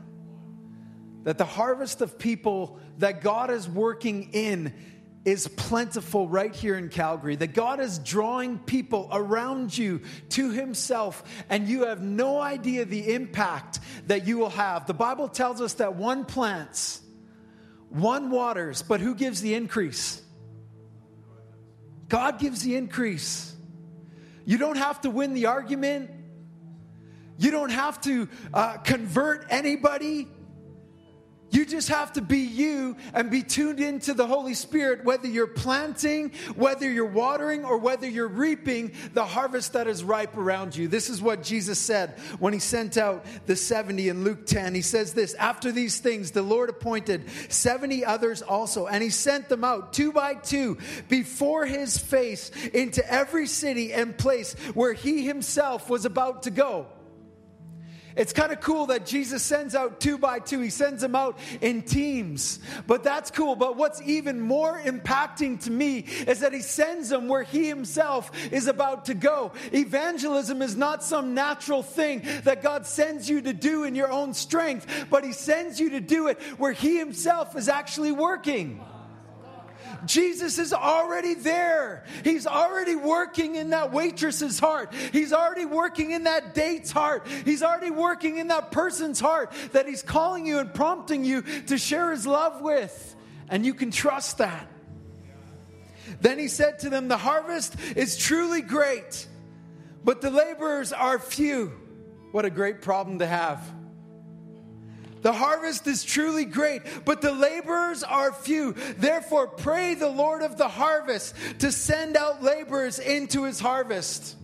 That 1.24 1.38
the 1.38 1.46
harvest 1.46 2.02
of 2.02 2.18
people 2.18 2.80
that 2.98 3.22
God 3.22 3.52
is 3.52 3.68
working 3.70 4.32
in 4.34 4.74
is 5.24 5.48
plentiful 5.48 6.28
right 6.28 6.56
here 6.56 6.76
in 6.78 6.90
Calgary. 6.90 7.36
That 7.36 7.54
God 7.54 7.80
is 7.80 8.00
drawing 8.00 8.58
people 8.60 9.08
around 9.12 9.78
you 9.78 10.02
to 10.30 10.50
Himself, 10.50 11.24
and 11.50 11.68
you 11.68 11.86
have 11.86 12.02
no 12.02 12.40
idea 12.40 12.86
the 12.86 13.14
impact 13.14 13.80
that 14.08 14.26
you 14.26 14.38
will 14.38 14.50
have. 14.50 14.88
The 14.88 14.94
Bible 14.94 15.28
tells 15.28 15.62
us 15.62 15.76
that 15.76 15.96
one 15.96 16.26
plants, 16.26 17.02
one 17.90 18.32
waters, 18.32 18.82
but 18.82 19.00
who 19.00 19.14
gives 19.14 19.42
the 19.42 19.54
increase? 19.54 20.22
God 22.08 22.40
gives 22.40 22.64
the 22.64 22.76
increase. 22.76 23.56
You 24.44 24.58
don't 24.58 24.78
have 24.78 25.02
to 25.02 25.10
win 25.10 25.34
the 25.34 25.46
argument. 25.46 26.10
You 27.42 27.50
don't 27.50 27.72
have 27.72 28.00
to 28.02 28.30
uh, 28.54 28.78
convert 28.78 29.48
anybody. 29.50 30.28
You 31.50 31.66
just 31.66 31.90
have 31.90 32.14
to 32.14 32.22
be 32.22 32.38
you 32.38 32.98
and 33.16 33.32
be 33.32 33.42
tuned 33.42 33.80
into 33.80 34.14
the 34.14 34.28
Holy 34.28 34.54
Spirit, 34.54 35.04
whether 35.04 35.28
you're 35.28 35.48
planting, 35.48 36.34
whether 36.56 36.90
you're 36.90 37.04
watering, 37.04 37.66
or 37.66 37.80
whether 37.80 38.08
you're 38.08 38.28
reaping 38.28 38.94
the 39.16 39.26
harvest 39.26 39.74
that 39.74 39.88
is 39.88 40.04
ripe 40.04 40.38
around 40.38 40.76
you. 40.76 40.88
This 40.88 41.10
is 41.10 41.20
what 41.20 41.42
Jesus 41.42 41.80
said 41.80 42.12
when 42.38 42.54
he 42.54 42.60
sent 42.60 42.96
out 42.96 43.26
the 43.48 43.56
70 43.56 44.10
in 44.10 44.24
Luke 44.24 44.46
10. 44.46 44.76
He 44.76 44.84
says 44.84 45.14
this 45.14 45.34
After 45.34 45.72
these 45.72 45.98
things, 45.98 46.30
the 46.30 46.44
Lord 46.44 46.70
appointed 46.70 47.28
70 47.50 48.06
others 48.06 48.44
also, 48.44 48.86
and 48.86 49.02
he 49.02 49.10
sent 49.10 49.50
them 49.50 49.64
out 49.64 49.94
two 49.94 50.12
by 50.12 50.36
two 50.36 50.78
before 51.10 51.66
his 51.66 51.98
face 51.98 52.52
into 52.72 53.04
every 53.12 53.48
city 53.48 53.94
and 53.94 54.16
place 54.16 54.54
where 54.76 54.94
he 54.94 55.26
himself 55.26 55.90
was 55.90 56.06
about 56.06 56.44
to 56.44 56.52
go. 56.52 56.86
It's 58.16 58.34
kind 58.34 58.52
of 58.52 58.60
cool 58.60 58.88
that 58.88 59.06
Jesus 59.06 59.42
sends 59.44 59.76
out 59.76 60.00
two 60.00 60.18
by 60.18 60.40
two. 60.40 60.60
He 60.60 60.70
sends 60.70 61.02
them 61.02 61.16
out 61.16 61.38
in 61.62 61.82
teams. 61.82 62.60
But 62.88 63.04
that's 63.04 63.32
cool. 63.32 63.56
But 63.56 63.78
what's 63.78 64.02
even 64.02 64.40
more 64.40 64.80
impacting 64.80 65.62
to 65.64 65.72
me 65.72 66.00
is 66.00 66.42
that 66.42 66.54
he 66.54 66.62
sends 66.62 67.10
them 67.10 67.28
where 67.28 67.44
he 67.44 67.68
himself 67.68 68.32
is 68.52 68.68
about 68.68 69.06
to 69.06 69.14
go. 69.14 69.52
Evangelism 69.74 70.62
is 70.62 70.76
not 70.76 71.04
some 71.04 71.34
natural 71.34 71.84
thing 71.84 72.22
that 72.44 72.62
God 72.62 72.86
sends 72.86 73.30
you 73.30 73.42
to 73.42 73.54
do 73.54 73.84
in 73.84 73.96
your 73.96 74.12
own 74.12 74.34
strength, 74.34 75.08
but 75.10 75.24
he 75.24 75.34
sends 75.34 75.80
you 75.80 75.92
to 75.92 76.02
do 76.02 76.28
it 76.28 76.42
where 76.58 76.74
he 76.74 76.98
himself 76.98 77.56
is 77.56 77.70
actually 77.70 78.12
working. 78.12 78.84
Jesus 80.06 80.58
is 80.58 80.74
already 80.74 81.34
there. 81.34 82.04
He's 82.24 82.48
already 82.48 82.96
working 82.96 83.56
in 83.56 83.72
that 83.72 83.92
waitress's 83.92 84.60
heart. 84.60 84.94
He's 85.12 85.34
already 85.34 85.66
working 85.66 86.12
in 86.12 86.24
that 86.24 86.54
date's 86.54 86.92
heart. 86.92 87.28
He's 87.46 87.64
already 87.64 87.92
working 87.92 88.38
in 88.38 88.48
that 88.48 88.72
person's 88.72 89.20
heart 89.20 89.52
that 89.74 89.88
He's 89.88 90.02
calling 90.02 90.46
you 90.46 90.60
and 90.60 90.74
prompting 90.74 91.24
you 91.24 91.42
to 91.68 91.78
share 91.78 92.12
His 92.12 92.26
love 92.26 92.62
with. 92.62 93.16
And 93.50 93.66
you 93.66 93.74
can 93.74 93.92
trust 93.92 94.40
that. 94.40 94.68
Then 96.20 96.40
He 96.40 96.48
said 96.48 96.80
to 96.80 96.90
them, 96.90 97.08
The 97.08 97.18
harvest 97.18 97.76
is 97.96 98.18
truly 98.18 98.62
great, 98.62 99.28
but 100.04 100.22
the 100.22 100.32
laborers 100.32 100.94
are 100.94 101.20
few. 101.20 101.72
What 102.32 102.46
a 102.46 102.50
great 102.50 102.82
problem 102.82 103.20
to 103.20 103.28
have. 103.28 103.62
The 105.22 105.34
harvest 105.34 105.86
is 105.88 106.04
truly 106.04 106.46
great, 106.46 106.82
but 107.06 107.22
the 107.22 107.32
laborers 107.32 108.04
are 108.04 108.34
few. 108.34 108.74
Therefore, 108.74 109.48
pray 109.48 109.94
the 109.94 110.10
Lord 110.10 110.42
of 110.42 110.58
the 110.58 110.68
harvest 110.68 111.36
to 111.60 111.72
send 111.72 112.18
out 112.18 112.42
laborers 112.42 112.98
into 112.98 113.44
his 113.44 113.60
harvest. 113.60 114.36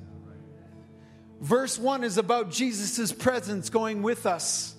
Verse 1.40 1.78
1 1.78 2.04
is 2.04 2.18
about 2.18 2.52
Jesus' 2.52 3.12
presence 3.12 3.70
going 3.70 4.02
with 4.04 4.26
us. 4.26 4.76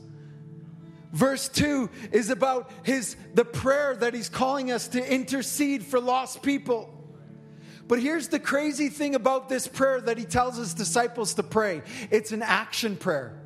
Verse 1.13 1.49
2 1.49 1.89
is 2.13 2.31
about 2.31 2.71
his 2.83 3.17
the 3.35 3.45
prayer 3.45 3.97
that 3.97 4.13
he's 4.13 4.29
calling 4.29 4.71
us 4.71 4.89
to 4.89 5.13
intercede 5.13 5.83
for 5.83 6.01
lost 6.01 6.43
people. 6.43 6.95
But 7.87 8.01
here's 8.01 8.29
the 8.29 8.39
crazy 8.39 8.91
thing 8.91 9.15
about 9.15 9.49
this 9.49 9.67
prayer 9.67 10.01
that 10.03 10.19
he 10.19 10.27
tells 10.27 10.59
his 10.59 10.75
disciples 10.75 11.35
to 11.35 11.43
pray. 11.43 11.83
It's 12.11 12.33
an 12.33 12.43
action 12.43 12.97
prayer. 12.97 13.41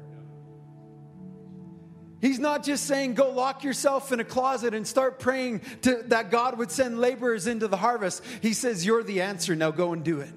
He's 2.22 2.38
not 2.38 2.62
just 2.62 2.86
saying, 2.86 3.14
go 3.14 3.30
lock 3.30 3.64
yourself 3.64 4.12
in 4.12 4.20
a 4.20 4.24
closet 4.24 4.74
and 4.74 4.86
start 4.86 5.18
praying 5.18 5.60
to, 5.82 6.04
that 6.06 6.30
God 6.30 6.56
would 6.56 6.70
send 6.70 7.00
laborers 7.00 7.48
into 7.48 7.66
the 7.66 7.76
harvest. 7.76 8.22
He 8.40 8.54
says, 8.54 8.86
You're 8.86 9.02
the 9.02 9.22
answer. 9.22 9.56
Now 9.56 9.72
go 9.72 9.92
and 9.92 10.04
do 10.04 10.20
it. 10.20 10.30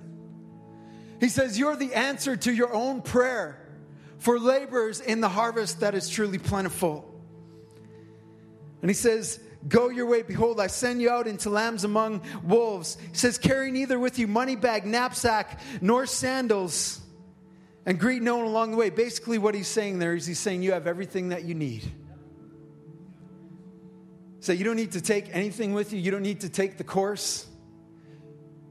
He 1.20 1.30
says, 1.30 1.60
You're 1.60 1.76
the 1.76 1.94
answer 1.94 2.36
to 2.36 2.52
your 2.52 2.74
own 2.74 3.04
prayer 3.04 3.60
for 4.18 4.40
laborers 4.40 5.00
in 5.00 5.22
the 5.22 5.30
harvest 5.30 5.82
that 5.82 5.94
is 5.94 6.10
truly 6.10 6.40
plentiful. 6.40 7.08
And 8.82 8.90
he 8.90 8.96
says, 8.96 9.40
Go 9.68 9.90
your 9.90 10.08
way. 10.08 10.24
Behold, 10.24 10.60
I 10.60 10.68
send 10.68 11.04
you 11.04 11.12
out 11.12 11.28
into 11.28 11.52
lambs 11.52 11.84
among 11.84 12.24
wolves. 12.44 12.98
He 13.12 13.18
says, 13.18 13.38
Carry 13.38 13.70
neither 13.70 14.00
with 14.00 14.18
you 14.18 14.26
money 14.26 14.56
bag, 14.56 14.88
knapsack, 14.88 15.60
nor 15.82 16.08
sandals 16.08 17.00
and 17.86 18.00
greet 18.00 18.22
no 18.22 18.38
one 18.38 18.46
along 18.46 18.72
the 18.72 18.78
way. 18.78 18.90
Basically, 18.90 19.38
what 19.38 19.54
he's 19.54 19.68
saying 19.68 20.00
there 20.00 20.16
is 20.16 20.26
he's 20.26 20.40
saying 20.40 20.64
you 20.64 20.72
have 20.74 20.88
everything 20.88 21.30
that 21.30 21.44
you 21.44 21.54
need. 21.54 21.84
So 24.40 24.54
you 24.54 24.64
don't 24.64 24.76
need 24.76 24.92
to 24.92 25.02
take 25.02 25.36
anything 25.36 25.74
with 25.74 25.92
you, 25.94 26.00
you 26.00 26.12
don't 26.12 26.22
need 26.22 26.42
to 26.42 26.50
take 26.50 26.78
the 26.78 26.84
course. 26.84 27.48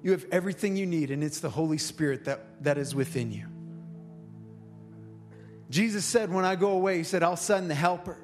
You 0.02 0.12
have 0.12 0.26
everything 0.30 0.76
you 0.76 0.84
need, 0.84 1.10
and 1.10 1.24
it's 1.24 1.40
the 1.40 1.48
Holy 1.48 1.78
Spirit 1.78 2.26
that, 2.26 2.62
that 2.62 2.76
is 2.76 2.94
within 2.94 3.32
you. 3.32 3.46
Jesus 5.70 6.04
said, 6.04 6.30
When 6.30 6.44
I 6.44 6.56
go 6.56 6.72
away, 6.72 6.98
He 6.98 7.04
said, 7.04 7.22
I'll 7.22 7.36
send 7.36 7.70
the 7.70 7.74
helper. 7.74 8.18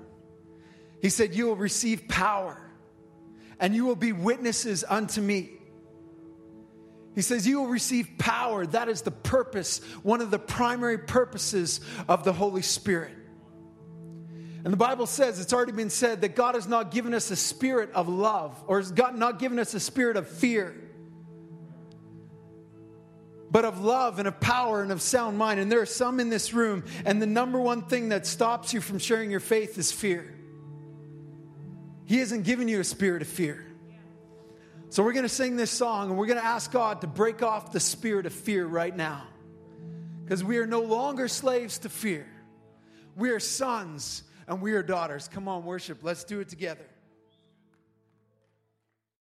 He 1.00 1.08
said, 1.08 1.34
You 1.34 1.46
will 1.46 1.56
receive 1.56 2.06
power, 2.06 2.60
and 3.58 3.74
you 3.74 3.86
will 3.86 3.96
be 3.96 4.12
witnesses 4.12 4.84
unto 4.88 5.20
me. 5.20 5.59
He 7.14 7.22
says, 7.22 7.46
You 7.46 7.60
will 7.60 7.68
receive 7.68 8.08
power. 8.18 8.66
That 8.66 8.88
is 8.88 9.02
the 9.02 9.10
purpose, 9.10 9.78
one 10.02 10.20
of 10.20 10.30
the 10.30 10.38
primary 10.38 10.98
purposes 10.98 11.80
of 12.08 12.24
the 12.24 12.32
Holy 12.32 12.62
Spirit. 12.62 13.16
And 14.62 14.72
the 14.72 14.76
Bible 14.78 15.06
says, 15.06 15.40
it's 15.40 15.54
already 15.54 15.72
been 15.72 15.90
said, 15.90 16.20
that 16.20 16.36
God 16.36 16.54
has 16.54 16.68
not 16.68 16.90
given 16.90 17.14
us 17.14 17.30
a 17.30 17.36
spirit 17.36 17.90
of 17.94 18.08
love, 18.08 18.62
or 18.66 18.78
has 18.78 18.92
God 18.92 19.16
not 19.16 19.38
given 19.38 19.58
us 19.58 19.72
a 19.72 19.80
spirit 19.80 20.18
of 20.18 20.28
fear, 20.28 20.76
but 23.50 23.64
of 23.64 23.82
love 23.82 24.18
and 24.18 24.28
of 24.28 24.38
power 24.38 24.82
and 24.82 24.92
of 24.92 25.00
sound 25.00 25.38
mind. 25.38 25.60
And 25.60 25.72
there 25.72 25.80
are 25.80 25.86
some 25.86 26.20
in 26.20 26.28
this 26.28 26.52
room, 26.52 26.84
and 27.06 27.22
the 27.22 27.26
number 27.26 27.58
one 27.58 27.82
thing 27.82 28.10
that 28.10 28.26
stops 28.26 28.74
you 28.74 28.82
from 28.82 28.98
sharing 28.98 29.30
your 29.30 29.40
faith 29.40 29.78
is 29.78 29.90
fear. 29.90 30.34
He 32.04 32.18
hasn't 32.18 32.44
given 32.44 32.68
you 32.68 32.80
a 32.80 32.84
spirit 32.84 33.22
of 33.22 33.28
fear. 33.28 33.66
So 34.90 35.04
we're 35.04 35.12
going 35.12 35.22
to 35.22 35.28
sing 35.28 35.54
this 35.54 35.70
song 35.70 36.10
and 36.10 36.18
we're 36.18 36.26
going 36.26 36.40
to 36.40 36.44
ask 36.44 36.72
God 36.72 37.02
to 37.02 37.06
break 37.06 37.44
off 37.44 37.70
the 37.70 37.78
spirit 37.78 38.26
of 38.26 38.32
fear 38.32 38.66
right 38.66 38.94
now. 38.94 39.22
Because 40.24 40.42
we 40.42 40.58
are 40.58 40.66
no 40.66 40.80
longer 40.80 41.28
slaves 41.28 41.78
to 41.78 41.88
fear. 41.88 42.26
We 43.14 43.30
are 43.30 43.38
sons 43.38 44.24
and 44.48 44.60
we 44.60 44.72
are 44.72 44.82
daughters. 44.82 45.28
Come 45.28 45.46
on, 45.46 45.64
worship. 45.64 45.98
Let's 46.02 46.24
do 46.24 46.40
it 46.40 46.48
together. 46.48 46.89